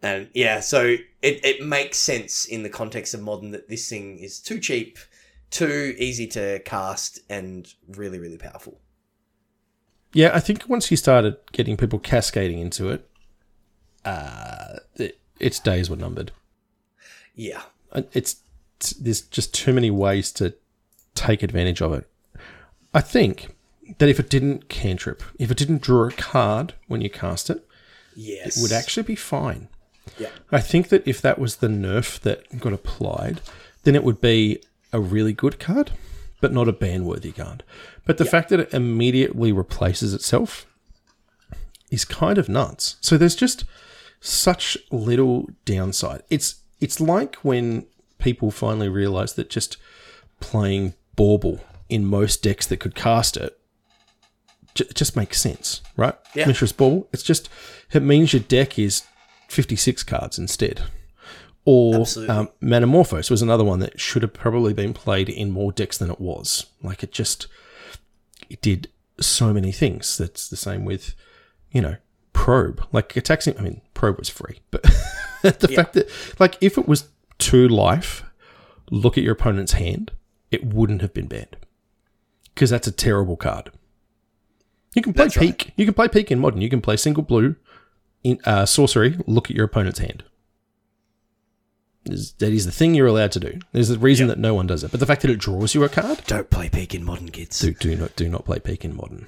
And 0.00 0.28
yeah, 0.32 0.60
so 0.60 0.84
it, 1.22 1.44
it 1.44 1.64
makes 1.66 1.98
sense 1.98 2.44
in 2.44 2.62
the 2.62 2.68
context 2.70 3.14
of 3.14 3.20
modern 3.20 3.50
that 3.50 3.68
this 3.68 3.88
thing 3.88 4.18
is 4.20 4.38
too 4.38 4.60
cheap, 4.60 4.96
too 5.50 5.94
easy 5.98 6.28
to 6.28 6.60
cast, 6.64 7.18
and 7.28 7.66
really, 7.88 8.20
really 8.20 8.38
powerful. 8.38 8.80
yeah. 10.12 10.30
I 10.32 10.38
think 10.40 10.68
once 10.68 10.90
you 10.92 10.96
started 10.96 11.36
getting 11.50 11.76
people 11.76 11.98
cascading 11.98 12.60
into 12.60 12.90
it, 12.90 13.08
uh, 14.04 14.76
it, 14.96 15.18
its 15.40 15.58
days 15.58 15.90
were 15.90 15.96
numbered. 15.96 16.30
Yeah. 17.34 17.62
It's, 17.92 18.36
it's 18.76 18.92
there's 18.92 19.22
just 19.22 19.52
too 19.52 19.72
many 19.72 19.90
ways 19.90 20.30
to 20.32 20.54
take 21.14 21.42
advantage 21.42 21.82
of 21.82 21.92
it. 21.92 22.08
I 22.94 23.00
think 23.00 23.48
that 23.98 24.08
if 24.08 24.20
it 24.20 24.28
didn't 24.28 24.68
cantrip, 24.68 25.22
if 25.38 25.50
it 25.50 25.56
didn't 25.56 25.82
draw 25.82 26.08
a 26.08 26.12
card 26.12 26.74
when 26.86 27.00
you 27.00 27.08
cast 27.10 27.48
it, 27.50 27.66
Yes. 28.14 28.56
it 28.56 28.62
would 28.62 28.72
actually 28.72 29.04
be 29.04 29.14
fine. 29.16 29.68
Yeah. 30.18 30.30
I 30.50 30.60
think 30.60 30.88
that 30.88 31.06
if 31.06 31.22
that 31.22 31.38
was 31.38 31.56
the 31.56 31.68
nerf 31.68 32.18
that 32.20 32.58
got 32.60 32.72
applied, 32.72 33.40
then 33.84 33.94
it 33.94 34.04
would 34.04 34.20
be 34.20 34.62
a 34.92 35.00
really 35.00 35.32
good 35.32 35.58
card, 35.58 35.92
but 36.40 36.52
not 36.52 36.68
a 36.68 36.72
ban 36.72 37.04
worthy 37.04 37.32
card. 37.32 37.62
But 38.04 38.18
the 38.18 38.24
fact 38.24 38.48
that 38.48 38.60
it 38.60 38.74
immediately 38.74 39.52
replaces 39.52 40.14
itself 40.14 40.66
is 41.90 42.04
kind 42.04 42.38
of 42.38 42.48
nuts. 42.48 42.96
So 43.00 43.16
there's 43.16 43.36
just 43.36 43.64
such 44.20 44.76
little 44.90 45.48
downside. 45.64 46.22
It's 46.30 46.56
it's 46.80 47.00
like 47.00 47.36
when 47.36 47.86
people 48.18 48.50
finally 48.50 48.88
realize 48.88 49.34
that 49.34 49.50
just 49.50 49.76
playing 50.40 50.94
Bauble 51.16 51.60
in 51.88 52.04
most 52.04 52.42
decks 52.42 52.66
that 52.66 52.78
could 52.80 52.94
cast 52.94 53.36
it 53.36 53.57
j- 54.74 54.86
it 54.88 54.94
just 54.94 55.16
makes 55.16 55.40
sense, 55.40 55.82
right? 55.96 56.14
Yeah. 56.34 56.46
Mishra's 56.46 56.72
Bauble. 56.72 57.08
It's 57.12 57.22
just 57.22 57.48
it 57.92 58.02
means 58.02 58.32
your 58.32 58.42
deck 58.42 58.78
is 58.78 59.02
56 59.48 60.02
cards 60.04 60.38
instead. 60.38 60.82
Or 61.64 61.96
um, 62.28 62.48
Manamorphose 62.62 63.30
was 63.30 63.42
another 63.42 63.64
one 63.64 63.80
that 63.80 64.00
should 64.00 64.22
have 64.22 64.32
probably 64.32 64.72
been 64.72 64.94
played 64.94 65.28
in 65.28 65.50
more 65.50 65.70
decks 65.70 65.98
than 65.98 66.10
it 66.10 66.18
was. 66.20 66.66
Like 66.82 67.02
it 67.02 67.12
just 67.12 67.46
it 68.48 68.62
did 68.62 68.88
so 69.20 69.52
many 69.52 69.70
things. 69.72 70.16
That's 70.16 70.48
the 70.48 70.56
same 70.56 70.86
with, 70.86 71.14
you 71.70 71.82
know, 71.82 71.96
Probe. 72.32 72.82
Like 72.92 73.16
attacking. 73.16 73.58
I 73.58 73.62
mean, 73.62 73.82
Probe 73.92 74.18
was 74.18 74.30
free, 74.30 74.60
but 74.70 74.82
the 75.42 75.68
fact 75.74 75.92
that 75.92 76.08
like 76.38 76.56
if 76.62 76.78
it 76.78 76.88
was 76.88 77.08
two 77.36 77.68
life, 77.68 78.24
look 78.90 79.18
at 79.18 79.24
your 79.24 79.34
opponent's 79.34 79.72
hand, 79.72 80.12
it 80.50 80.64
wouldn't 80.64 81.02
have 81.02 81.12
been 81.12 81.26
banned 81.26 81.56
because 82.54 82.70
that's 82.70 82.86
a 82.86 82.92
terrible 82.92 83.36
card. 83.36 83.70
You 84.98 85.02
can 85.02 85.12
play 85.14 85.24
That's 85.26 85.36
right. 85.36 85.70
You 85.76 85.84
can 85.84 85.94
play 85.94 86.08
Peek 86.08 86.32
in 86.32 86.40
modern. 86.40 86.60
You 86.60 86.68
can 86.68 86.80
play 86.80 86.96
single 86.96 87.22
blue 87.22 87.54
in 88.24 88.40
uh, 88.44 88.66
sorcery. 88.66 89.16
Look 89.28 89.48
at 89.48 89.54
your 89.54 89.64
opponent's 89.66 90.00
hand. 90.00 90.24
Is- 92.06 92.32
That 92.38 92.52
is 92.52 92.66
the 92.66 92.72
thing 92.72 92.94
you're 92.94 93.06
allowed 93.06 93.30
to 93.32 93.40
do. 93.40 93.60
There's 93.72 93.90
a 93.90 93.98
reason 93.98 94.26
that 94.26 94.38
no 94.38 94.54
one 94.54 94.66
does 94.66 94.82
it, 94.82 94.90
but 94.90 94.98
the 94.98 95.06
fact 95.06 95.22
that 95.22 95.30
it 95.30 95.38
draws 95.38 95.74
you 95.74 95.84
a 95.84 95.88
card, 95.88 96.22
Don't 96.26 96.50
play 96.50 96.68
Peek 96.68 96.94
in 96.94 97.04
modern 97.04 97.28
kids. 97.30 97.60
do, 97.60 97.72
do 97.74 97.94
not 97.94 98.16
do 98.16 98.28
not 98.28 98.44
play 98.44 98.58
Peek 98.58 98.84
in 98.84 98.96
modern. 98.96 99.26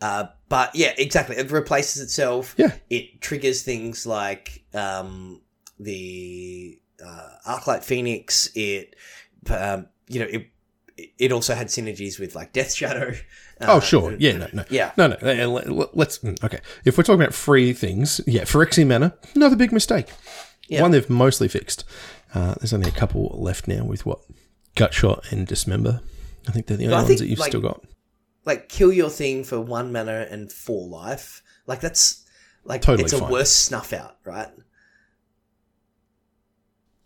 Uh, 0.00 0.26
but 0.48 0.74
yeah, 0.74 0.92
exactly. 0.98 1.36
It 1.36 1.50
replaces 1.50 2.02
itself. 2.02 2.54
Yeah. 2.56 2.72
It 2.90 3.20
triggers 3.20 3.62
things 3.62 4.06
like 4.06 4.64
um, 4.74 5.40
the 5.78 6.80
uh, 7.04 7.28
Arclight 7.46 7.84
Phoenix. 7.84 8.50
It, 8.56 8.96
um, 9.50 9.86
you 10.08 10.20
know, 10.20 10.26
it 10.26 10.46
it 11.18 11.30
also 11.32 11.54
had 11.54 11.68
synergies 11.68 12.18
with 12.18 12.34
like 12.34 12.52
Death 12.52 12.74
Shadow. 12.74 13.12
Oh 13.60 13.78
Uh, 13.78 13.80
sure, 13.80 14.14
yeah, 14.18 14.36
no, 14.36 14.48
no, 14.52 14.64
Yeah. 14.70 14.92
no, 14.96 15.08
no. 15.08 15.16
uh, 15.22 15.46
let- 15.48 15.96
Let's 15.96 16.18
mm, 16.20 16.42
okay. 16.44 16.60
If 16.84 16.96
we're 16.96 17.04
talking 17.04 17.20
about 17.20 17.34
free 17.34 17.72
things, 17.72 18.20
yeah, 18.26 18.42
Phyrexian 18.42 18.86
mana, 18.88 19.14
another 19.34 19.56
big 19.56 19.72
mistake. 19.72 20.08
Yeah. 20.68 20.82
One 20.82 20.90
they've 20.92 21.08
mostly 21.10 21.48
fixed. 21.48 21.84
Uh, 22.34 22.54
there's 22.60 22.72
only 22.72 22.88
a 22.88 22.92
couple 22.92 23.30
left 23.40 23.66
now 23.66 23.84
with 23.84 24.06
what 24.06 24.20
Gutshot 24.76 25.32
and 25.32 25.46
Dismember. 25.46 26.00
I 26.46 26.52
think 26.52 26.66
they're 26.66 26.76
the 26.76 26.84
only 26.84 26.94
ones 26.96 27.08
think, 27.08 27.18
that 27.20 27.26
you've 27.26 27.38
like- 27.40 27.48
still 27.50 27.60
got. 27.62 27.82
Like 28.44 28.68
kill 28.68 28.92
your 28.92 29.10
thing 29.10 29.44
for 29.44 29.60
one 29.60 29.92
mana 29.92 30.26
and 30.30 30.50
four 30.52 30.86
life. 30.88 31.42
Like 31.66 31.80
that's 31.80 32.24
like 32.64 32.80
Totally 32.82 33.04
it's 33.04 33.12
a 33.12 33.18
fine. 33.18 33.30
worse 33.32 33.50
snuff 33.50 33.92
out, 33.92 34.18
right? 34.24 34.48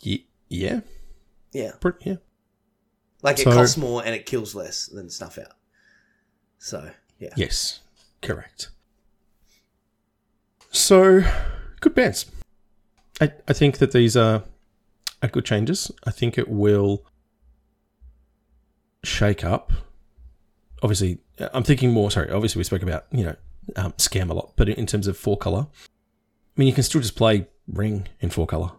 Ye- 0.01 0.29
yeah, 0.49 0.81
Yeah. 1.53 1.73
pretty, 1.81 2.11
yeah. 2.11 2.17
Like 3.23 3.39
it 3.39 3.45
So- 3.45 3.53
costs 3.53 3.77
more 3.77 4.05
and 4.05 4.15
it 4.15 4.27
kills 4.27 4.55
less 4.55 4.87
than 4.87 5.09
snuff 5.09 5.39
out. 5.39 5.55
So 6.63 6.89
yeah. 7.19 7.31
Yes, 7.35 7.81
correct. 8.23 8.71
So, 10.71 11.25
good 11.81 11.93
bands. 11.93 12.27
I, 13.21 13.33
I 13.49 13.53
think 13.53 13.79
that 13.79 13.91
these 13.91 14.17
are, 14.17 14.45
are 15.21 15.29
good 15.29 15.45
changes. 15.45 15.91
I 16.05 16.13
think 16.13 16.39
it 16.39 16.49
will 16.49 17.05
shake 19.03 19.45
up. 19.45 19.73
Obviously, 20.85 21.19
I'm 21.53 21.65
thinking 21.65 21.91
more. 21.91 22.13
Sorry, 22.13 22.31
obviously 22.31 22.61
we 22.61 22.65
spoke 22.65 22.83
about 22.83 23.07
you 23.11 23.25
know 23.25 23.37
um, 23.75 23.93
scam 23.95 24.31
a 24.31 24.35
lot, 24.35 24.53
but 24.55 24.69
in 24.69 24.87
terms 24.87 25.09
of 25.09 25.17
four 25.17 25.37
color, 25.37 25.67
I 25.67 26.55
mean 26.57 26.69
you 26.69 26.75
can 26.75 26.85
still 26.85 27.01
just 27.01 27.17
play 27.17 27.49
ring 27.67 28.07
in 28.21 28.31
four 28.31 28.47
color. 28.47 28.71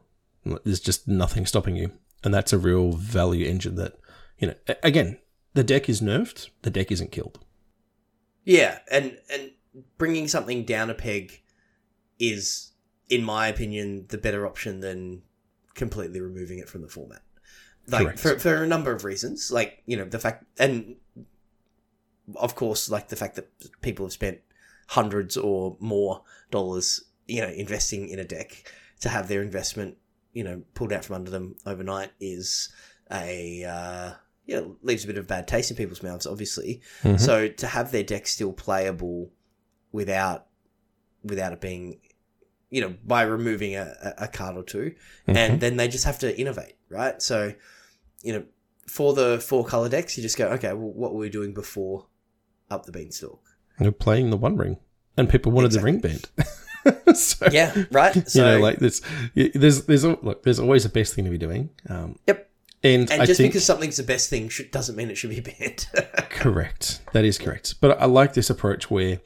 There's 0.64 0.80
just 0.80 1.06
nothing 1.10 1.46
stopping 1.46 1.76
you, 1.76 1.92
and 2.24 2.34
that's 2.34 2.54
a 2.54 2.58
real 2.58 2.94
value 2.94 3.46
engine. 3.46 3.76
That 3.76 4.00
you 4.40 4.48
know, 4.48 4.56
again, 4.84 5.20
the 5.54 5.66
deck 5.66 5.90
is 5.90 6.00
nerfed. 6.00 6.50
The 6.62 6.70
deck 6.70 6.90
isn't 6.90 7.12
killed. 7.12 7.40
Yeah, 8.44 8.80
and 8.91 9.18
and 9.32 9.52
bringing 9.98 10.28
something 10.28 10.66
down 10.66 10.89
a 10.89 10.94
peg 10.94 11.41
is, 12.20 12.72
in 13.10 13.24
my 13.24 13.48
opinion, 13.48 14.06
the 14.10 14.18
better 14.18 14.46
option 14.46 14.80
than 14.80 15.24
completely 15.76 16.22
removing 16.22 16.60
it 16.60 16.70
from 16.70 16.82
the 16.82 16.88
format. 16.88 17.22
Like 17.88 18.04
Correct. 18.04 18.20
for 18.20 18.39
for 18.39 18.64
a 18.64 18.68
number 18.68 18.91
of 18.91 19.04
reasons, 19.04 19.52
like 19.52 19.82
you 19.86 19.98
know 19.98 20.06
the 20.06 20.20
fact, 20.20 20.46
and 20.58 20.96
of 22.36 22.56
course, 22.56 22.89
like 22.89 23.10
the 23.10 23.16
fact 23.16 23.36
that 23.36 23.50
people 23.82 24.06
have 24.06 24.14
spent 24.14 24.39
hundreds 24.88 25.36
or 25.36 25.78
more 25.80 26.24
dollars, 26.52 27.04
you 27.28 27.41
know, 27.41 27.50
investing 27.50 28.10
in 28.10 28.20
a 28.20 28.24
deck 28.24 28.72
to 29.02 29.10
have 29.10 29.28
their 29.28 29.41
investment, 29.41 29.98
you 30.34 30.44
know, 30.44 30.62
pulled 30.74 30.94
out 30.94 31.04
from 31.04 31.16
under 31.16 31.32
them 31.32 31.56
overnight 31.66 32.12
is 32.20 32.70
a 33.12 33.66
uh, 33.66 34.12
you 34.46 34.56
know 34.56 34.76
leaves 34.82 35.04
a 35.04 35.08
bit 35.08 35.18
of 35.18 35.28
bad 35.28 35.48
taste 35.48 35.72
in 35.72 35.78
people's 35.78 36.04
mouths, 36.04 36.26
obviously. 36.28 36.82
Mhm. 37.04 37.20
So 37.20 37.48
to 37.48 37.68
have 37.68 37.91
their 37.91 38.04
deck 38.04 38.28
still 38.28 38.54
playable 38.54 39.32
without 39.91 40.48
without 41.24 41.54
it 41.54 41.62
being, 41.62 42.00
you 42.70 42.82
know, 42.82 42.94
by 43.06 43.22
removing 43.24 43.76
a, 43.76 44.14
a 44.18 44.28
card 44.28 44.58
or 44.58 44.64
2 44.64 44.94
Mhm. 45.28 45.36
and 45.38 45.62
then 45.62 45.78
they 45.78 45.88
just 45.88 46.04
have 46.06 46.20
to 46.20 46.38
innovate, 46.38 46.76
right? 46.89 47.22
So, 47.22 47.54
you 48.24 48.34
know, 48.34 48.44
for 48.88 49.14
the 49.14 49.39
four 49.39 49.64
color 49.66 49.88
decks, 49.88 50.18
you 50.18 50.24
just 50.24 50.38
go, 50.38 50.48
okay, 50.50 50.74
well, 50.74 50.91
what 50.91 51.14
were 51.14 51.20
we 51.20 51.30
doing 51.30 51.54
before 51.54 52.08
up 52.70 52.86
the 52.86 52.91
beanstalk? 52.91 53.39
They're 53.80 53.91
playing 53.94 54.30
the 54.32 54.38
One 54.38 54.58
Ring, 54.58 54.78
and 55.16 55.30
people 55.30 55.52
wanted 55.54 55.72
the 55.72 55.80
Ring 55.80 56.00
Band. 56.00 56.30
so, 57.16 57.48
Yeah, 57.52 57.86
right. 57.91 58.28
So, 58.30 58.39
you 58.39 58.46
know, 58.46 58.60
like 58.60 58.80
this, 58.80 59.02
there's 59.36 59.86
there's 59.86 60.04
look, 60.04 60.44
there's 60.44 60.60
always 60.60 60.84
the 60.84 60.89
best 60.89 61.14
thing 61.14 61.24
to 61.24 61.32
be 61.32 61.38
doing. 61.38 61.70
Um, 61.88 62.20
Yep. 62.28 62.50
And, 62.84 63.10
and 63.10 63.22
I 63.22 63.26
just 63.26 63.40
think 63.40 63.54
because 63.54 63.66
something's 63.66 63.98
the 63.98 64.04
best 64.04 64.30
thing 64.30 64.50
should, 64.50 64.72
doesn't 64.72 64.96
mean 64.96 65.10
it 65.10 65.16
should 65.16 65.30
be 65.30 65.40
banned. 65.60 65.88
correct. 66.30 67.02
That 67.14 67.26
is 67.26 67.38
correct. 67.38 67.76
But 67.80 68.02
I 68.02 68.06
like 68.06 68.34
this 68.34 68.50
approach 68.50 68.92
where, 68.92 69.22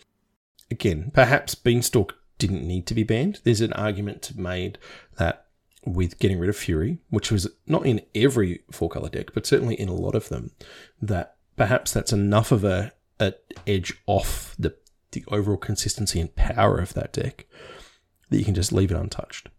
again, 0.70 1.12
perhaps 1.14 1.56
Beanstalk 1.56 2.16
didn't 2.38 2.68
need 2.68 2.86
to 2.88 2.94
be 2.94 3.04
banned. 3.04 3.40
There's 3.44 3.62
an 3.62 3.74
argument 3.74 4.22
to 4.24 4.40
made 4.40 4.78
that 5.18 5.46
with 5.86 6.20
getting 6.20 6.38
rid 6.38 6.50
of 6.50 6.58
Fury, 6.58 7.00
which 7.10 7.32
was 7.32 7.48
not 7.66 7.86
in 7.86 8.02
every 8.14 8.62
four 8.72 8.90
color 8.90 9.10
deck, 9.10 9.34
but 9.34 9.46
certainly 9.46 9.80
in 9.80 9.90
a 9.90 9.94
lot 9.94 10.16
of 10.16 10.30
them, 10.30 10.52
that 11.02 11.38
perhaps 11.56 11.94
that's 11.94 12.14
enough 12.14 12.52
of 12.52 12.64
a, 12.64 12.92
a 13.20 13.34
edge 13.66 13.94
off 14.06 14.56
the 14.60 14.76
the 15.12 15.24
overall 15.30 15.58
consistency 15.58 16.20
and 16.20 16.36
power 16.36 16.78
of 16.78 16.94
that 16.94 17.14
deck 17.14 17.46
that 18.30 18.38
you 18.38 18.46
can 18.46 18.54
just 18.54 18.74
leave 18.74 18.92
it 18.92 18.98
untouched. 18.98 19.50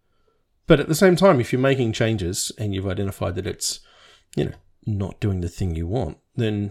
But 0.66 0.80
at 0.80 0.88
the 0.88 0.94
same 0.94 1.16
time, 1.16 1.40
if 1.40 1.52
you're 1.52 1.60
making 1.60 1.92
changes 1.92 2.52
and 2.58 2.74
you've 2.74 2.86
identified 2.86 3.34
that 3.36 3.46
it's, 3.46 3.80
you 4.36 4.44
know, 4.44 4.52
not 4.86 5.20
doing 5.20 5.40
the 5.40 5.48
thing 5.48 5.74
you 5.74 5.86
want, 5.86 6.18
then 6.36 6.70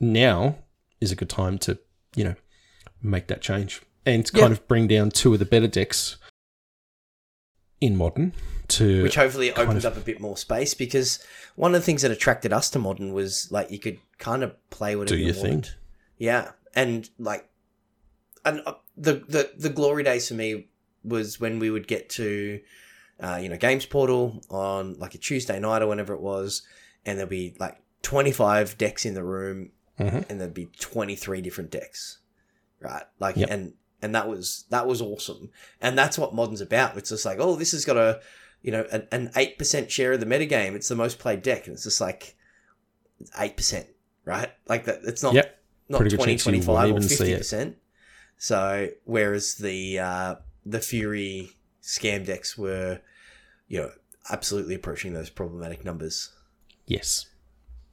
now 0.00 0.56
is 1.00 1.12
a 1.12 1.16
good 1.16 1.28
time 1.30 1.58
to, 1.58 1.78
you 2.16 2.24
know, 2.24 2.34
make 3.02 3.26
that 3.28 3.40
change 3.42 3.82
and 4.06 4.30
kind 4.32 4.52
of 4.52 4.66
bring 4.68 4.86
down 4.86 5.10
two 5.10 5.32
of 5.32 5.38
the 5.38 5.44
better 5.44 5.66
decks 5.66 6.16
in 7.80 7.96
modern 7.96 8.32
to 8.68 9.02
which 9.02 9.14
hopefully 9.16 9.52
opens 9.52 9.84
of- 9.84 9.92
up 9.92 9.98
a 9.98 10.04
bit 10.04 10.20
more 10.20 10.36
space 10.36 10.72
because 10.72 11.22
one 11.54 11.74
of 11.74 11.80
the 11.80 11.84
things 11.84 12.00
that 12.02 12.10
attracted 12.10 12.52
us 12.52 12.70
to 12.70 12.78
modern 12.78 13.12
was 13.12 13.50
like 13.52 13.70
you 13.70 13.78
could 13.78 13.98
kind 14.18 14.42
of 14.42 14.54
play 14.70 14.96
whatever 14.96 15.16
Do 15.16 15.22
you 15.22 15.32
thing. 15.34 15.42
wanted. 15.54 15.74
Yeah, 16.16 16.52
and 16.74 17.08
like, 17.18 17.48
and 18.44 18.62
uh, 18.64 18.74
the 18.96 19.14
the 19.28 19.50
the 19.58 19.68
glory 19.68 20.02
days 20.02 20.28
for 20.28 20.34
me 20.34 20.68
was 21.02 21.38
when 21.40 21.58
we 21.58 21.70
would 21.70 21.86
get 21.88 22.08
to, 22.10 22.60
uh, 23.20 23.38
you 23.42 23.48
know, 23.48 23.56
Games 23.56 23.86
Portal 23.86 24.42
on 24.50 24.98
like 24.98 25.14
a 25.14 25.18
Tuesday 25.18 25.58
night 25.60 25.82
or 25.82 25.86
whenever 25.86 26.14
it 26.14 26.20
was, 26.20 26.62
and 27.06 27.18
there'd 27.18 27.28
be 27.28 27.54
like 27.58 27.80
twenty 28.02 28.32
five 28.32 28.76
decks 28.78 29.04
in 29.04 29.14
the 29.14 29.22
room, 29.24 29.70
Mhm. 29.98 30.28
and 30.28 30.40
there'd 30.40 30.54
be 30.54 30.66
twenty 30.80 31.14
three 31.16 31.40
different 31.40 31.70
decks, 31.70 32.18
right? 32.80 33.04
Like, 33.20 33.36
Yep. 33.36 33.50
and 33.50 33.72
and 34.02 34.14
that 34.14 34.28
was 34.28 34.64
that 34.70 34.86
was 34.86 35.00
awesome, 35.00 35.50
and 35.80 35.96
that's 35.96 36.18
what 36.18 36.34
modern's 36.34 36.60
about. 36.60 36.96
It's 36.98 37.10
just 37.10 37.24
like, 37.24 37.38
oh, 37.40 37.56
this 37.56 37.72
has 37.72 37.84
got 37.84 37.96
a 37.96 38.20
you 38.62 38.70
know, 38.72 38.86
an- 39.12 39.30
eight 39.36 39.58
percent 39.58 39.90
share 39.92 40.14
of 40.14 40.20
the 40.20 40.26
metagame. 40.26 40.74
It's 40.74 40.88
the 40.88 40.94
most 40.96 41.18
played 41.18 41.42
deck, 41.42 41.66
and 41.66 41.74
it's 41.74 41.84
just 41.84 42.00
like 42.00 42.34
eight 43.38 43.56
percent, 43.56 43.86
right? 44.24 44.50
Like 44.68 44.86
that. 44.86 45.00
It's 45.04 45.22
not 45.22 45.34
Yep. 45.34 45.62
not 45.90 46.00
Pretty 46.00 46.16
20, 46.16 46.32
chance 46.32 46.46
you 46.46 46.52
won't 46.52 46.64
25 46.64 46.96
or 46.96 47.00
50 47.08 47.36
percent. 47.36 47.76
So 48.38 48.88
whereas 49.04 49.56
the 49.56 49.98
uh, 49.98 50.34
the 50.66 50.80
Fury 50.80 51.50
scam 51.84 52.24
decks 52.24 52.56
were, 52.56 53.00
you 53.68 53.80
know, 53.80 53.90
absolutely 54.30 54.74
approaching 54.74 55.12
those 55.12 55.30
problematic 55.30 55.84
numbers. 55.84 56.32
Yes. 56.86 57.26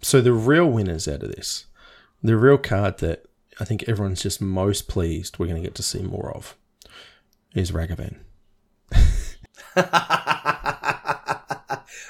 So 0.02 0.22
the 0.22 0.34
real 0.34 0.66
winners 0.68 1.08
out 1.08 1.24
of 1.24 1.32
this, 1.32 1.66
the 2.24 2.38
real 2.38 2.58
card 2.58 3.00
that 3.00 3.26
I 3.60 3.66
think 3.66 3.84
everyone's 3.88 4.24
just 4.24 4.42
most 4.42 4.88
pleased 4.88 5.38
we're 5.38 5.48
going 5.48 5.62
to 5.62 5.68
get 5.68 5.76
to 5.76 5.84
see 5.84 6.02
more 6.02 6.32
of, 6.32 6.56
is 7.54 7.72
Ragavan. 7.72 8.20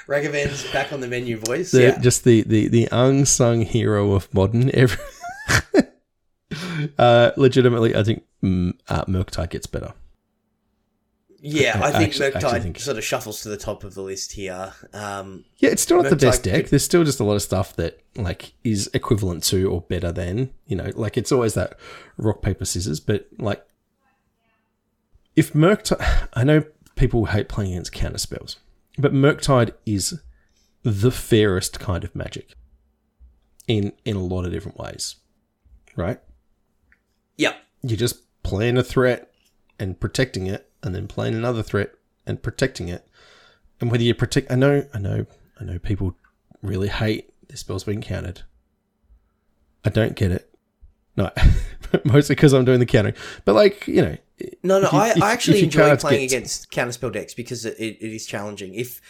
Ragavan's 0.06 0.70
back 0.72 0.92
on 0.92 1.00
the 1.00 1.08
menu, 1.08 1.38
voice. 1.38 1.72
The, 1.72 1.82
yeah, 1.82 1.98
Just 1.98 2.24
the, 2.24 2.42
the, 2.42 2.68
the 2.68 2.88
unsung 2.92 3.62
hero 3.62 4.12
of 4.12 4.32
modern. 4.32 4.70
Every, 4.74 4.98
uh, 6.98 7.32
legitimately, 7.36 7.96
I 7.96 8.02
think 8.02 8.24
mm, 8.42 8.72
uh, 8.88 9.04
Murktide 9.06 9.50
gets 9.50 9.66
better. 9.66 9.92
Yeah. 11.44 11.78
I 11.82 11.88
I 11.88 11.92
think 11.92 12.04
actually- 12.10 12.32
actually 12.34 12.60
think- 12.60 12.78
sort 12.78 12.96
of 12.96 13.04
shuffles 13.04 13.42
to 13.42 13.48
the 13.50 13.56
top 13.56 13.82
of 13.84 13.94
the 13.94 14.02
list 14.02 14.32
here. 14.32 14.72
Um, 14.94 15.44
Yeah, 15.58 15.70
it's 15.70 15.82
still 15.82 16.00
not 16.02 16.08
the 16.10 16.16
best 16.16 16.44
deck. 16.44 16.62
could- 16.62 16.70
There's 16.70 16.84
still 16.84 17.04
just 17.04 17.20
a 17.20 17.24
lot 17.24 17.34
of 17.34 17.42
stuff 17.42 17.74
that 17.76 18.00
like 18.16 18.54
is 18.64 18.88
equivalent 18.94 19.42
to 19.44 19.68
or 19.70 19.80
better 19.82 20.12
than. 20.12 20.50
You 20.66 20.76
know, 20.76 20.90
like 20.94 21.16
it's 21.18 21.32
always 21.32 21.54
that 21.54 21.78
rock 22.16 22.40
paper 22.42 22.64
scissors. 22.64 23.00
But 23.00 23.26
like, 23.38 23.62
if 25.36 25.52
Murktide, 25.52 26.28
I 26.34 26.44
know 26.44 26.64
people 26.96 27.26
hate 27.26 27.48
playing 27.48 27.72
against 27.72 27.92
counter 27.92 28.18
spells, 28.18 28.56
but 28.98 29.12
Murktide 29.12 29.72
is 29.86 30.20
the 30.82 31.10
fairest 31.10 31.78
kind 31.80 32.04
of 32.04 32.14
magic 32.14 32.54
in 33.66 33.92
in 34.04 34.16
a 34.16 34.22
lot 34.24 34.44
of 34.44 34.52
different 34.52 34.78
ways, 34.78 35.16
right? 35.96 36.20
yeah, 37.36 37.54
You're 37.82 37.96
just 37.96 38.20
playing 38.42 38.76
a 38.76 38.82
threat 38.82 39.30
and 39.78 39.98
protecting 39.98 40.46
it, 40.46 40.70
and 40.82 40.94
then 40.94 41.06
playing 41.08 41.34
another 41.34 41.62
threat 41.62 41.92
and 42.26 42.42
protecting 42.42 42.88
it. 42.88 43.06
And 43.80 43.90
whether 43.90 44.02
you 44.02 44.14
protect, 44.14 44.50
I 44.50 44.54
know, 44.54 44.86
I 44.94 44.98
know, 44.98 45.26
I 45.60 45.64
know, 45.64 45.78
people 45.78 46.16
really 46.62 46.88
hate 46.88 47.30
the 47.48 47.56
spells 47.56 47.84
being 47.84 48.00
countered. 48.02 48.42
I 49.84 49.90
don't 49.90 50.14
get 50.14 50.30
it. 50.30 50.48
No, 51.16 51.30
mostly 52.04 52.34
because 52.36 52.52
I'm 52.52 52.64
doing 52.64 52.78
the 52.80 52.86
countering. 52.86 53.16
But 53.44 53.54
like, 53.54 53.86
you 53.86 54.02
know, 54.02 54.16
No, 54.62 54.80
no, 54.80 54.88
you- 54.92 54.98
I, 54.98 55.08
if- 55.10 55.22
I 55.22 55.32
actually 55.32 55.62
enjoy 55.62 55.94
playing 55.96 56.28
get- 56.28 56.36
against 56.36 56.70
counterspell 56.70 57.12
decks 57.12 57.34
because 57.34 57.64
it, 57.66 57.76
it, 57.78 57.98
it 58.00 58.14
is 58.14 58.24
challenging. 58.26 58.74
If 58.74 59.00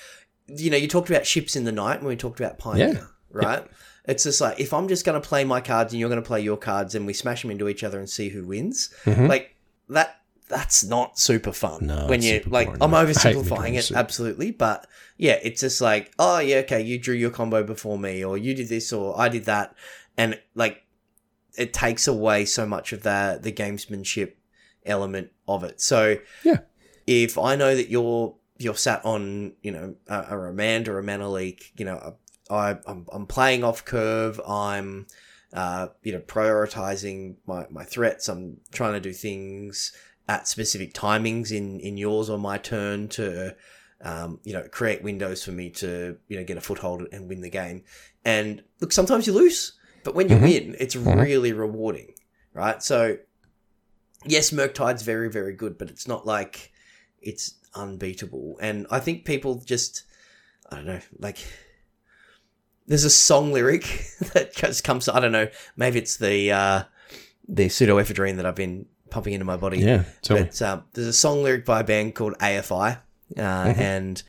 you 0.48 0.70
know, 0.70 0.76
you 0.76 0.88
talked 0.88 1.08
about 1.08 1.26
ships 1.26 1.54
in 1.54 1.64
the 1.64 1.72
night 1.72 2.00
when 2.00 2.08
we 2.08 2.16
talked 2.16 2.40
about 2.40 2.58
Pioneer, 2.58 2.94
Yeah. 2.94 3.00
right? 3.30 3.66
It's 4.06 4.24
just 4.24 4.40
like 4.40 4.58
if 4.58 4.74
I'm 4.74 4.88
just 4.88 5.04
going 5.04 5.20
to 5.20 5.26
play 5.26 5.44
my 5.44 5.60
cards 5.60 5.92
and 5.92 6.00
you're 6.00 6.08
going 6.08 6.20
to 6.20 6.26
play 6.26 6.40
your 6.40 6.56
cards 6.56 6.94
and 6.96 7.06
we 7.06 7.12
smash 7.12 7.42
them 7.42 7.50
into 7.52 7.68
each 7.68 7.84
other 7.84 7.98
and 8.00 8.10
see 8.10 8.30
who 8.30 8.44
wins, 8.44 8.92
Mhm. 9.04 9.28
like 9.28 9.54
that. 9.90 10.16
That's 10.53 10.84
not 10.84 11.18
super 11.18 11.50
fun. 11.53 11.86
No, 11.86 12.07
when 12.07 12.20
you 12.20 12.42
like, 12.46 12.66
boring, 12.66 12.82
I'm. 12.82 12.90
Oversimplifying 12.90 13.74
it 13.74 13.84
soup. 13.84 13.96
absolutely, 13.96 14.50
but 14.50 14.86
yeah, 15.16 15.38
it's 15.42 15.62
just 15.62 15.80
like, 15.80 16.12
oh 16.18 16.40
yeah, 16.40 16.57
okay, 16.59 16.82
you 16.82 16.98
drew 16.98 17.14
your 17.14 17.30
combo 17.30 17.62
before 17.64 17.98
me, 17.98 18.22
or 18.22 18.36
you 18.36 18.55
did 18.55 18.68
this, 18.68 18.92
or 18.92 19.18
I 19.18 19.28
did 19.30 19.46
that, 19.46 19.74
and 20.18 20.38
like, 20.55 20.84
it 21.57 21.72
takes 21.72 22.07
away 22.07 22.44
so 22.44 22.66
much 22.66 22.92
of 22.92 23.03
the 23.03 23.38
the 23.42 23.50
gamesmanship 23.50 24.32
element 24.84 25.30
of 25.48 25.64
it. 25.64 25.80
So 25.80 26.18
Yeah. 26.44 26.59
if 27.07 27.38
I 27.38 27.57
know 27.57 27.74
that 27.74 27.88
you're 27.88 28.34
you're 28.59 28.76
sat 28.76 29.03
on 29.07 29.55
you 29.62 29.70
know 29.72 29.94
a, 30.07 30.26
a 30.30 30.38
remand 30.38 30.86
or 30.86 30.98
a 30.98 31.03
mana 31.03 31.30
leak, 31.30 31.72
you 31.78 31.86
know 31.86 32.16
I 32.50 32.76
I'm, 32.86 33.07
I'm 33.11 33.26
playing 33.26 33.64
off 33.64 33.84
curve. 33.86 34.38
I'm 34.46 35.07
uh, 35.55 35.88
you 36.03 36.12
know 36.12 36.20
prioritizing 36.20 37.36
my 37.46 37.66
my 37.70 37.84
threats. 37.84 38.28
I'm 38.28 38.59
trying 38.72 38.92
to 38.94 39.00
do 39.00 39.12
things 39.12 39.92
at 40.28 40.48
specific 40.48 40.94
timings 40.94 41.50
in 41.50 41.80
in 41.80 41.96
yours 41.96 42.30
or 42.30 42.38
my 42.38 42.58
turn 42.58 43.08
to 43.08 43.54
um, 44.02 44.40
you 44.44 44.52
know 44.52 44.62
create 44.70 45.02
windows 45.02 45.44
for 45.44 45.52
me 45.52 45.70
to 45.70 46.16
you 46.28 46.36
know 46.36 46.44
get 46.44 46.56
a 46.56 46.60
foothold 46.60 47.06
and 47.12 47.28
win 47.28 47.40
the 47.40 47.50
game. 47.50 47.84
And 48.24 48.62
look, 48.80 48.92
sometimes 48.92 49.26
you 49.26 49.32
lose, 49.32 49.72
but 50.04 50.14
when 50.14 50.28
you 50.28 50.36
Mhm. 50.36 50.42
win, 50.42 50.76
it's 50.78 50.94
Mhm. 50.94 51.20
really 51.20 51.52
rewarding, 51.52 52.14
right? 52.52 52.82
So 52.82 53.18
yes, 54.24 54.50
Murktide's 54.50 55.02
very, 55.02 55.28
very 55.28 55.52
good, 55.52 55.76
but 55.78 55.90
it's 55.90 56.06
not 56.06 56.26
like 56.26 56.70
it's 57.20 57.54
unbeatable. 57.74 58.58
And 58.60 58.86
I 58.90 59.00
think 59.00 59.24
people 59.24 59.56
just, 59.64 60.04
I 60.70 60.76
don't 60.76 60.86
know, 60.86 61.00
like, 61.18 61.38
there's 62.86 63.04
a 63.04 63.10
song 63.10 63.52
lyric 63.52 63.82
that 64.34 64.54
just 64.54 64.84
comes, 64.84 65.08
I 65.08 65.20
don't 65.20 65.32
know, 65.32 65.48
maybe 65.76 65.98
it's 65.98 66.16
the, 66.16 66.52
uh, 66.52 66.82
the 67.48 67.66
pseudoephedrine 67.66 68.36
that 68.36 68.46
I've 68.46 68.54
been 68.54 68.86
pumping 69.12 69.34
into 69.34 69.44
my 69.44 69.56
body. 69.56 69.78
yeah, 69.78 70.04
tell. 70.22 70.38
But 70.38 70.60
um, 70.62 70.84
there's 70.94 71.06
a 71.06 71.12
song 71.12 71.42
lyric 71.42 71.64
by 71.64 71.80
a 71.80 71.84
band 71.84 72.14
called 72.14 72.34
AFI, 72.38 72.98
uh, 73.36 73.40
Mhm. 73.40 73.78
and 73.78 74.22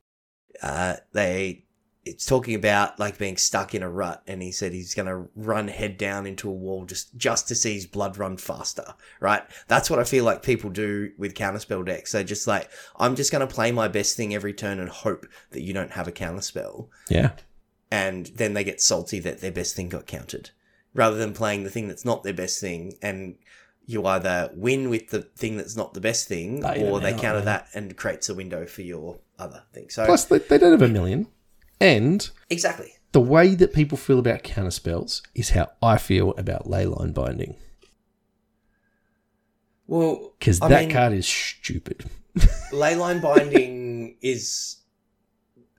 uh, 0.62 0.96
they 1.14 1.60
it's 2.06 2.26
talking 2.26 2.54
about 2.54 3.00
like 3.00 3.18
being 3.18 3.38
stuck 3.38 3.74
in 3.74 3.82
a 3.82 3.90
rut, 3.90 4.22
and 4.28 4.42
he 4.42 4.52
said 4.52 4.74
he's 4.74 4.94
going 4.94 5.06
to 5.08 5.30
run 5.38 5.70
head 5.70 5.98
down 5.98 6.28
into 6.28 6.50
a 6.50 6.54
wall 6.54 6.84
just 6.84 7.16
just 7.16 7.48
to 7.48 7.56
see 7.56 7.76
his 7.76 7.86
blood 7.86 8.18
run 8.18 8.36
faster. 8.36 8.94
Right? 9.22 9.42
That's 9.70 9.90
what 9.90 10.00
I 10.00 10.04
feel 10.04 10.26
like 10.26 10.44
people 10.44 10.70
do 10.70 11.12
with 11.18 11.34
counterspell 11.34 11.86
decks. 11.86 12.12
They're 12.12 12.26
just 12.26 12.46
like, 12.46 12.70
I'm 12.98 13.16
just 13.16 13.32
going 13.32 13.48
to 13.48 13.54
play 13.54 13.72
my 13.72 13.88
best 13.88 14.18
thing 14.18 14.36
every 14.36 14.52
turn 14.54 14.80
and 14.82 14.90
hope 14.90 15.26
that 15.52 15.62
you 15.62 15.74
don't 15.74 15.92
have 15.92 16.10
a 16.10 16.12
counterspell, 16.12 16.90
Yeah, 17.10 17.32
and 17.90 18.26
then 18.36 18.54
they 18.54 18.66
get 18.66 18.82
salty 18.82 19.20
that 19.20 19.40
their 19.40 19.52
best 19.54 19.74
thing 19.74 19.88
got 19.88 20.06
countered, 20.06 20.50
rather 20.94 21.16
than 21.16 21.32
playing 21.34 21.64
the 21.64 21.70
thing 21.70 21.88
that's 21.88 22.04
not 22.06 22.24
their 22.24 22.34
best 22.34 22.60
thing 22.60 22.98
and 23.02 23.36
you 23.86 24.06
either 24.06 24.50
win 24.56 24.90
with 24.90 25.10
the 25.10 25.22
thing 25.22 25.58
that's 25.58 25.76
not 25.76 25.94
the 25.94 26.02
best 26.02 26.28
thing, 26.28 26.62
Bait 26.62 26.84
or 26.84 27.00
they 27.00 27.12
counter 27.12 27.40
man. 27.40 27.46
that 27.46 27.68
and 27.74 27.96
creates 27.98 28.30
a 28.30 28.34
window 28.34 28.66
for 28.66 28.82
your 28.82 29.20
other 29.38 29.64
thing. 29.74 29.90
So 29.90 30.06
plus 30.06 30.26
they, 30.26 30.38
they 30.40 30.58
don't 30.58 30.72
have 30.72 30.82
a 30.82 30.88
million, 30.88 31.28
and 31.82 32.30
exactly, 32.50 32.94
the 33.12 33.22
way 33.22 33.56
that 33.56 33.74
people 33.74 33.98
feel 33.98 34.20
about 34.20 34.44
counter 34.44 34.72
spells 34.72 35.22
is 35.36 35.50
how 35.52 35.72
I 35.82 35.98
feel 35.98 36.32
about 36.38 36.66
leyline 36.66 37.14
binding 37.14 37.56
well, 39.88 40.34
because 40.40 40.60
that 40.60 40.70
mean- 40.72 40.90
card 40.92 41.14
is 41.14 41.28
stupid. 41.28 42.06
leyline 42.72 43.22
binding 43.22 44.16
is, 44.22 44.78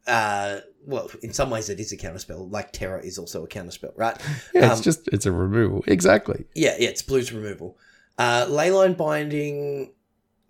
uh, 0.07 0.61
well, 0.87 1.11
in 1.23 1.33
some 1.33 1.51
ways 1.51 1.69
it 1.69 1.81
is 1.81 1.91
a 1.93 1.97
counterspell. 1.97 2.51
Like 2.53 2.73
Terror 2.73 3.01
is 3.01 3.19
also 3.19 3.43
a 3.45 3.49
counterspell, 3.49 3.93
right? 3.97 4.17
Yeah, 4.55 4.67
it's 4.71 4.77
Um, 4.79 4.83
just 4.83 5.09
it's 5.09 5.27
a 5.27 5.33
removal 5.33 5.83
exactly. 5.87 6.45
Yeah, 6.55 6.77
yeah, 6.79 6.91
it's 6.91 7.03
blues 7.03 7.33
removal. 7.33 7.77
Uh, 8.19 8.47
leyline 8.47 8.97
binding 8.97 9.93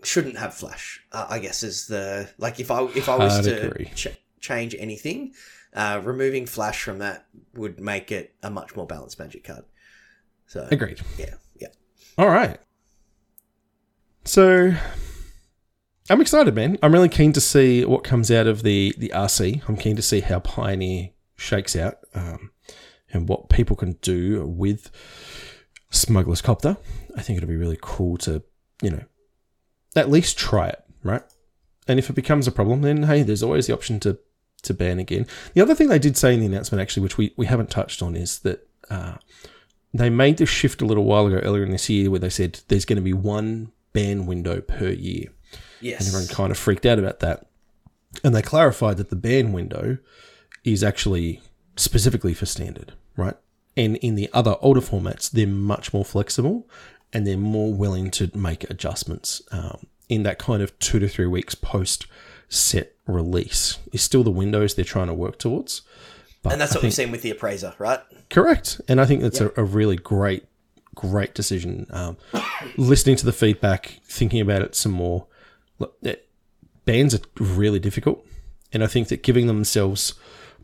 shouldn't 0.02 0.36
have 0.38 0.54
flash. 0.54 1.02
Uh, 1.12 1.26
I 1.28 1.38
guess 1.38 1.62
is 1.62 1.86
the 1.86 2.28
like 2.38 2.60
if 2.60 2.70
I 2.70 2.82
if 2.84 3.08
I 3.08 3.16
was 3.16 3.44
to 3.44 3.84
ch- 3.94 4.08
change 4.40 4.74
anything, 4.78 5.32
uh, 5.72 6.00
removing 6.04 6.46
flash 6.46 6.82
from 6.82 6.98
that 6.98 7.26
would 7.54 7.80
make 7.80 8.12
it 8.12 8.34
a 8.42 8.50
much 8.50 8.76
more 8.76 8.86
balanced 8.86 9.18
magic 9.18 9.44
card. 9.44 9.64
So 10.46 10.68
Agreed. 10.70 11.00
yeah, 11.18 11.34
yeah. 11.56 11.68
All 12.18 12.28
right. 12.28 12.58
So 14.24 14.74
I'm 16.10 16.20
excited, 16.20 16.54
man. 16.54 16.78
I'm 16.82 16.92
really 16.92 17.08
keen 17.08 17.32
to 17.32 17.40
see 17.40 17.84
what 17.84 18.04
comes 18.04 18.30
out 18.30 18.46
of 18.46 18.62
the 18.62 18.94
the 18.98 19.10
RC. 19.14 19.62
I'm 19.68 19.76
keen 19.76 19.96
to 19.96 20.02
see 20.02 20.20
how 20.20 20.38
Pioneer 20.40 21.10
shakes 21.36 21.74
out 21.74 21.98
um, 22.14 22.50
and 23.12 23.28
what 23.28 23.48
people 23.48 23.74
can 23.74 23.92
do 24.02 24.46
with 24.46 24.90
Smuggler's 25.90 26.42
Copter. 26.42 26.76
I 27.16 27.22
think 27.22 27.36
it'll 27.36 27.48
be 27.48 27.56
really 27.56 27.78
cool 27.80 28.16
to, 28.18 28.42
you 28.82 28.90
know, 28.90 29.04
at 29.96 30.10
least 30.10 30.38
try 30.38 30.68
it, 30.68 30.84
right? 31.02 31.22
And 31.86 31.98
if 31.98 32.10
it 32.10 32.14
becomes 32.14 32.46
a 32.46 32.52
problem, 32.52 32.82
then 32.82 33.04
hey, 33.04 33.22
there's 33.22 33.42
always 33.42 33.66
the 33.66 33.74
option 33.74 34.00
to 34.00 34.18
to 34.62 34.74
ban 34.74 34.98
again. 34.98 35.26
The 35.52 35.60
other 35.60 35.74
thing 35.74 35.88
they 35.88 35.98
did 35.98 36.16
say 36.16 36.34
in 36.34 36.40
the 36.40 36.46
announcement, 36.46 36.80
actually, 36.80 37.02
which 37.02 37.18
we, 37.18 37.34
we 37.36 37.46
haven't 37.46 37.70
touched 37.70 38.02
on, 38.02 38.16
is 38.16 38.38
that 38.40 38.66
uh, 38.88 39.16
they 39.92 40.10
made 40.10 40.38
the 40.38 40.46
shift 40.46 40.80
a 40.82 40.86
little 40.86 41.04
while 41.04 41.26
ago, 41.26 41.36
earlier 41.36 41.64
in 41.64 41.70
this 41.70 41.90
year, 41.90 42.10
where 42.10 42.20
they 42.20 42.30
said 42.30 42.60
there's 42.68 42.86
going 42.86 42.96
to 42.96 43.02
be 43.02 43.12
one 43.12 43.72
ban 43.92 44.26
window 44.26 44.60
per 44.60 44.88
year. 44.88 45.28
Yes. 45.80 46.00
And 46.00 46.08
everyone 46.08 46.28
kind 46.28 46.50
of 46.50 46.58
freaked 46.58 46.86
out 46.86 46.98
about 46.98 47.20
that. 47.20 47.46
And 48.22 48.34
they 48.34 48.42
clarified 48.42 48.96
that 48.96 49.10
the 49.10 49.16
ban 49.16 49.52
window 49.52 49.98
is 50.64 50.82
actually 50.82 51.42
specifically 51.76 52.32
for 52.32 52.46
standard, 52.46 52.94
right? 53.16 53.36
And 53.76 53.96
in 53.96 54.14
the 54.14 54.30
other 54.32 54.56
older 54.60 54.80
formats, 54.80 55.30
they're 55.30 55.46
much 55.46 55.92
more 55.92 56.04
flexible 56.04 56.68
and 57.14 57.26
they're 57.26 57.36
more 57.38 57.72
willing 57.72 58.10
to 58.10 58.30
make 58.34 58.68
adjustments 58.68 59.40
um, 59.52 59.86
in 60.08 60.24
that 60.24 60.38
kind 60.38 60.62
of 60.62 60.78
two 60.80 60.98
to 60.98 61.08
three 61.08 61.26
weeks 61.26 61.54
post 61.54 62.06
set 62.48 62.92
release 63.06 63.78
is 63.92 64.02
still 64.02 64.22
the 64.22 64.30
windows 64.30 64.74
they're 64.74 64.84
trying 64.84 65.06
to 65.06 65.14
work 65.14 65.38
towards. 65.38 65.82
But 66.42 66.52
and 66.52 66.60
that's 66.60 66.72
I 66.72 66.74
what 66.76 66.80
think- 66.82 66.88
we've 66.90 66.94
seen 66.94 67.10
with 67.10 67.22
the 67.22 67.30
appraiser, 67.30 67.74
right? 67.78 68.00
Correct. 68.30 68.80
And 68.88 69.00
I 69.00 69.06
think 69.06 69.22
that's 69.22 69.40
a, 69.40 69.50
a 69.56 69.64
really 69.64 69.96
great, 69.96 70.44
great 70.94 71.34
decision. 71.34 71.86
Um, 71.90 72.16
listening 72.76 73.16
to 73.16 73.24
the 73.24 73.32
feedback, 73.32 74.00
thinking 74.04 74.40
about 74.40 74.60
it 74.62 74.74
some 74.74 74.92
more. 74.92 75.26
Look, 75.78 75.96
it- 76.02 76.28
bands 76.84 77.14
are 77.14 77.20
really 77.38 77.78
difficult. 77.78 78.26
And 78.72 78.82
I 78.84 78.88
think 78.88 79.08
that 79.08 79.22
giving 79.22 79.46
themselves 79.46 80.14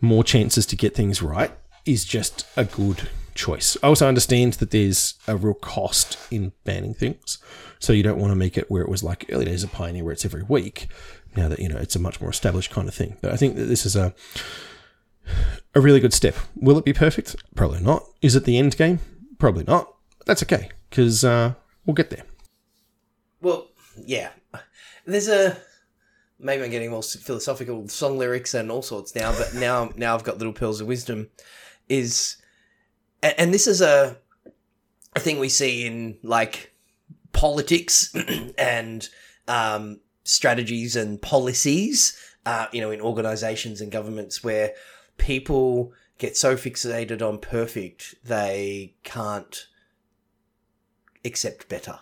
more 0.01 0.24
chances 0.24 0.66
to 0.66 0.76
get 0.76 0.94
things 0.94 1.22
right 1.22 1.53
is 1.86 2.05
just 2.05 2.46
a 2.57 2.64
good 2.64 3.09
choice. 3.41 3.76
I 3.82 3.86
also 3.88 4.07
understand 4.07 4.55
that 4.55 4.70
there's 4.70 5.14
a 5.26 5.36
real 5.36 5.55
cost 5.55 6.18
in 6.30 6.53
banning 6.64 6.95
things. 6.95 7.38
So 7.78 7.95
you 7.95 8.03
don't 8.03 8.18
want 8.18 8.30
to 8.32 8.36
make 8.36 8.59
it 8.59 8.70
where 8.70 8.82
it 8.82 8.88
was 8.88 9.03
like 9.03 9.24
early 9.32 9.47
days 9.47 9.64
of 9.64 9.72
Pioneer 9.72 10.05
where 10.05 10.12
it's 10.12 10.24
every 10.26 10.43
week. 10.43 10.88
Now 11.34 11.49
that, 11.49 11.59
you 11.59 11.68
know, 11.68 11.78
it's 11.78 11.97
a 11.97 12.01
much 12.01 12.20
more 12.20 12.30
established 12.30 12.70
kind 12.70 12.88
of 12.88 12.95
thing. 12.95 13.16
But 13.22 13.32
I 13.32 13.36
think 13.36 13.57
that 13.57 13.64
this 13.64 13.86
is 13.86 13.97
a 13.97 14.14
a 15.74 15.80
really 15.80 16.01
good 16.01 16.12
step. 16.12 16.34
Will 16.57 16.76
it 16.78 16.84
be 16.84 16.93
perfect? 16.93 17.36
Probably 17.55 17.80
not. 17.80 18.05
Is 18.20 18.36
it 18.36 18.45
the 18.45 18.59
end 18.59 18.76
game? 18.76 18.99
Probably 19.38 19.64
not. 19.64 19.95
That's 20.26 20.43
okay 20.43 20.70
because 20.91 21.24
uh, 21.24 21.55
we'll 21.86 21.95
get 21.95 22.11
there. 22.11 22.24
Well, 23.41 23.68
yeah. 23.97 24.30
There's 25.07 25.28
a 25.28 25.57
maybe 26.38 26.62
I'm 26.62 26.70
getting 26.70 26.91
more 26.91 27.03
philosophical 27.03 27.88
song 27.88 28.18
lyrics 28.18 28.55
and 28.55 28.70
all 28.70 28.82
sorts 28.82 29.14
now, 29.14 29.32
but 29.32 29.55
now 29.55 29.91
now 29.97 30.14
I've 30.14 30.24
got 30.24 30.38
little 30.38 30.53
pearls 30.53 30.80
of 30.80 30.86
wisdom. 30.86 31.30
Is 31.88 32.36
and, 33.23 33.35
and 33.39 33.55
this 33.55 33.66
is 33.66 33.81
a 33.81 34.16
a 35.16 35.21
thing 35.21 35.39
we 35.39 35.49
see 35.49 35.87
in 35.87 36.18
like 36.23 36.73
politics 37.33 38.14
and 38.59 39.09
um, 39.49 40.01
strategies 40.25 40.97
and 40.97 41.21
policies. 41.21 42.16
Uh, 42.47 42.66
you 42.73 42.81
know, 42.81 42.91
in 42.91 43.01
organizations 43.03 43.81
and 43.83 43.93
governments 43.93 44.43
where 44.43 44.73
people 45.18 45.93
get 46.16 46.37
so 46.37 46.55
fixated 46.57 47.21
on 47.27 47.39
perfect 47.39 48.14
they 48.25 48.95
can't 49.05 49.66
accept 51.25 51.68
better 51.68 51.99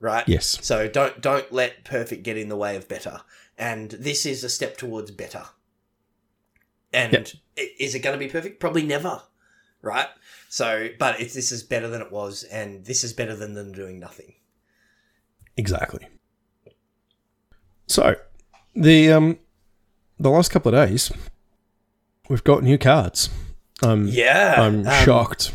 right 0.00 0.28
Yes. 0.28 0.58
so 0.62 0.86
don't 0.88 1.20
don't 1.20 1.52
let 1.52 1.84
perfect 1.84 2.22
get 2.22 2.36
in 2.36 2.48
the 2.48 2.56
way 2.56 2.76
of 2.76 2.88
better. 2.88 3.20
And 3.58 3.90
this 3.90 4.26
is 4.26 4.42
a 4.44 4.48
step 4.48 4.76
towards 4.76 5.10
better. 5.10 5.44
And 6.92 7.12
Yep. 7.12 7.28
is 7.78 7.94
it 7.94 8.00
going 8.00 8.18
to 8.18 8.24
be 8.24 8.30
perfect? 8.30 8.60
Probably 8.60 8.82
never, 8.84 9.22
right? 9.82 10.08
So, 10.54 10.90
but 11.00 11.20
it's 11.20 11.34
this 11.34 11.50
is 11.50 11.64
better 11.64 11.88
than 11.88 12.00
it 12.00 12.12
was, 12.12 12.44
and 12.44 12.84
this 12.84 13.02
is 13.02 13.12
better 13.12 13.34
than 13.34 13.54
them 13.54 13.72
doing 13.72 13.98
nothing. 13.98 14.34
Exactly. 15.56 16.06
So 17.88 18.14
the 18.76 19.10
um 19.10 19.40
the 20.20 20.30
last 20.30 20.52
couple 20.52 20.72
of 20.72 20.88
days 20.88 21.10
we've 22.28 22.44
got 22.44 22.62
new 22.62 22.78
cards. 22.78 23.30
Um 23.82 24.06
Yeah, 24.06 24.54
I'm 24.58 24.86
um, 24.86 25.04
shocked 25.04 25.52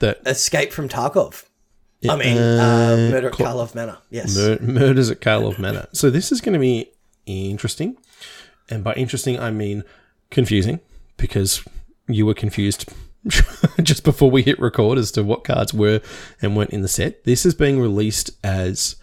that 0.00 0.22
Escape 0.24 0.72
from 0.72 0.88
Tarkov. 0.88 1.44
I 2.08 2.16
mean, 2.16 2.38
uh, 2.38 3.10
Murder 3.10 3.28
at 3.28 3.34
Cl- 3.34 3.54
Karlov 3.54 3.74
Manor. 3.74 3.98
Yes. 4.08 4.34
Mur- 4.34 4.60
murders 4.62 5.10
at 5.10 5.20
Karlov 5.20 5.58
Manor. 5.58 5.88
So 5.92 6.08
this 6.08 6.32
is 6.32 6.40
going 6.40 6.54
to 6.54 6.58
be 6.58 6.90
interesting, 7.26 7.98
and 8.70 8.82
by 8.82 8.94
interesting 8.94 9.38
I 9.38 9.50
mean 9.50 9.84
confusing 10.30 10.80
because 11.18 11.62
you 12.08 12.24
were 12.24 12.32
confused 12.32 12.90
just 13.82 14.04
before 14.04 14.30
we 14.30 14.42
hit 14.42 14.58
record 14.58 14.98
as 14.98 15.10
to 15.12 15.22
what 15.22 15.44
cards 15.44 15.74
were 15.74 16.00
and 16.40 16.56
weren't 16.56 16.70
in 16.70 16.82
the 16.82 16.88
set. 16.88 17.24
This 17.24 17.44
is 17.44 17.54
being 17.54 17.80
released 17.80 18.30
as 18.44 18.96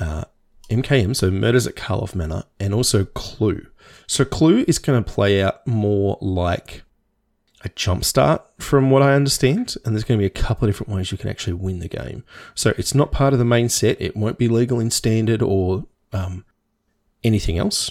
uh, 0.00 0.24
MKM, 0.70 1.16
so 1.16 1.30
Murders 1.30 1.66
at 1.66 1.76
Karlov 1.76 2.14
Manor, 2.14 2.44
and 2.60 2.74
also 2.74 3.04
Clue. 3.04 3.66
So 4.06 4.24
Clue 4.24 4.64
is 4.68 4.78
going 4.78 5.02
to 5.02 5.10
play 5.10 5.42
out 5.42 5.66
more 5.66 6.18
like 6.20 6.82
a 7.62 7.68
jump 7.70 8.04
start 8.04 8.44
from 8.58 8.90
what 8.90 9.02
I 9.02 9.14
understand, 9.14 9.76
and 9.84 9.94
there's 9.94 10.04
going 10.04 10.18
to 10.18 10.22
be 10.22 10.26
a 10.26 10.30
couple 10.30 10.68
of 10.68 10.74
different 10.74 10.92
ways 10.92 11.10
you 11.10 11.18
can 11.18 11.30
actually 11.30 11.54
win 11.54 11.80
the 11.80 11.88
game. 11.88 12.24
So 12.54 12.72
it's 12.78 12.94
not 12.94 13.12
part 13.12 13.32
of 13.32 13.38
the 13.38 13.44
main 13.44 13.68
set. 13.68 14.00
It 14.00 14.16
won't 14.16 14.38
be 14.38 14.48
legal 14.48 14.78
in 14.78 14.90
standard 14.90 15.42
or 15.42 15.86
um, 16.12 16.44
anything 17.24 17.58
else. 17.58 17.90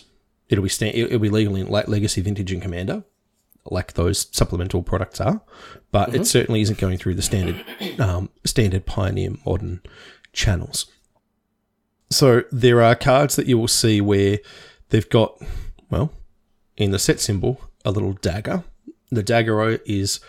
It'll 0.50 0.64
be 0.64 0.70
sta- 0.70 0.94
it'll 0.94 1.20
be 1.20 1.30
legal 1.30 1.56
in 1.56 1.68
like 1.68 1.88
Legacy, 1.88 2.22
Vintage, 2.22 2.52
and 2.52 2.62
Commander, 2.62 3.04
like 3.72 3.94
those 3.94 4.28
supplemental 4.36 4.84
products 4.84 5.20
are. 5.22 5.42
But 5.92 6.14
it 6.14 6.26
certainly 6.28 6.62
isn't 6.62 6.80
going 6.80 6.98
through 6.98 7.16
the 7.16 7.22
standard 7.22 7.64
um, 8.00 8.30
standard 8.46 8.86
Pioneer 8.86 9.32
Modern 9.46 9.82
channels. 10.34 10.88
So 12.10 12.44
there 12.52 12.82
are 12.82 12.96
cards 12.96 13.36
that 13.36 13.48
you 13.48 13.58
will 13.58 13.68
see 13.68 14.00
where 14.02 14.40
they've 14.90 15.10
got 15.10 15.42
well 15.90 16.12
in 16.76 16.92
the 16.92 17.00
set 17.00 17.20
symbol 17.20 17.62
a 17.84 17.92
little 17.92 18.14
dagger. 18.14 18.64
The 19.12 19.24
dagger 19.24 19.80
is 19.86 20.20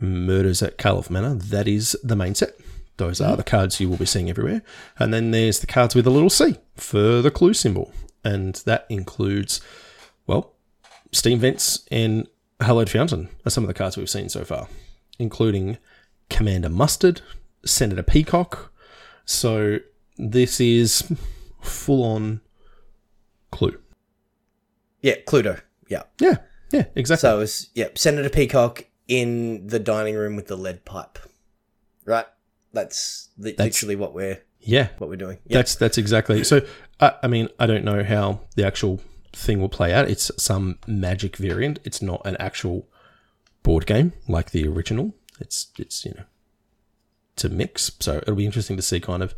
Murders 0.00 0.62
at 0.62 0.78
Karlov 0.78 1.10
Manor. 1.10 1.34
That 1.34 1.66
is 1.68 1.96
the 2.02 2.16
main 2.16 2.34
set. 2.34 2.54
Those 2.96 3.20
are 3.20 3.36
the 3.36 3.44
cards 3.44 3.80
you 3.80 3.88
will 3.88 3.96
be 3.96 4.06
seeing 4.06 4.30
everywhere. 4.30 4.62
And 4.98 5.12
then 5.12 5.30
there's 5.30 5.60
the 5.60 5.66
cards 5.66 5.94
with 5.94 6.06
a 6.06 6.10
little 6.10 6.30
C 6.30 6.56
for 6.76 7.22
the 7.22 7.30
clue 7.30 7.54
symbol. 7.54 7.92
And 8.24 8.56
that 8.66 8.86
includes, 8.88 9.60
well, 10.26 10.54
Steam 11.12 11.38
Vents 11.38 11.86
and 11.90 12.28
Hallowed 12.60 12.90
Fountain 12.90 13.28
are 13.46 13.50
some 13.50 13.64
of 13.64 13.68
the 13.68 13.74
cards 13.74 13.96
we've 13.96 14.10
seen 14.10 14.28
so 14.28 14.44
far, 14.44 14.68
including 15.18 15.78
Commander 16.28 16.68
Mustard, 16.68 17.20
Senator 17.64 18.02
Peacock. 18.02 18.72
So 19.24 19.78
this 20.16 20.60
is 20.60 21.12
full 21.60 22.02
on 22.02 22.40
clue. 23.52 23.78
Yeah, 25.02 25.16
Cluedo. 25.26 25.60
Yeah. 25.88 26.02
Yeah, 26.20 26.36
yeah, 26.72 26.84
exactly. 26.94 27.28
So 27.28 27.36
it 27.36 27.40
was 27.40 27.70
yeah, 27.74 27.88
Senator 27.94 28.28
Peacock 28.28 28.84
in 29.06 29.66
the 29.66 29.78
dining 29.78 30.16
room 30.16 30.34
with 30.36 30.48
the 30.48 30.56
lead 30.56 30.84
pipe. 30.84 31.18
Right. 32.04 32.26
That's, 32.72 33.28
li- 33.38 33.52
That's- 33.52 33.66
literally 33.66 33.96
what 33.96 34.14
we're 34.14 34.42
yeah, 34.60 34.88
what 34.98 35.08
we're 35.08 35.16
doing. 35.16 35.38
Yeah. 35.46 35.58
That's 35.58 35.76
that's 35.76 35.98
exactly. 35.98 36.42
So 36.42 36.60
I, 37.00 37.12
I 37.22 37.26
mean, 37.28 37.48
I 37.60 37.66
don't 37.66 37.84
know 37.84 38.02
how 38.02 38.40
the 38.56 38.66
actual 38.66 39.00
thing 39.38 39.60
will 39.60 39.68
play 39.68 39.92
out. 39.92 40.10
It's 40.10 40.30
some 40.36 40.78
magic 40.86 41.36
variant. 41.36 41.78
It's 41.84 42.02
not 42.02 42.20
an 42.24 42.36
actual 42.38 42.88
board 43.62 43.86
game 43.86 44.12
like 44.28 44.50
the 44.50 44.66
original. 44.66 45.14
It's 45.40 45.68
it's 45.78 46.04
you 46.04 46.12
know 46.16 46.24
to 47.36 47.48
mix. 47.48 47.90
So 48.00 48.16
it'll 48.18 48.34
be 48.34 48.46
interesting 48.46 48.76
to 48.76 48.82
see 48.82 49.00
kind 49.00 49.22
of 49.22 49.34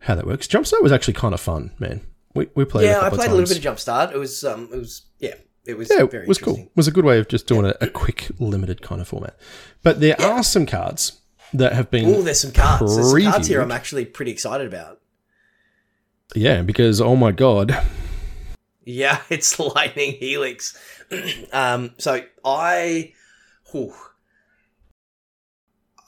how 0.00 0.14
that 0.14 0.26
works. 0.26 0.46
Jumpstart 0.46 0.82
was 0.82 0.92
actually 0.92 1.14
kind 1.14 1.34
of 1.34 1.40
fun, 1.40 1.72
man. 1.78 2.00
We 2.34 2.48
we 2.54 2.64
played. 2.64 2.86
yeah, 2.86 3.00
I 3.00 3.10
played 3.10 3.30
a 3.30 3.34
little 3.34 3.48
bit 3.54 3.64
of 3.64 3.74
Jumpstart. 3.74 4.12
It 4.12 4.18
was 4.18 4.42
um, 4.44 4.68
it 4.72 4.78
was 4.78 5.02
yeah, 5.18 5.34
it 5.66 5.76
was 5.78 5.88
Yeah, 5.90 6.04
very 6.06 6.24
it 6.24 6.28
was 6.28 6.38
cool. 6.38 6.56
It 6.56 6.70
was 6.74 6.88
a 6.88 6.90
good 6.92 7.04
way 7.04 7.18
of 7.18 7.28
just 7.28 7.46
doing 7.46 7.66
a, 7.66 7.74
a 7.80 7.86
quick, 7.88 8.30
limited 8.38 8.82
kind 8.82 9.00
of 9.00 9.06
format. 9.08 9.36
But 9.82 10.00
there 10.00 10.20
are 10.20 10.42
some 10.42 10.66
cards 10.66 11.20
that 11.52 11.72
have 11.74 11.90
been 11.90 12.06
Oh, 12.06 12.22
there's 12.22 12.40
some 12.40 12.50
cards. 12.52 12.96
There's 12.96 13.10
some 13.10 13.32
cards 13.32 13.46
here. 13.46 13.60
I'm 13.60 13.70
actually 13.70 14.04
pretty 14.06 14.32
excited 14.32 14.66
about. 14.66 15.00
yeah, 16.34 16.62
because 16.62 17.00
oh 17.00 17.14
my 17.14 17.30
god, 17.30 17.76
Yeah, 18.84 19.20
it's 19.30 19.58
Lightning 19.58 20.12
Helix. 20.12 20.76
um, 21.52 21.94
so 21.98 22.22
I, 22.44 23.12
whew, 23.72 23.94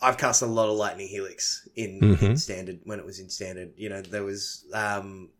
I've 0.02 0.18
cast 0.18 0.42
a 0.42 0.46
lot 0.46 0.68
of 0.68 0.76
Lightning 0.76 1.08
Helix 1.08 1.68
in, 1.74 1.98
in 2.02 2.16
Mhm. 2.16 2.38
standard 2.38 2.80
when 2.84 2.98
it 2.98 3.06
was 3.06 3.18
in 3.18 3.28
standard. 3.30 3.72
You 3.76 3.88
know, 3.88 4.02
there 4.02 4.22
was 4.24 4.64
um, 4.74 5.30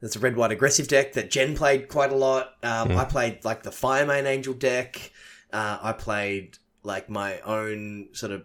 there's 0.00 0.16
a 0.16 0.20
red 0.20 0.36
white 0.36 0.50
aggressive 0.52 0.88
deck 0.88 1.12
that 1.14 1.30
Jen 1.30 1.54
played 1.54 1.88
quite 1.88 2.10
a 2.12 2.16
lot. 2.16 2.54
Um, 2.62 2.88
Mm. 2.88 2.96
I 2.96 3.04
played 3.04 3.44
like 3.44 3.62
the 3.62 3.70
Firemane 3.70 4.24
Angel 4.26 4.54
deck. 4.54 5.12
Uh, 5.52 5.78
I 5.82 5.92
played 5.92 6.58
like 6.82 7.10
my 7.10 7.40
own 7.40 8.08
sort 8.12 8.32
of 8.32 8.44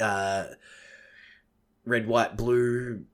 uh, 0.00 0.46
red 1.86 2.06
white 2.06 2.36
blue 2.36 3.04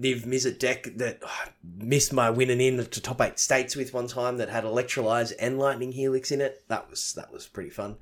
Niv 0.00 0.24
Mizzet 0.26 0.58
deck 0.58 0.88
that 0.96 1.20
oh, 1.24 1.44
missed 1.78 2.12
my 2.12 2.30
winning 2.30 2.60
in 2.60 2.76
to 2.84 3.00
top 3.00 3.20
eight 3.20 3.38
states 3.38 3.76
with 3.76 3.94
one 3.94 4.06
time 4.08 4.38
that 4.38 4.48
had 4.48 4.64
Electrolyze 4.64 5.32
and 5.38 5.58
Lightning 5.58 5.92
Helix 5.92 6.30
in 6.32 6.40
it. 6.40 6.64
That 6.68 6.90
was 6.90 7.12
that 7.14 7.32
was 7.32 7.46
pretty 7.46 7.70
fun. 7.70 7.96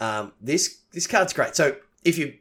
Um, 0.00 0.32
this 0.40 0.78
this 0.92 1.06
card's 1.06 1.32
great. 1.32 1.54
So 1.56 1.76
if 2.04 2.18
you 2.18 2.34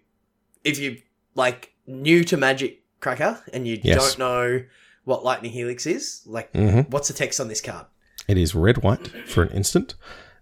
if 0.63 0.79
you 0.79 1.01
like 1.35 1.73
new 1.85 2.23
to 2.25 2.37
Magic 2.37 2.81
Cracker 2.99 3.41
and 3.51 3.67
you 3.67 3.79
Yes. 3.83 4.15
don't 4.15 4.19
know 4.19 4.63
what 5.03 5.25
Lightning 5.25 5.51
Helix 5.51 5.85
is, 5.85 6.21
like 6.25 6.51
Mhm. 6.53 6.89
what's 6.89 7.09
the 7.09 7.13
text 7.13 7.39
on 7.41 7.49
this 7.49 7.59
card? 7.61 7.85
It 8.27 8.37
is 8.37 8.55
red 8.55 8.83
white 8.83 9.09
for 9.27 9.43
an 9.43 9.49
instant, 9.49 9.95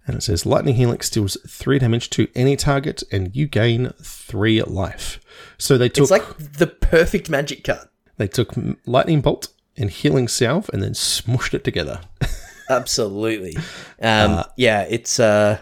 and 0.06 0.16
it 0.16 0.22
says 0.22 0.46
Lightning 0.46 0.76
Helix 0.76 1.10
deals 1.10 1.36
three 1.48 1.80
damage 1.80 2.12
to 2.12 2.28
any 2.36 2.56
target, 2.56 3.02
and 3.12 3.36
you 3.36 3.48
gain 3.48 3.94
three 4.04 4.62
life. 4.62 5.20
So 5.58 5.80
they 5.80 5.90
took 5.90 6.04
It's 6.04 6.12
like 6.12 6.38
the 6.38 6.68
perfect 6.68 7.28
Magic 7.28 7.64
card. 7.64 7.88
They 8.22 8.28
took 8.28 8.54
Lightning 8.86 9.22
Bolt 9.22 9.48
and 9.76 9.90
Healing 9.90 10.28
Salve, 10.28 10.70
and 10.74 10.82
then 10.84 10.94
smushed 10.94 11.54
it 11.54 11.64
together. 11.64 12.02
Absolutely. 12.70 13.58
Um, 14.02 14.44
yeah, 14.56 14.84
it's 14.84 15.20
uh 15.20 15.60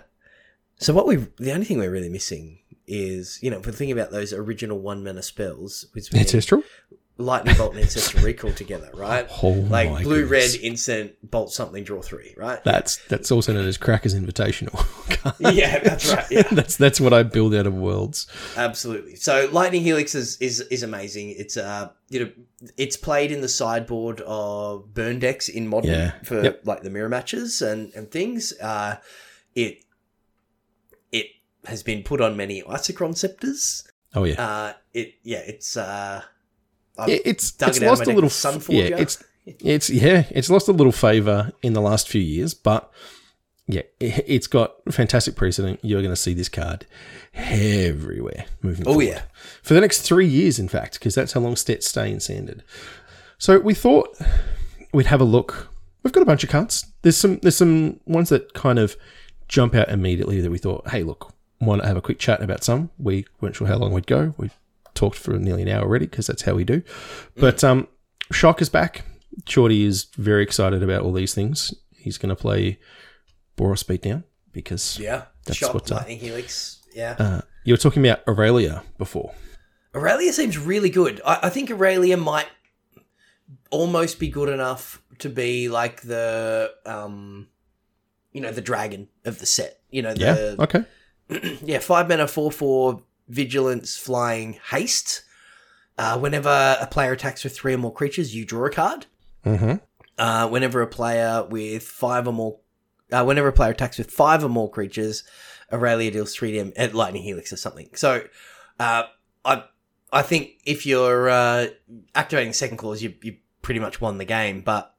so 0.78 0.94
what 0.94 1.08
we 1.08 1.16
the 1.38 1.52
only 1.52 1.66
thing 1.66 1.78
we're 1.78 1.92
really 1.92 2.10
missing 2.10 2.60
is, 2.88 3.40
you 3.42 3.50
know, 3.52 3.60
if 3.60 3.66
we're 3.66 3.72
thinking 3.72 3.98
about 3.98 4.12
those 4.12 4.34
original 4.34 4.80
one 4.80 5.04
mana 5.04 5.22
spells, 5.22 5.86
which 5.94 6.12
need 6.12 6.22
Ancestral. 6.22 6.64
Lightning 7.20 7.56
bolt 7.58 7.74
and 7.74 7.82
ancestral 7.82 8.24
recall 8.24 8.52
together, 8.54 8.90
right? 8.96 9.28
Oh 9.44 9.50
Like 9.50 10.04
blue 10.04 10.22
goodness. 10.28 10.54
red 10.56 10.64
instant 10.64 11.12
bolt 11.30 11.52
something 11.54 11.84
draw 11.84 12.02
three, 12.02 12.34
right? 12.38 12.64
That's 12.64 12.98
that's 13.08 13.32
also 13.32 13.54
known 13.54 13.68
as 13.68 13.78
Cracker's 13.78 14.16
Invitational. 14.16 14.74
yeah, 15.40 15.80
that's 15.80 16.14
right. 16.14 16.26
Yeah. 16.32 16.44
that's 16.52 16.78
that's 16.78 17.00
what 17.02 17.14
I 17.14 17.24
build 17.24 17.54
out 17.54 17.68
of 17.68 17.74
worlds. 17.76 18.26
Absolutely. 18.56 19.16
So 19.16 19.50
Lightning 19.52 19.82
Helix 19.84 20.16
is, 20.16 20.38
is 20.38 20.62
is 20.62 20.82
amazing. 20.82 21.32
It's 21.38 21.58
uh 21.58 21.90
you 22.10 22.20
know 22.24 22.32
it's 22.78 22.98
played 22.98 23.32
in 23.32 23.42
the 23.42 23.48
sideboard 23.50 24.22
of 24.26 24.94
burn 24.94 25.20
decks 25.20 25.50
in 25.50 25.68
modern 25.68 25.92
Yeah. 25.92 26.12
for 26.24 26.42
Yep. 26.44 26.62
like 26.66 26.82
the 26.84 26.90
mirror 26.90 27.10
matches 27.10 27.62
and 27.62 27.94
and 27.94 28.10
things. 28.10 28.54
Uh, 28.60 28.96
it 29.56 29.84
it 31.12 31.28
has 31.66 31.84
been 31.84 32.04
put 32.04 32.22
on 32.22 32.38
many 32.38 32.62
Isochron 32.64 33.16
scepters. 33.18 33.84
Oh 34.16 34.24
yeah, 34.24 34.42
Uh, 34.44 34.74
it 34.94 35.16
yeah 35.24 35.40
it's 35.46 35.78
uh 35.78 36.22
I've 37.00 37.10
it's 37.26 37.52
dug 37.52 37.70
it's 37.70 37.78
it 37.80 37.86
lost 37.86 38.08
a 38.08 38.14
little. 38.14 38.30
Yeah, 38.74 38.98
it's 38.98 39.24
it's 39.46 39.90
yeah, 39.90 40.26
it's 40.30 40.50
lost 40.50 40.68
a 40.68 40.72
little 40.72 40.92
favor 40.92 41.52
in 41.62 41.74
the 41.74 41.82
last 41.82 42.08
few 42.08 42.22
years, 42.22 42.54
but 42.54 42.92
yeah, 43.68 43.84
it, 44.00 44.24
it's 44.28 44.48
got 44.48 44.76
fantastic 44.92 45.36
precedent. 45.36 45.80
You're 45.84 46.02
going 46.02 46.12
to 46.12 46.20
see 46.20 46.34
this 46.34 46.50
card 46.50 46.86
everywhere 47.34 48.46
moving. 48.62 48.88
oh 48.88 48.94
forward. 48.94 49.06
yeah 49.06 49.22
for 49.62 49.74
the 49.74 49.82
next 49.82 50.02
three 50.02 50.28
years, 50.28 50.60
in 50.60 50.68
fact, 50.68 50.94
because 50.94 51.16
that's 51.16 51.34
how 51.34 51.40
long 51.40 51.56
stats 51.56 51.84
stay 51.84 52.12
in 52.12 52.20
standard. 52.20 52.64
So 53.38 53.60
we 53.60 53.74
thought 53.74 54.18
we'd 54.94 55.06
have 55.06 55.22
a 55.22 55.26
look. 55.26 55.70
We've 56.04 56.14
got 56.14 56.24
a 56.24 56.26
bunch 56.26 56.44
of 56.44 56.50
cards. 56.50 56.86
There's 57.02 57.18
some 57.18 57.38
there's 57.40 57.58
some 57.58 58.00
ones 58.06 58.30
that 58.30 58.54
kind 58.54 58.80
of 58.80 58.98
jump 59.48 59.76
out 59.76 59.90
immediately 59.90 60.42
that 60.42 60.52
we 60.52 60.58
thought, 60.58 60.90
hey, 60.90 61.04
look, 61.04 61.34
want 61.60 61.82
to 61.82 61.88
have 61.88 61.98
a 61.98 62.02
quick 62.02 62.20
chat 62.20 62.42
about 62.42 62.64
some. 62.64 62.90
We 62.98 63.26
weren't 63.42 63.56
sure 63.56 63.68
how 63.68 63.78
long 63.78 63.94
we'd 63.94 64.08
go. 64.08 64.34
We 64.38 64.50
talked 65.00 65.18
for 65.18 65.32
nearly 65.40 65.62
an 65.64 65.70
hour 65.70 65.84
already 65.84 66.06
because 66.06 66.28
that's 66.28 66.42
how 66.44 66.54
we 66.54 66.64
do. 66.64 66.82
But 67.38 67.64
um, 67.64 67.88
Shock 68.32 68.62
is 68.62 68.70
back. 68.70 69.06
Shorty 69.48 69.86
is 69.86 70.04
very 70.18 70.44
excited 70.44 70.84
about 70.84 71.04
all 71.04 71.14
these 71.14 71.34
things. 71.34 71.74
He's 71.96 72.18
going 72.18 72.30
to 72.30 72.36
play 72.36 72.80
Boros 73.58 73.84
Beatdown 73.84 74.24
because 74.52 75.00
yeah 75.00 75.24
That's 75.46 75.58
Shock 75.60 75.74
what, 75.74 75.92
uh, 75.92 75.96
Lightning 75.96 76.20
Helix 76.20 76.82
yeah. 76.94 77.16
uh, 77.20 77.42
you 77.64 77.74
were 77.74 77.78
talking 77.78 78.06
about 78.06 78.28
Aurelia 78.28 78.84
before. 78.98 79.34
Aurelia 79.96 80.34
seems 80.34 80.58
really 80.58 80.90
good. 80.90 81.22
I, 81.26 81.40
I 81.44 81.50
think 81.50 81.72
Aurelia 81.72 82.18
might 82.18 82.48
almost 83.72 84.20
be 84.20 84.30
good 84.30 84.50
enough 84.50 85.02
to 85.20 85.30
be 85.30 85.70
like 85.70 86.02
the 86.02 86.72
um 86.86 87.48
you 88.32 88.42
know 88.42 88.52
the 88.52 88.62
dragon 88.62 89.08
of 89.26 89.40
the 89.40 89.46
set. 89.46 89.80
You 89.90 90.02
know 90.02 90.14
Yeah. 90.16 90.34
the 90.34 90.56
Okay. 90.64 91.58
yeah 91.64 91.80
five 91.80 92.10
mana 92.10 92.28
four 92.28 92.52
four 92.52 93.02
vigilance 93.30 93.96
flying 93.96 94.60
haste. 94.72 95.24
Uh, 95.98 96.18
whenever 96.18 96.78
a 96.80 96.88
player 96.88 97.12
attacks 97.12 97.44
with 97.44 97.56
three 97.56 97.74
or 97.74 97.78
more 97.78 97.94
creatures, 97.94 98.36
you 98.36 98.46
draw 98.46 98.66
a 98.66 98.72
card. 98.72 99.06
Mm-hmm. 99.46 99.76
Uh, 100.18 100.48
whenever 100.50 100.82
a 100.82 100.88
player 100.88 101.46
with 101.50 101.84
five 101.84 102.28
or 102.28 102.34
more, 102.34 102.60
uh, 103.12 103.24
whenever 103.24 103.50
a 103.50 103.54
player 103.54 103.72
attacks 103.72 103.98
with 103.98 104.12
five 104.12 104.44
or 104.44 104.50
more 104.50 104.70
creatures, 104.70 105.24
Aurelia 105.72 106.12
deals 106.12 106.34
three 106.34 106.54
damage 106.54 106.74
at 106.78 106.94
Lightning 106.94 107.24
Helix 107.24 107.54
or 107.54 107.58
something. 107.58 107.90
So, 107.96 108.24
uh, 108.80 109.04
I 109.46 109.64
I 110.12 110.22
think 110.22 110.60
if 110.66 110.86
you're 110.86 111.30
uh, 111.30 111.68
activating 112.16 112.54
second 112.54 112.78
clause, 112.78 113.02
you 113.02 113.14
you 113.22 113.38
pretty 113.62 113.80
much 113.80 114.02
won 114.02 114.18
the 114.18 114.26
game. 114.26 114.62
But 114.62 114.96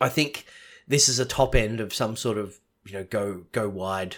I 0.00 0.08
think 0.08 0.46
this 0.86 1.08
is 1.08 1.18
a 1.18 1.24
top 1.24 1.54
end 1.54 1.80
of 1.80 1.94
some 1.94 2.16
sort 2.16 2.38
of 2.38 2.58
you 2.84 2.92
know 2.94 3.04
go 3.04 3.44
go 3.52 3.68
wide 3.68 4.16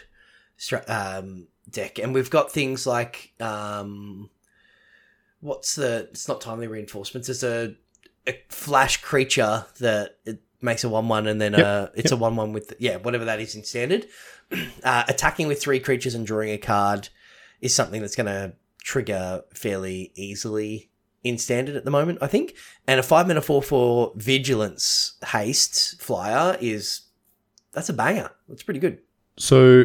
um, 0.88 1.48
deck, 1.70 1.98
and 1.98 2.14
we've 2.14 2.30
got 2.30 2.52
things 2.52 2.86
like 2.86 3.32
um, 3.40 4.30
what's 5.40 5.74
the? 5.74 6.08
It's 6.10 6.28
not 6.28 6.40
timely 6.40 6.66
reinforcements. 6.66 7.28
It's 7.28 7.42
a 7.42 7.74
a 8.26 8.42
flash 8.48 9.00
creature 9.00 9.64
that 9.80 10.18
it 10.24 10.42
makes 10.60 10.84
a 10.84 10.88
one 10.88 11.08
one 11.08 11.26
and 11.26 11.40
then 11.40 11.52
Yep, 11.52 11.66
uh 11.66 11.86
it's 11.94 12.10
a 12.10 12.16
one 12.16 12.36
one 12.36 12.52
with 12.52 12.74
yeah 12.78 12.96
whatever 12.96 13.24
that 13.24 13.40
is 13.40 13.54
in 13.54 13.64
standard. 13.64 14.06
Uh, 14.82 15.04
attacking 15.08 15.46
with 15.46 15.60
three 15.60 15.78
creatures 15.78 16.14
and 16.14 16.26
drawing 16.26 16.48
a 16.48 16.56
card 16.56 17.10
is 17.60 17.74
something 17.74 18.00
that's 18.00 18.16
going 18.16 18.24
to 18.26 18.54
trigger 18.82 19.42
fairly 19.52 20.10
easily 20.14 20.88
in 21.22 21.36
standard 21.36 21.76
at 21.76 21.84
the 21.84 21.90
moment, 21.90 22.18
I 22.22 22.28
think. 22.28 22.54
And 22.86 22.98
a 22.98 23.02
five 23.02 23.26
mana 23.26 23.42
four 23.42 23.62
four 23.62 24.12
vigilance 24.16 25.18
haste 25.26 26.00
flyer 26.00 26.56
is 26.62 27.02
that's 27.72 27.90
a 27.90 27.92
banger. 27.92 28.30
That's 28.48 28.62
pretty 28.62 28.80
good. 28.80 29.00
So 29.36 29.84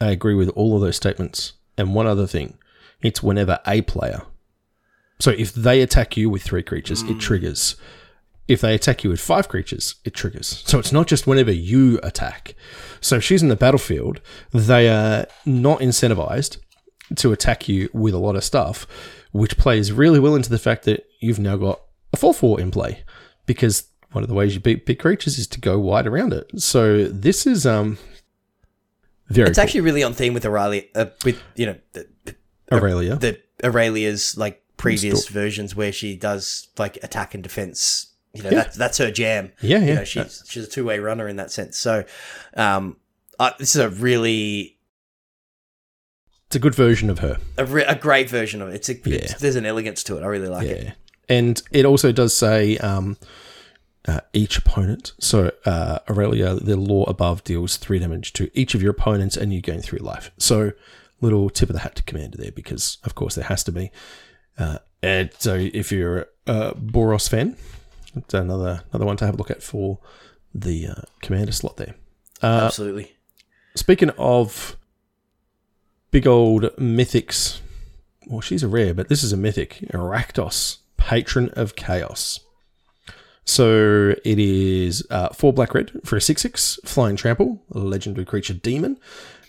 I 0.00 0.10
agree 0.10 0.34
with 0.34 0.48
all 0.50 0.74
of 0.74 0.80
those 0.80 0.96
statements. 0.96 1.54
And 1.76 1.94
one 1.94 2.06
other 2.06 2.26
thing, 2.26 2.58
it's 3.02 3.22
whenever 3.22 3.60
a 3.66 3.82
player. 3.82 4.22
So 5.20 5.30
if 5.30 5.52
they 5.52 5.80
attack 5.80 6.16
you 6.16 6.30
with 6.30 6.42
three 6.42 6.62
creatures, 6.62 7.02
it 7.02 7.18
triggers. 7.18 7.76
If 8.46 8.60
they 8.60 8.74
attack 8.74 9.04
you 9.04 9.10
with 9.10 9.20
five 9.20 9.48
creatures, 9.48 9.96
it 10.04 10.14
triggers. 10.14 10.62
So 10.66 10.78
it's 10.78 10.92
not 10.92 11.06
just 11.06 11.26
whenever 11.26 11.52
you 11.52 12.00
attack. 12.02 12.54
So 13.00 13.16
if 13.16 13.24
she's 13.24 13.42
in 13.42 13.48
the 13.48 13.56
battlefield, 13.56 14.20
they 14.52 14.88
are 14.88 15.26
not 15.44 15.80
incentivized 15.80 16.58
to 17.16 17.32
attack 17.32 17.68
you 17.68 17.90
with 17.92 18.14
a 18.14 18.18
lot 18.18 18.36
of 18.36 18.44
stuff, 18.44 18.86
which 19.32 19.58
plays 19.58 19.92
really 19.92 20.18
well 20.18 20.34
into 20.34 20.50
the 20.50 20.58
fact 20.58 20.84
that 20.84 21.06
you've 21.20 21.38
now 21.38 21.56
got 21.56 21.80
a 22.12 22.16
4 22.16 22.32
4 22.32 22.60
in 22.60 22.70
play. 22.70 23.04
Because 23.44 23.88
one 24.12 24.24
of 24.24 24.28
the 24.28 24.34
ways 24.34 24.54
you 24.54 24.60
beat 24.60 24.86
big 24.86 24.98
creatures 24.98 25.38
is 25.38 25.46
to 25.48 25.60
go 25.60 25.78
wide 25.78 26.06
around 26.06 26.32
it. 26.32 26.50
So 26.60 27.04
this 27.04 27.46
is 27.46 27.66
um 27.66 27.98
very 29.28 29.48
It's 29.50 29.58
actually 29.58 29.82
really 29.82 30.02
on 30.02 30.14
theme 30.14 30.34
with 30.34 30.44
Aurelia, 30.46 30.82
uh, 30.94 31.06
with 31.24 31.40
you 31.56 31.66
know 31.66 31.76
the, 31.92 32.06
cool. 32.70 32.78
Aurelia. 32.78 33.16
the 33.16 33.40
Aurelia's 33.64 34.36
like 34.36 34.62
previous 34.76 35.28
versions 35.28 35.74
where 35.74 35.92
she 35.92 36.16
does 36.16 36.68
like 36.78 36.96
attack 37.02 37.34
and 37.34 37.42
defense. 37.42 38.06
You 38.34 38.42
know, 38.44 38.50
Yeah. 38.50 38.56
that's 38.56 38.76
that's 38.76 38.98
her 38.98 39.10
jam. 39.10 39.52
yeah, 39.60 39.78
You 39.78 39.86
yeah. 39.86 39.94
know, 39.94 40.04
she's 40.04 40.42
she's 40.46 40.64
a 40.64 40.70
two 40.70 40.84
way 40.84 40.98
runner 40.98 41.28
in 41.28 41.36
that 41.36 41.50
sense. 41.50 41.76
So, 41.78 42.04
um, 42.56 42.96
uh, 43.38 43.50
this 43.58 43.74
is 43.74 43.80
a 43.80 43.88
really 43.88 44.78
it's 46.46 46.56
a 46.56 46.58
good 46.60 46.74
version 46.74 47.10
of 47.10 47.18
her. 47.18 47.38
a, 47.58 47.64
re- 47.64 47.84
a 47.84 47.94
great 47.96 48.30
version 48.30 48.62
of 48.62 48.68
it. 48.70 48.74
It's 48.76 48.88
a 48.88 48.94
Yeah. 49.04 49.16
it's, 49.16 49.34
there's 49.34 49.56
an 49.56 49.66
elegance 49.66 50.02
to 50.04 50.16
it. 50.18 50.22
I 50.22 50.26
really 50.26 50.48
like 50.48 50.66
it. 50.68 50.94
And 51.28 51.60
it 51.72 51.84
also 51.84 52.10
does 52.12 52.34
say 52.34 52.78
um, 52.78 53.18
uh, 54.08 54.20
each 54.32 54.56
opponent. 54.58 55.12
So 55.20 55.52
uh, 55.66 55.98
Aurelia, 56.08 56.54
the 56.54 56.76
law 56.76 57.04
above 57.04 57.44
deals 57.44 57.76
three 57.76 57.98
damage 57.98 58.32
to 58.32 58.50
each 58.58 58.74
of 58.74 58.82
your 58.82 58.92
opponents, 58.92 59.36
and 59.36 59.52
you 59.52 59.60
gain 59.60 59.80
three 59.82 59.98
life. 59.98 60.30
So 60.38 60.72
little 61.20 61.50
tip 61.50 61.68
of 61.68 61.74
the 61.74 61.80
hat 61.80 61.96
to 61.96 62.02
Commander 62.02 62.38
there, 62.38 62.52
because 62.52 62.98
of 63.04 63.14
course 63.14 63.34
there 63.34 63.44
has 63.44 63.62
to 63.64 63.72
be. 63.72 63.90
Uh, 64.58 64.78
and 65.02 65.30
so 65.38 65.54
if 65.54 65.92
you're 65.92 66.26
a 66.46 66.74
Boros 66.74 67.28
fan, 67.28 67.56
it's 68.16 68.34
another 68.34 68.82
another 68.90 69.04
one 69.04 69.18
to 69.18 69.26
have 69.26 69.34
a 69.34 69.36
look 69.36 69.50
at 69.50 69.62
for 69.62 69.98
the 70.54 70.88
uh, 70.88 71.02
Commander 71.20 71.52
slot 71.52 71.76
there. 71.76 71.94
Uh, 72.42 72.62
Absolutely. 72.64 73.12
Speaking 73.74 74.10
of 74.16 74.76
big 76.10 76.26
old 76.26 76.62
mythics, 76.76 77.60
well, 78.26 78.40
she's 78.40 78.62
a 78.62 78.68
rare, 78.68 78.94
but 78.94 79.08
this 79.08 79.22
is 79.22 79.32
a 79.32 79.36
mythic. 79.36 79.84
Rakdos, 79.92 80.78
Patron 80.96 81.50
of 81.50 81.76
Chaos. 81.76 82.40
So 83.48 84.14
it 84.26 84.38
is 84.38 85.06
uh, 85.08 85.30
four 85.30 85.54
black 85.54 85.72
red 85.72 85.90
for 86.04 86.16
a 86.16 86.20
6 86.20 86.42
6, 86.42 86.80
flying 86.84 87.16
trample, 87.16 87.62
legendary 87.70 88.26
creature 88.26 88.52
demon. 88.52 89.00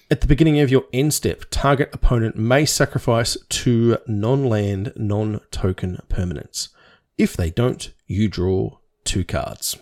At 0.09 0.21
the 0.21 0.27
beginning 0.27 0.61
of 0.61 0.71
your 0.71 0.85
end 0.93 1.13
step, 1.13 1.43
target 1.51 1.89
opponent 1.91 2.37
may 2.37 2.63
sacrifice 2.65 3.37
two 3.49 3.97
non 4.07 4.45
land, 4.45 4.93
non 4.95 5.41
token 5.51 5.99
permanents. 6.09 6.69
If 7.17 7.35
they 7.35 7.51
don't, 7.51 7.91
you 8.07 8.29
draw 8.29 8.77
two 9.03 9.25
cards. 9.25 9.77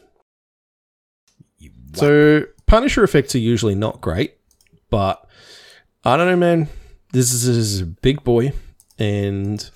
So 1.94 2.46
Punisher 2.66 3.04
effects 3.04 3.36
are 3.36 3.40
usually 3.40 3.76
not 3.76 4.02
great, 4.02 4.34
but 4.90 5.30
I 6.04 6.18
don't 6.18 6.28
know, 6.28 6.36
man. 6.36 6.70
This 7.14 7.32
is, 7.32 7.46
this 7.46 7.56
is 7.56 7.82
a 7.82 7.86
big 7.86 8.24
boy, 8.24 8.52
and 8.98 9.70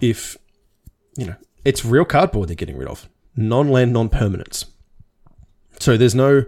if 0.00 0.38
you 1.16 1.26
know, 1.26 1.36
it's 1.66 1.84
real 1.84 2.06
cardboard 2.06 2.48
they're 2.48 2.56
getting 2.56 2.78
rid 2.78 2.88
of. 2.88 3.08
Non 3.36 3.68
land, 3.68 3.92
non-permanence. 3.92 4.66
So 5.80 5.96
there's 5.96 6.14
no 6.14 6.44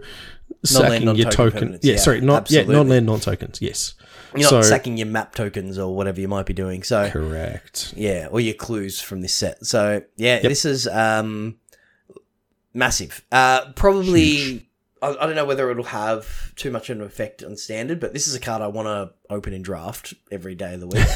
sacking 0.63 1.15
your 1.15 1.29
token. 1.29 1.73
Yeah, 1.81 1.93
yeah, 1.93 1.97
sorry, 1.97 2.21
not 2.21 2.43
absolutely. 2.43 2.73
yeah, 2.73 2.77
non 2.77 2.89
land, 2.89 3.05
non 3.05 3.19
tokens. 3.19 3.61
Yes. 3.61 3.93
You're 4.35 4.49
so 4.49 4.55
not 4.57 4.65
sacking 4.65 4.97
your 4.97 5.07
map 5.07 5.35
tokens 5.35 5.77
or 5.77 5.95
whatever 5.95 6.19
you 6.19 6.27
might 6.27 6.45
be 6.45 6.53
doing. 6.53 6.83
So 6.83 7.09
correct. 7.09 7.93
yeah, 7.95 8.27
or 8.29 8.39
your 8.39 8.53
clues 8.53 9.01
from 9.01 9.21
this 9.21 9.33
set. 9.33 9.65
So 9.65 10.03
yeah, 10.15 10.39
this 10.39 10.65
is 10.65 10.87
um 10.87 11.57
massive. 12.73 13.25
Uh, 13.31 13.71
probably 13.73 14.67
I, 15.01 15.09
I 15.09 15.25
don't 15.25 15.35
know 15.35 15.45
whether 15.45 15.69
it'll 15.71 15.83
have 15.85 16.53
too 16.55 16.71
much 16.71 16.89
of 16.89 16.97
an 16.99 17.03
effect 17.05 17.43
on 17.43 17.57
standard, 17.57 17.99
but 17.99 18.13
this 18.13 18.27
is 18.27 18.35
a 18.35 18.39
card 18.39 18.61
I 18.61 18.67
want 18.67 18.87
to 18.87 19.13
open 19.33 19.53
in 19.53 19.61
draft 19.61 20.13
every 20.31 20.55
day 20.55 20.73
of 20.73 20.79
the 20.79 20.87
week. 20.87 21.07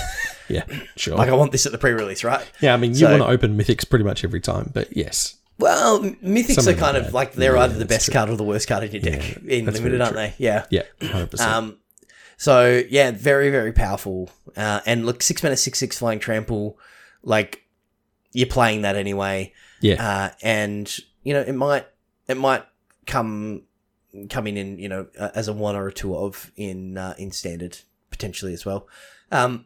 Yeah, 0.50 0.66
sure. 0.98 1.16
like 1.16 1.30
I 1.30 1.34
want 1.34 1.54
this 1.54 1.66
at 1.66 1.72
the 1.72 1.78
pre-release, 1.78 2.26
right? 2.26 2.46
yeah, 2.60 2.74
I 2.74 2.78
mean, 2.78 2.92
you 2.92 2.98
so- 2.98 3.10
want 3.12 3.22
to 3.22 3.28
open 3.30 3.58
mythics 3.58 3.90
pretty 3.90 4.04
much 4.04 4.26
every 4.26 4.42
time, 4.42 4.70
but 4.74 4.98
yes, 4.98 5.38
Well, 5.60 6.02
mythics 6.02 6.68
are 6.68 6.74
kind 6.74 6.98
of 6.98 7.14
like 7.14 7.34
they're 7.34 7.56
Yeah, 7.56 7.64
either 7.64 7.74
the 7.74 7.80
that's 7.86 7.90
best 7.90 8.06
true. 8.06 8.14
card 8.14 8.30
or 8.30 8.36
the 8.36 8.44
worst 8.44 8.68
card 8.68 8.84
in 8.84 8.92
your 8.92 9.02
deck 9.02 9.38
Yeah, 9.44 9.58
in 9.58 9.66
that's 9.66 9.78
limited, 9.80 10.00
very 10.00 10.02
aren't 10.02 10.14
true. 10.14 10.22
they? 10.22 10.34
Yeah. 10.38 10.66
yeah, 10.72 10.84
hundred 11.10 11.32
percent. 11.32 11.52
Um, 11.52 11.78
so 12.38 12.82
yeah, 12.90 13.12
very 13.12 13.50
very 13.52 13.72
powerful. 13.72 14.30
Uh, 14.58 14.82
and 14.86 15.06
look, 15.06 15.22
six 15.22 15.44
mana 15.44 15.56
six 15.58 15.78
six 15.78 15.98
flying 16.00 16.20
trample, 16.20 16.80
like 17.24 17.64
you're 18.34 18.48
playing 18.48 18.82
that 18.82 18.96
anyway. 18.96 19.54
Yeah, 19.82 20.04
Uh, 20.04 20.30
and 20.42 20.96
you 21.24 21.34
know 21.34 21.42
it 21.42 21.54
might 21.54 21.86
it 22.28 22.38
might 22.38 22.64
come 23.06 23.64
coming 24.30 24.58
in 24.58 24.78
you 24.80 24.90
know 24.90 25.08
uh, 25.20 25.30
as 25.36 25.48
a 25.48 25.54
one 25.54 25.76
or 25.76 25.88
a 25.88 25.94
two 25.94 26.16
of 26.16 26.52
in 26.56 26.98
uh, 26.98 27.14
in 27.20 27.32
standard 27.32 27.78
potentially 28.10 28.54
as 28.54 28.66
well. 28.66 28.88
Um, 29.32 29.66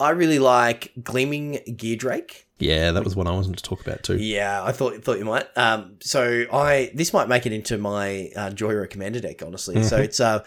I 0.00 0.10
really 0.10 0.38
like 0.38 0.92
gleaming 1.02 1.58
gear 1.76 1.96
drake. 1.96 2.43
Yeah, 2.58 2.92
that 2.92 3.02
was 3.04 3.16
one 3.16 3.26
I 3.26 3.32
wanted 3.32 3.56
to 3.56 3.62
talk 3.62 3.80
about 3.80 4.02
too. 4.04 4.16
Yeah, 4.16 4.62
I 4.62 4.70
thought 4.72 5.02
thought 5.04 5.18
you 5.18 5.24
might. 5.24 5.46
Um, 5.56 5.96
so 6.00 6.44
I 6.52 6.90
this 6.94 7.12
might 7.12 7.28
make 7.28 7.46
it 7.46 7.52
into 7.52 7.78
my 7.78 8.30
uh, 8.36 8.50
Jhoira 8.50 8.88
commander 8.88 9.20
deck, 9.20 9.42
honestly. 9.42 9.82
So 9.82 9.98
Mhm. 9.98 10.04
it's 10.04 10.20
uh, 10.20 10.44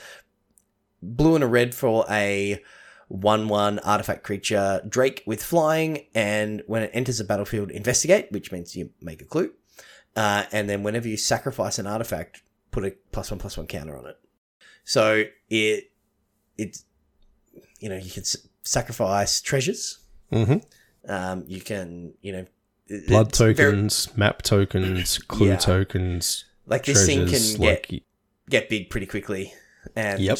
blue 1.01 1.35
and 1.35 1.43
a 1.43 1.47
red 1.47 1.75
for 1.75 2.05
a 2.09 2.61
one-one 3.09 3.79
artifact 3.79 4.23
creature 4.23 4.81
Drake 4.87 5.23
with 5.25 5.43
flying, 5.43 6.07
and 6.15 6.63
when 6.67 6.83
it 6.83 6.91
enters 6.93 7.17
the 7.19 7.23
battlefield, 7.23 7.71
investigate, 7.71 8.31
which 8.31 8.51
means 8.51 8.75
you 8.75 8.89
make 9.01 9.21
a 9.21 9.25
clue, 9.25 9.53
uh, 10.15 10.43
and 10.51 10.69
then 10.69 10.83
whenever 10.83 11.07
you 11.07 11.15
sacrifice 11.17 11.77
an 11.79 11.87
artifact, 11.87 12.41
put 12.71 12.83
a 12.85 12.93
plus 13.11 13.31
one 13.31 13.39
plus 13.39 13.57
one 13.57 13.67
counter 13.67 13.97
on 13.97 14.05
it. 14.05 14.17
So 14.83 15.25
it 15.49 15.91
it 16.57 16.79
you 17.79 17.89
know 17.89 17.97
you 17.97 18.09
can 18.11 18.21
s- 18.23 18.47
sacrifice 18.63 19.41
treasures. 19.41 19.99
hmm 20.31 20.55
Um, 21.07 21.43
you 21.47 21.61
can 21.61 22.13
you 22.21 22.31
know 22.33 22.45
Blood 23.07 23.27
it's 23.29 23.37
very- 23.39 23.53
tokens, 23.53 24.15
map 24.17 24.41
tokens, 24.43 25.17
clue 25.27 25.47
Yeah. 25.49 25.55
tokens, 25.57 26.45
like 26.65 26.85
this 26.85 27.05
thing 27.05 27.27
can 27.27 27.59
get 27.61 28.03
get 28.49 28.69
big 28.69 28.89
pretty 28.89 29.05
quickly 29.07 29.53
and 29.95 30.21
Yep. 30.21 30.37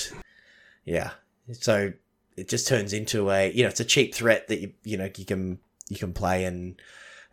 yeah 0.86 1.11
so 1.51 1.91
it 2.38 2.47
just 2.49 2.68
turns 2.68 2.93
into 2.93 3.30
a 3.32 3.51
you 3.51 3.63
know 3.63 3.70
it's 3.70 3.80
a 3.82 3.86
cheap 3.86 4.13
threat 4.15 4.47
that 4.47 4.59
you 4.61 4.74
you 4.84 4.95
know 4.97 5.09
you 5.18 5.26
can 5.26 5.59
you 5.89 5.97
can 5.97 6.13
play 6.13 6.45
and 6.45 6.80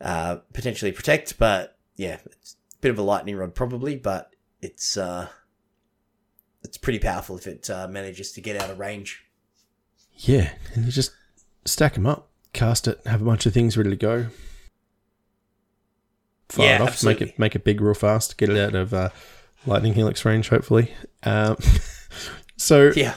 uh, 0.00 0.36
potentially 0.52 0.90
protect 0.92 1.38
but 1.38 1.76
yeah 1.96 2.18
it's 2.26 2.56
a 2.74 2.80
bit 2.80 2.90
of 2.90 2.98
a 2.98 3.02
lightning 3.02 3.36
rod 3.36 3.54
probably 3.54 3.94
but 3.96 4.30
it's 4.62 4.96
uh 4.96 5.28
it's 6.64 6.76
pretty 6.78 6.98
powerful 6.98 7.36
if 7.36 7.46
it 7.46 7.68
uh, 7.70 7.86
manages 7.88 8.32
to 8.32 8.40
get 8.40 8.60
out 8.60 8.70
of 8.70 8.78
range 8.78 9.24
yeah, 10.16 10.52
and 10.74 10.84
you 10.86 10.92
just 10.92 11.10
stack 11.64 11.94
them 11.94 12.06
up, 12.06 12.30
cast 12.54 12.88
it, 12.88 13.00
have 13.06 13.22
a 13.22 13.24
bunch 13.24 13.46
of 13.46 13.52
things 13.52 13.76
ready 13.76 13.90
to 13.90 13.96
go. 13.96 14.26
Fire 16.48 16.66
Yeah, 16.66 16.76
it 16.76 16.80
off, 16.80 16.88
absolutely. 16.88 17.26
make 17.26 17.32
it 17.32 17.38
make 17.38 17.54
it 17.56 17.64
big 17.64 17.80
real 17.80 17.94
fast, 17.94 18.36
get 18.38 18.48
it 18.48 18.58
out 18.58 18.74
of 18.74 18.94
uh, 18.94 19.10
lightning 19.66 19.94
helix 19.94 20.24
range, 20.24 20.48
hopefully. 20.48 20.94
Um, 21.22 21.56
so 22.56 22.92
yeah 22.94 23.16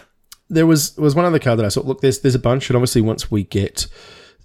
there 0.49 0.67
was 0.67 0.95
was 0.97 1.15
one 1.15 1.25
other 1.25 1.39
card 1.39 1.59
that 1.59 1.65
I 1.65 1.69
saw. 1.69 1.81
Look, 1.81 2.01
there's 2.01 2.19
there's 2.19 2.35
a 2.35 2.39
bunch, 2.39 2.69
and 2.69 2.77
obviously 2.77 3.01
once 3.01 3.29
we 3.29 3.43
get 3.43 3.87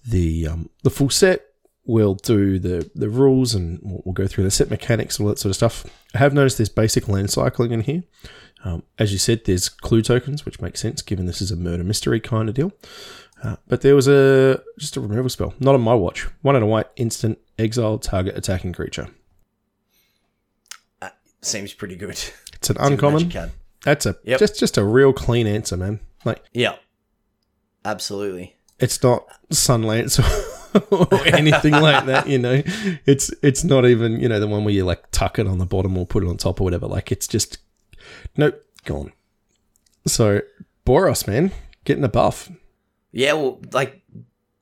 the 0.07 0.49
um, 0.49 0.70
the 0.82 0.90
full 0.90 1.11
set, 1.11 1.47
we'll 1.84 2.14
do 2.14 2.59
the 2.59 2.90
the 2.95 3.09
rules 3.09 3.55
and 3.55 3.80
we'll, 3.82 4.03
we'll 4.05 4.12
go 4.12 4.26
through 4.26 4.45
the 4.45 4.51
set 4.51 4.70
mechanics 4.70 5.18
and 5.18 5.24
all 5.26 5.30
that 5.30 5.38
sort 5.38 5.51
of 5.51 5.57
stuff. 5.57 5.86
I 6.14 6.18
have 6.18 6.34
noticed 6.34 6.59
there's 6.59 6.68
basic 6.68 7.09
land 7.09 7.30
cycling 7.30 7.72
in 7.72 7.82
here. 7.82 8.03
Um, 8.64 8.84
as 8.97 9.12
you 9.12 9.18
said, 9.18 9.45
there's 9.45 9.68
clue 9.68 10.03
tokens, 10.03 10.45
which 10.45 10.61
makes 10.61 10.80
sense 10.80 11.03
given 11.03 11.26
this 11.26 11.43
is 11.43 11.51
a 11.51 11.57
murder 11.57 11.82
mystery 11.82 12.20
kind 12.20 12.49
of 12.49 12.55
deal. 12.55 12.72
Uh, 13.43 13.57
but 13.66 13.80
there 13.80 13.97
was 13.97 14.07
a 14.07 14.62
just 14.78 14.97
a 14.97 15.01
removal 15.01 15.28
spell, 15.28 15.55
not 15.59 15.74
on 15.74 15.80
my 15.80 15.95
watch. 15.95 16.28
One 16.43 16.55
and 16.55 16.64
a 16.64 16.66
white, 16.66 16.86
instant 16.97 17.38
exile 17.59 17.99
target 17.99 18.36
attacking 18.36 18.72
creature. 18.72 19.09
seems 21.45 21.72
pretty 21.74 21.97
good 21.97 22.11
It's 22.11 22.70
an 22.70 22.76
It's 22.80 22.86
uncommon. 22.86 23.32
That's 23.82 24.07
a 24.07 24.16
Yep. 24.22 24.38
just 24.38 24.59
just 24.61 24.78
a 24.78 24.84
real 24.84 25.12
clean 25.12 25.49
answer, 25.49 25.76
man. 25.76 25.99
Like 26.24 26.40
yeah 26.53 26.76
absolutely 27.84 28.55
it's 28.78 29.03
not 29.03 29.26
Sunlance 29.51 30.18
or 30.90 31.26
anything 31.26 31.72
like 31.72 32.07
that, 32.07 32.28
you 32.28 32.38
know. 32.38 32.62
It's 33.07 33.32
it's 33.43 33.64
not 33.64 33.86
even, 33.86 34.20
you 34.20 34.28
know, 34.28 34.40
the 34.40 34.49
one 34.49 34.64
where 34.64 34.74
you 34.74 34.84
like 34.84 35.11
tuck 35.12 35.38
it 35.38 35.47
on 35.47 35.59
the 35.59 35.66
bottom 35.66 35.97
or 35.97 36.07
put 36.07 36.22
it 36.22 36.28
on 36.28 36.36
top 36.36 36.61
or 36.61 36.64
whatever. 36.64 36.86
Like 36.86 37.12
it's 37.12 37.28
just 37.28 37.59
nope, 38.36 38.61
gone. 38.84 39.12
So 40.07 40.40
Boros, 40.86 41.26
man, 41.28 41.53
getting 41.84 42.05
a 42.05 42.09
buff. 42.09 42.51
Yeah, 43.12 43.34
well, 43.34 43.60
like 43.72 44.02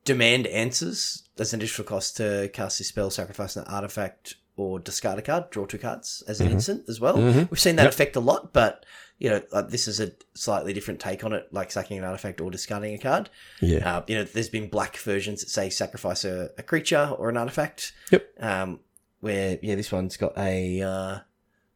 demand 0.05 0.47
answers. 0.49 1.23
There's 1.37 1.53
an 1.55 1.61
additional 1.61 1.87
cost 1.87 2.17
to 2.19 2.51
cast 2.53 2.79
this 2.79 2.89
spell, 2.89 3.11
sacrifice 3.11 3.57
an 3.57 3.65
artifact, 3.65 4.35
or 4.57 4.79
discard 4.79 5.19
a 5.19 5.23
card, 5.23 5.51
draw 5.51 5.65
two 5.67 5.79
cards 5.79 6.23
as 6.29 6.41
an 6.41 6.49
Mhm. 6.49 6.53
instant 6.53 6.85
as 6.89 7.01
well. 7.01 7.17
Mhm. 7.17 7.51
We've 7.51 7.61
seen 7.61 7.77
that 7.77 7.85
Yep. 7.85 7.93
effect 7.93 8.17
a 8.17 8.21
lot, 8.21 8.53
but 8.53 8.85
you 9.19 9.29
know, 9.29 9.43
like, 9.53 9.69
this 9.69 9.87
is 9.87 10.01
a 10.01 10.13
slightly 10.33 10.73
different 10.73 10.99
take 10.99 11.25
on 11.25 11.35
it, 11.35 11.47
like 11.53 11.71
sacking 11.71 11.99
an 11.99 12.05
artifact 12.05 12.41
or 12.41 12.51
discarding 12.51 12.95
a 12.95 12.99
card. 12.99 13.29
Yeah. 13.61 13.99
Uh, 13.99 14.03
you 14.07 14.15
know, 14.15 14.25
there's 14.25 14.49
been 14.49 14.69
black 14.71 14.97
versions 14.97 15.41
that 15.43 15.51
say 15.51 15.69
sacrifice 15.69 16.25
a, 16.25 16.51
a 16.57 16.63
creature 16.63 17.15
or 17.19 17.29
an 17.29 17.37
artifact. 17.37 17.93
Yep. 18.11 18.27
Um, 18.41 18.81
where 19.21 19.59
yeah, 19.63 19.75
this 19.75 19.93
one's 19.93 20.17
got 20.17 20.37
a 20.39 20.81
uh, 20.81 21.19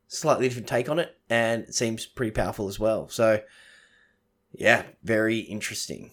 slightly 0.08 0.48
different 0.48 0.68
take 0.68 0.88
on 0.88 0.98
it, 0.98 1.14
and 1.28 1.64
it 1.64 1.74
seems 1.74 2.06
pretty 2.06 2.30
powerful 2.32 2.66
as 2.66 2.80
well. 2.80 3.10
So, 3.10 3.42
yeah, 4.52 4.84
very 5.02 5.40
interesting. 5.40 6.12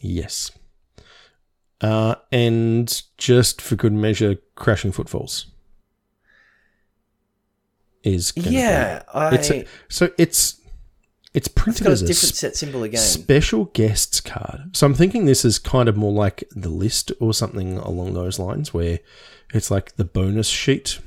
Yes. 0.00 0.50
Uh, 1.80 2.14
and 2.32 3.02
just 3.18 3.60
for 3.60 3.76
good 3.76 3.92
measure, 3.92 4.36
crashing 4.54 4.92
footfalls 4.92 5.46
is 8.02 8.32
Yeah, 8.36 9.02
I. 9.12 9.34
It's 9.34 9.50
a- 9.50 9.66
so 9.88 10.06
it's 10.16 10.60
it's 11.34 11.48
It's 11.48 11.48
printed 11.48 11.86
as 11.88 12.02
a 12.02 12.06
different 12.06 12.34
set 12.34 12.56
symbol 12.56 12.82
again. 12.82 13.00
Special 13.00 13.66
guests 13.66 14.20
card. 14.20 14.74
So 14.76 14.86
I'm 14.86 14.94
thinking 14.94 15.26
this 15.26 15.44
is 15.44 15.58
kind 15.58 15.88
of 15.88 15.96
more 15.96 16.12
like 16.12 16.44
the 16.52 16.70
list 16.70 17.12
or 17.20 17.34
something 17.34 17.76
along 17.76 18.14
those 18.14 18.38
lines, 18.38 18.72
where 18.72 19.00
it's 19.52 19.70
like 19.70 19.96
the 19.96 20.04
bonus 20.04 20.48
sheet, 20.48 20.98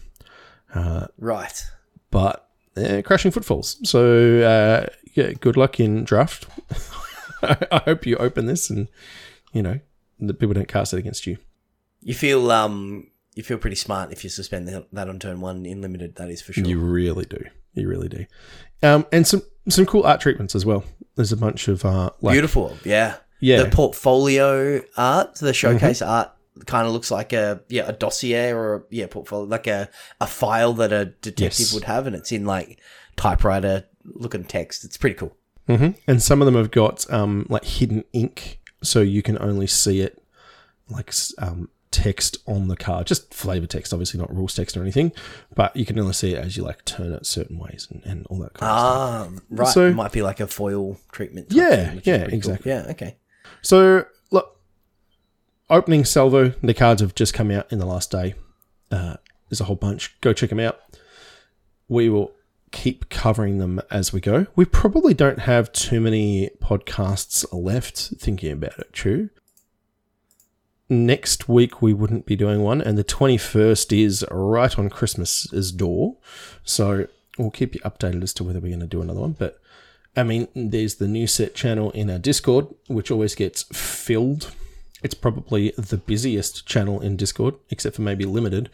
uh, 0.75 1.07
right. 1.17 1.65
but 2.11 2.47
uh, 2.77 3.01
crashing 3.03 3.31
footfalls. 3.31 3.77
So 3.89 4.41
uh, 4.41 4.85
yeah, 5.13 5.31
good 5.33 5.57
luck 5.57 5.79
in 5.79 6.03
draft. 6.03 6.47
I 7.71 7.81
hope 7.85 8.05
you 8.05 8.15
open 8.17 8.45
this 8.45 8.69
and 8.69 8.87
you 9.53 9.61
know 9.61 9.79
the 10.19 10.33
people 10.33 10.53
don't 10.53 10.67
cast 10.67 10.93
it 10.93 10.97
against 10.97 11.25
you. 11.27 11.37
You 12.01 12.13
feel 12.13 12.51
um 12.51 13.07
you 13.35 13.43
feel 13.43 13.57
pretty 13.57 13.75
smart 13.75 14.11
if 14.11 14.23
you 14.23 14.29
suspend 14.29 14.67
that, 14.67 14.87
that 14.93 15.07
on 15.09 15.19
turn 15.19 15.39
one 15.41 15.65
in 15.65 15.81
limited. 15.81 16.15
That 16.15 16.29
is 16.29 16.41
for 16.41 16.53
sure. 16.53 16.65
You 16.65 16.79
really 16.79 17.25
do. 17.25 17.43
You 17.73 17.87
really 17.87 18.09
do. 18.09 18.25
Um, 18.83 19.05
and 19.11 19.25
some 19.27 19.41
some 19.69 19.85
cool 19.85 20.03
art 20.03 20.19
treatments 20.21 20.55
as 20.55 20.65
well. 20.65 20.83
There's 21.15 21.31
a 21.31 21.37
bunch 21.37 21.67
of 21.67 21.85
uh, 21.85 22.09
like 22.21 22.33
Beautiful. 22.33 22.77
Yeah. 22.83 23.17
yeah, 23.39 23.57
Mm-hmm. 23.59 23.69
The 23.69 23.75
portfolio 23.75 24.81
art, 24.97 25.35
the 25.35 25.53
showcase 25.53 26.01
art, 26.01 26.31
kind 26.65 26.87
of 26.87 26.93
looks 26.93 27.11
like 27.11 27.31
a 27.33 27.61
yeah 27.69 27.87
a 27.87 27.93
dossier 27.93 28.51
or 28.51 28.75
a, 28.75 28.83
yeah 28.89 29.07
portfolio 29.07 29.45
like 29.47 29.67
a 29.67 29.89
a 30.19 30.27
file 30.27 30.73
that 30.73 30.91
a 30.91 31.05
detective 31.05 31.59
Yes. 31.59 31.73
would 31.73 31.83
have, 31.85 32.07
and 32.07 32.15
it's 32.15 32.31
in 32.31 32.45
like 32.45 32.79
typewriter 33.15 33.85
looking 34.05 34.43
text. 34.43 34.83
It's 34.83 34.97
pretty 34.97 35.15
cool. 35.15 35.35
Hmm 35.77 35.89
And 36.07 36.21
some 36.21 36.41
of 36.41 36.45
them 36.45 36.55
have 36.55 36.71
got 36.71 37.11
um, 37.11 37.45
like 37.49 37.63
hidden 37.65 38.03
ink, 38.13 38.59
so 38.83 39.01
you 39.01 39.21
can 39.21 39.37
only 39.41 39.67
see 39.67 40.01
it 40.01 40.21
like 40.89 41.13
um, 41.37 41.69
text 41.91 42.37
on 42.47 42.67
the 42.67 42.75
card, 42.75 43.05
just 43.07 43.33
flavor 43.33 43.67
text, 43.67 43.93
obviously 43.93 44.19
not 44.19 44.33
rules 44.33 44.55
text 44.55 44.75
or 44.77 44.81
anything, 44.81 45.11
but 45.55 45.75
you 45.75 45.85
can 45.85 45.99
only 45.99 46.13
see 46.13 46.33
it 46.33 46.37
as 46.43 46.57
you 46.57 46.63
like 46.63 46.83
turn 46.85 47.11
it 47.13 47.25
certain 47.25 47.57
ways 47.59 47.87
and, 47.91 48.03
and 48.05 48.25
all 48.27 48.39
that 48.39 48.53
kind 48.53 48.71
of 48.71 48.79
stuff. 48.79 49.43
Ah, 49.49 49.55
right. 49.63 49.67
So- 49.67 49.87
it 49.87 49.95
might 49.95 50.11
be 50.11 50.21
like 50.21 50.39
a 50.39 50.47
foil 50.47 50.97
treatment. 51.11 51.49
type 51.49 51.57
Yeah, 51.57 51.89
thing, 51.89 52.01
yeah, 52.05 52.17
pretty 52.17 52.29
cool. 52.29 52.33
exactly. 52.37 52.71
Yeah. 52.71 52.85
Okay. 52.89 53.15
So 53.61 54.05
look, 54.31 54.59
opening 55.69 56.05
salvo, 56.05 56.49
the 56.63 56.73
cards 56.73 57.01
have 57.01 57.13
just 57.15 57.33
come 57.33 57.51
out 57.51 57.71
in 57.71 57.79
the 57.79 57.85
last 57.85 58.09
day. 58.11 58.33
Uh, 58.91 59.17
there's 59.49 59.61
a 59.61 59.65
whole 59.65 59.75
bunch. 59.75 60.19
Go 60.21 60.33
check 60.33 60.49
them 60.49 60.59
out. 60.59 60.79
We 61.87 62.09
will 62.09 62.31
keep 62.71 63.09
covering 63.09 63.57
them 63.57 63.81
as 63.89 64.13
we 64.13 64.21
go. 64.21 64.47
We 64.55 64.65
probably 64.65 65.13
don't 65.13 65.39
have 65.39 65.71
too 65.71 65.99
many 65.99 66.49
podcasts 66.61 67.45
left 67.51 67.97
thinking 68.19 68.51
about 68.51 68.77
it, 68.79 68.93
true. 68.93 69.29
next 70.89 71.47
week 71.47 71.81
we 71.81 71.93
wouldn't 71.93 72.25
be 72.25 72.35
doing 72.35 72.61
one, 72.61 72.81
and 72.81 72.97
the 72.97 73.03
21st 73.03 74.03
is 74.03 74.25
right 74.31 74.77
on 74.77 74.89
Christmas's 74.89 75.71
door. 75.71 76.17
So 76.63 77.07
we'll 77.37 77.51
keep 77.51 77.75
you 77.75 77.81
updated 77.81 78.23
as 78.23 78.33
to 78.35 78.43
whether 78.43 78.59
we're 78.59 78.69
going 78.69 78.79
to 78.79 78.87
do 78.87 79.01
another 79.01 79.21
one. 79.21 79.33
But 79.33 79.59
I 80.15 80.23
mean, 80.23 80.47
there's 80.55 80.95
the 80.95 81.07
new 81.07 81.27
set 81.27 81.53
channel 81.55 81.91
in 81.91 82.09
our 82.09 82.17
Discord, 82.17 82.67
which 82.87 83.11
always 83.11 83.35
gets 83.35 83.63
filled. 83.63 84.53
It's 85.03 85.13
probably 85.13 85.71
the 85.77 85.97
busiest 85.97 86.65
channel 86.65 86.99
in 86.99 87.15
Discord, 87.15 87.55
except 87.69 87.95
for 87.95 88.01
maybe 88.01 88.25
limited, 88.25 88.69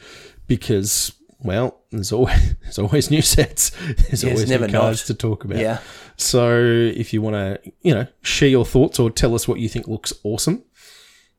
because 0.48 1.12
well, 1.44 1.82
there's 1.92 2.12
always 2.12 2.56
there's 2.62 2.80
always 2.80 3.12
new 3.12 3.22
sets. 3.22 3.70
There's 4.10 4.24
Yeah, 4.24 4.32
always 4.32 4.50
never 4.50 4.68
new 4.68 4.74
cards 4.74 5.02
not. 5.02 5.08
to 5.08 5.14
talk 5.14 5.44
about. 5.46 5.60
Yeah. 5.60 5.80
So 6.18 6.58
if 6.60 7.14
you 7.14 7.22
want 7.22 7.36
to, 7.36 7.72
you 7.82 7.94
know, 7.94 8.08
share 8.22 8.50
your 8.50 8.66
thoughts 8.66 9.00
or 9.00 9.10
tell 9.12 9.36
us 9.36 9.48
what 9.48 9.60
you 9.60 9.68
think 9.70 9.88
looks 9.88 10.14
awesome, 10.24 10.64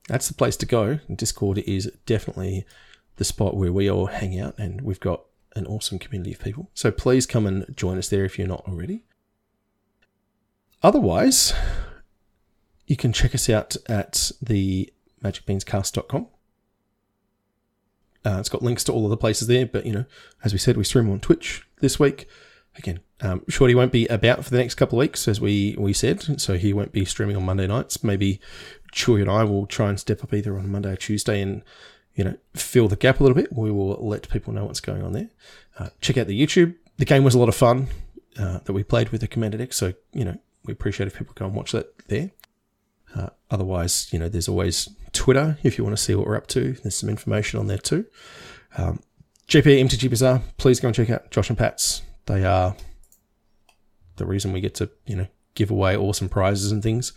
that's 0.09 0.29
the 0.29 0.35
place 0.35 0.57
to 0.59 0.67
go. 0.67 1.01
Discord 1.15 1.59
is 1.59 1.91
definitely 2.05 2.65
the 3.17 3.25
spot 3.25 3.57
where 3.57 3.73
we 3.73 3.91
all 3.91 4.07
hang 4.07 4.39
out, 4.39 4.59
and 4.59 4.83
we've 4.83 5.01
got 5.01 5.23
an 5.57 5.67
awesome 5.67 5.99
community 5.99 6.33
of 6.33 6.39
people. 6.41 6.71
So 6.75 6.91
please 6.91 7.25
come 7.27 7.47
and 7.47 7.65
join 7.75 7.97
us 7.97 8.09
there 8.11 8.25
if 8.27 8.39
you're 8.39 8.47
not 8.47 8.65
already. 8.69 9.05
Otherwise, 10.83 11.55
you 12.87 12.97
can 12.97 13.13
check 13.13 13.35
us 13.35 13.49
out 13.49 13.77
at 13.89 14.31
the 14.43 14.93
magicbeanscast.com. 15.25 16.29
Uh, 18.27 18.41
it's 18.41 18.49
got 18.49 18.63
links 18.63 18.83
to 18.83 18.93
all 18.93 19.05
of 19.05 19.11
the 19.11 19.17
places 19.17 19.47
there, 19.47 19.65
but 19.65 19.87
you 19.87 19.93
know, 19.93 20.05
as 20.43 20.53
we 20.53 20.59
said, 20.59 20.77
we 20.77 20.83
stream 20.83 21.09
on 21.09 21.21
Twitch 21.21 21.65
this 21.81 22.01
week. 22.01 22.29
Again, 22.77 22.99
um, 23.21 23.45
Shorty 23.49 23.75
won't 23.75 23.93
be 23.93 24.07
about 24.09 24.45
for 24.45 24.51
the 24.51 24.59
next 24.59 24.75
couple 24.75 24.99
of 24.99 25.05
weeks, 25.05 25.29
as 25.29 25.41
we 25.41 25.77
we 25.79 25.93
said, 25.93 26.41
so 26.41 26.57
he 26.59 26.73
won't 26.73 26.91
be 26.91 27.05
streaming 27.05 27.37
on 27.37 27.45
Monday 27.45 27.69
nights. 27.69 28.03
Maybe 28.03 28.41
Chewy 28.93 29.21
and 29.21 29.31
I 29.31 29.45
will 29.45 29.67
try 29.67 29.89
and 29.91 30.01
step 30.01 30.25
up 30.25 30.35
either 30.35 30.59
on 30.59 30.69
Monday 30.69 30.93
or 30.93 30.97
Tuesday 30.97 31.41
and 31.41 31.63
you 32.17 32.25
know 32.25 32.37
fill 32.55 32.89
the 32.89 32.97
gap 32.97 33.21
a 33.21 33.23
little 33.23 33.37
bit. 33.37 33.53
We 33.53 33.71
will 33.71 33.95
let 34.05 34.29
people 34.29 34.53
know 34.53 34.65
what's 34.65 34.81
going 34.81 35.05
on 35.05 35.13
there. 35.13 35.31
Uh, 35.79 35.91
check 36.01 36.17
out 36.17 36.27
the 36.27 36.39
YouTube. 36.39 36.75
The 36.97 37.05
game 37.05 37.23
was 37.23 37.35
a 37.35 37.39
lot 37.39 37.49
of 37.49 37.55
fun 37.55 37.87
uh, 38.39 38.59
that 38.65 38.73
we 38.73 38.83
played 38.83 39.11
with 39.11 39.21
the 39.21 39.29
Commander 39.29 39.59
deck, 39.59 39.73
so 39.73 39.95
you 40.13 40.25
know 40.25 40.37
we 40.65 40.73
appreciate 40.73 41.07
if 41.07 41.17
people 41.17 41.35
go 41.37 41.47
and 41.47 41.55
watch 41.55 41.71
that 41.71 41.97
there. 42.09 42.33
Uh, 43.17 43.31
otherwise, 43.51 44.13
you 44.13 44.19
know, 44.19 44.29
there's 44.29 44.49
always 44.49 44.89
Twitter 45.13 45.59
if 45.63 45.79
you 45.79 45.85
want 45.85 45.97
to 45.97 46.03
see 46.03 46.15
what 46.15 46.27
we're 46.27 46.37
up 46.37 46.47
to. 46.49 46.73
There's 46.73 46.97
some 46.97 47.09
information 47.09 47.59
on 47.59 47.67
there 47.67 47.79
too. 47.79 48.05
Um, 48.77 49.01
JP 49.49 49.85
MTG 49.85 50.11
Bazaar, 50.11 50.43
please 50.59 50.81
go 50.81 50.89
and 50.89 50.95
check 50.95 51.09
out 51.09 51.31
Josh 51.31 51.49
and 51.49 51.59
Pat's. 51.59 52.03
They 52.27 52.45
are 52.45 52.77
the 54.17 54.27
reason 54.27 54.53
we 54.53 54.61
get 54.61 54.75
to, 54.77 54.91
you 55.07 55.17
know, 55.17 55.27
give 55.55 55.71
away 55.71 55.97
awesome 55.97 56.29
prizes 56.29 56.73
and 56.73 56.83
things. 56.83 57.13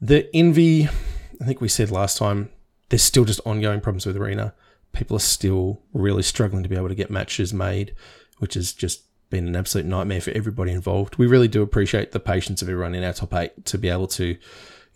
The 0.00 0.28
Envy, 0.34 0.84
I 0.84 1.44
think 1.44 1.60
we 1.60 1.68
said 1.68 1.90
last 1.90 2.18
time, 2.18 2.50
there's 2.90 3.02
still 3.02 3.24
just 3.24 3.40
ongoing 3.44 3.80
problems 3.80 4.06
with 4.06 4.16
Arena. 4.16 4.54
People 4.92 5.16
are 5.16 5.20
still 5.20 5.82
really 5.92 6.22
struggling 6.22 6.62
to 6.62 6.68
be 6.68 6.76
able 6.76 6.88
to 6.88 6.94
get 6.94 7.10
matches 7.10 7.52
made, 7.52 7.94
which 8.38 8.54
has 8.54 8.72
just 8.72 9.02
been 9.30 9.48
an 9.48 9.56
absolute 9.56 9.86
nightmare 9.86 10.20
for 10.20 10.30
everybody 10.32 10.72
involved. 10.72 11.16
We 11.16 11.26
really 11.26 11.48
do 11.48 11.62
appreciate 11.62 12.12
the 12.12 12.20
patience 12.20 12.62
of 12.62 12.68
everyone 12.68 12.94
in 12.94 13.02
our 13.02 13.12
top 13.12 13.34
eight 13.34 13.64
to 13.66 13.78
be 13.78 13.88
able 13.88 14.06
to, 14.08 14.36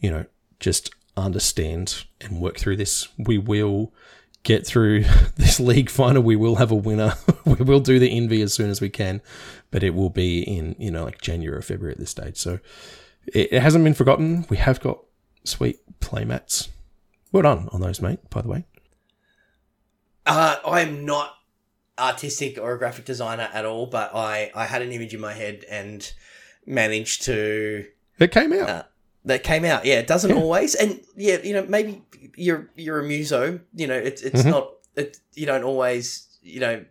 you 0.00 0.10
know, 0.10 0.24
just 0.58 0.90
understand 1.16 2.04
and 2.20 2.40
work 2.40 2.58
through 2.58 2.76
this. 2.76 3.08
We 3.18 3.38
will 3.38 3.92
get 4.42 4.66
through 4.66 5.04
this 5.36 5.60
league 5.60 5.90
final. 5.90 6.22
We 6.22 6.36
will 6.36 6.56
have 6.56 6.70
a 6.70 6.76
winner. 6.76 7.14
we 7.44 7.54
will 7.54 7.80
do 7.80 7.98
the 7.98 8.10
envy 8.10 8.42
as 8.42 8.54
soon 8.54 8.70
as 8.70 8.80
we 8.80 8.88
can, 8.88 9.20
but 9.70 9.82
it 9.82 9.94
will 9.94 10.10
be 10.10 10.42
in, 10.42 10.76
you 10.78 10.90
know, 10.90 11.04
like 11.04 11.20
January 11.20 11.58
or 11.58 11.62
February 11.62 11.92
at 11.92 11.98
this 11.98 12.10
stage. 12.10 12.36
So 12.36 12.58
it, 13.26 13.52
it 13.52 13.62
hasn't 13.62 13.84
been 13.84 13.94
forgotten. 13.94 14.46
We 14.48 14.56
have 14.56 14.80
got 14.80 15.00
sweet 15.44 15.78
playmats. 16.00 16.68
Well 17.32 17.42
done 17.42 17.68
on 17.72 17.80
those, 17.80 18.00
mate, 18.00 18.18
by 18.30 18.42
the 18.42 18.48
way. 18.48 18.64
Uh, 20.26 20.56
I'm 20.64 21.04
not 21.04 21.34
artistic 21.98 22.58
or 22.58 22.72
a 22.72 22.78
graphic 22.78 23.04
designer 23.04 23.48
at 23.52 23.64
all, 23.64 23.86
but 23.86 24.14
I, 24.14 24.50
I 24.54 24.64
had 24.64 24.82
an 24.82 24.90
image 24.90 25.14
in 25.14 25.20
my 25.20 25.34
head 25.34 25.64
and 25.70 26.12
managed 26.66 27.22
to 27.22 27.86
It 28.18 28.30
came 28.32 28.52
out. 28.52 28.68
Uh, 28.68 28.82
that 29.24 29.42
came 29.42 29.64
out. 29.64 29.84
Yeah, 29.84 29.98
it 29.98 30.06
doesn't 30.06 30.30
Yeah. 30.30 30.36
always, 30.42 30.74
and 30.74 31.00
yeah, 31.16 31.38
you 31.42 31.52
know, 31.52 31.64
maybe 31.68 32.02
you're 32.36 32.70
you're 32.76 33.00
a 33.00 33.04
muso. 33.04 33.60
You 33.74 33.86
know, 33.86 33.96
it's 33.98 34.22
it's 34.22 34.42
Mhm. 34.42 34.50
not. 34.50 34.72
It 34.96 35.18
you 35.34 35.46
don't 35.46 35.64
always 35.64 36.26
you 36.42 36.60
know 36.60 36.84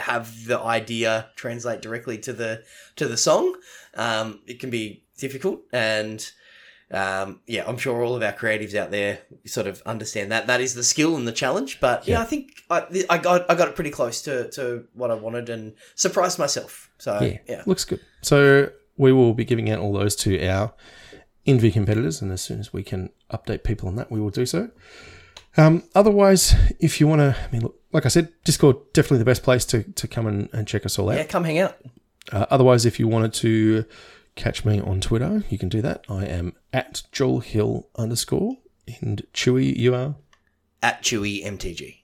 have 0.00 0.46
the 0.46 0.58
idea 0.58 1.28
translate 1.36 1.82
directly 1.82 2.18
to 2.18 2.32
the 2.32 2.62
to 2.96 3.06
the 3.08 3.16
song. 3.16 3.56
Um, 3.94 4.40
it 4.46 4.60
can 4.60 4.70
be 4.70 5.04
difficult, 5.18 5.60
and 5.72 6.30
um, 6.90 7.40
yeah, 7.46 7.64
I'm 7.66 7.78
sure 7.78 8.02
all 8.02 8.14
of 8.14 8.22
our 8.22 8.32
creatives 8.32 8.74
out 8.74 8.90
there 8.90 9.20
sort 9.46 9.66
of 9.66 9.80
understand 9.86 10.30
that. 10.30 10.46
That 10.46 10.60
is 10.60 10.74
the 10.74 10.82
skill 10.84 11.16
and 11.16 11.26
the 11.26 11.32
challenge. 11.32 11.80
But 11.80 12.06
yeah, 12.06 12.16
Yeah. 12.18 12.22
I 12.22 12.24
think 12.26 12.50
I, 12.70 13.04
I 13.08 13.18
got 13.18 13.50
I 13.50 13.54
got 13.54 13.68
it 13.68 13.74
pretty 13.74 13.90
close 13.90 14.20
to, 14.22 14.50
to 14.50 14.84
what 14.92 15.10
I 15.10 15.14
wanted 15.14 15.48
and 15.48 15.72
surprised 15.94 16.38
myself. 16.38 16.90
So 16.98 17.18
yeah, 17.20 17.38
yeah. 17.48 17.62
looks 17.66 17.84
good. 17.86 18.00
So 18.20 18.70
we 18.98 19.10
will 19.12 19.32
be 19.32 19.44
giving 19.46 19.70
out 19.70 19.78
all 19.78 19.92
those 19.94 20.14
to 20.16 20.46
our 20.46 20.74
Envy 21.46 21.72
competitors, 21.72 22.22
and 22.22 22.30
as 22.30 22.40
soon 22.40 22.60
as 22.60 22.72
we 22.72 22.82
can 22.82 23.10
update 23.30 23.64
people 23.64 23.88
on 23.88 23.96
that, 23.96 24.10
we 24.10 24.20
will 24.20 24.30
do 24.30 24.46
so. 24.46 24.70
Um, 25.56 25.82
otherwise, 25.94 26.54
if 26.78 27.00
you 27.00 27.06
want 27.06 27.20
to, 27.20 27.36
I 27.36 27.50
mean, 27.52 27.62
look, 27.62 27.78
like 27.92 28.06
I 28.06 28.08
said, 28.08 28.32
Discord 28.44 28.76
definitely 28.92 29.18
the 29.18 29.24
best 29.24 29.42
place 29.42 29.64
to, 29.66 29.82
to 29.82 30.08
come 30.08 30.26
and, 30.26 30.48
and 30.52 30.66
check 30.66 30.86
us 30.86 30.98
all 30.98 31.10
out. 31.10 31.16
yeah, 31.16 31.24
come 31.24 31.44
hang 31.44 31.58
out. 31.58 31.76
Uh, 32.30 32.46
otherwise, 32.50 32.86
if 32.86 32.98
you 32.98 33.08
wanted 33.08 33.34
to 33.34 33.84
catch 34.34 34.64
me 34.64 34.80
on 34.80 35.00
Twitter, 35.00 35.44
you 35.50 35.58
can 35.58 35.68
do 35.68 35.82
that. 35.82 36.04
I 36.08 36.24
am 36.24 36.54
at 36.72 37.02
Joel 37.12 37.40
Hill 37.40 37.88
underscore. 37.96 38.56
And 39.00 39.22
Chewy, 39.32 39.76
you 39.76 39.94
are. 39.94 40.16
At 40.82 41.02
Chewy 41.02 41.44
MTG. 41.44 41.98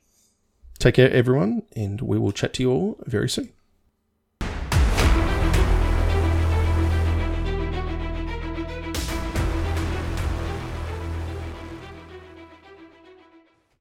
Take 0.78 0.94
care, 0.94 1.10
everyone, 1.10 1.62
and 1.74 2.00
we 2.00 2.18
will 2.18 2.32
chat 2.32 2.52
to 2.54 2.62
you 2.62 2.70
all 2.70 3.00
very 3.06 3.28
soon. 3.28 3.50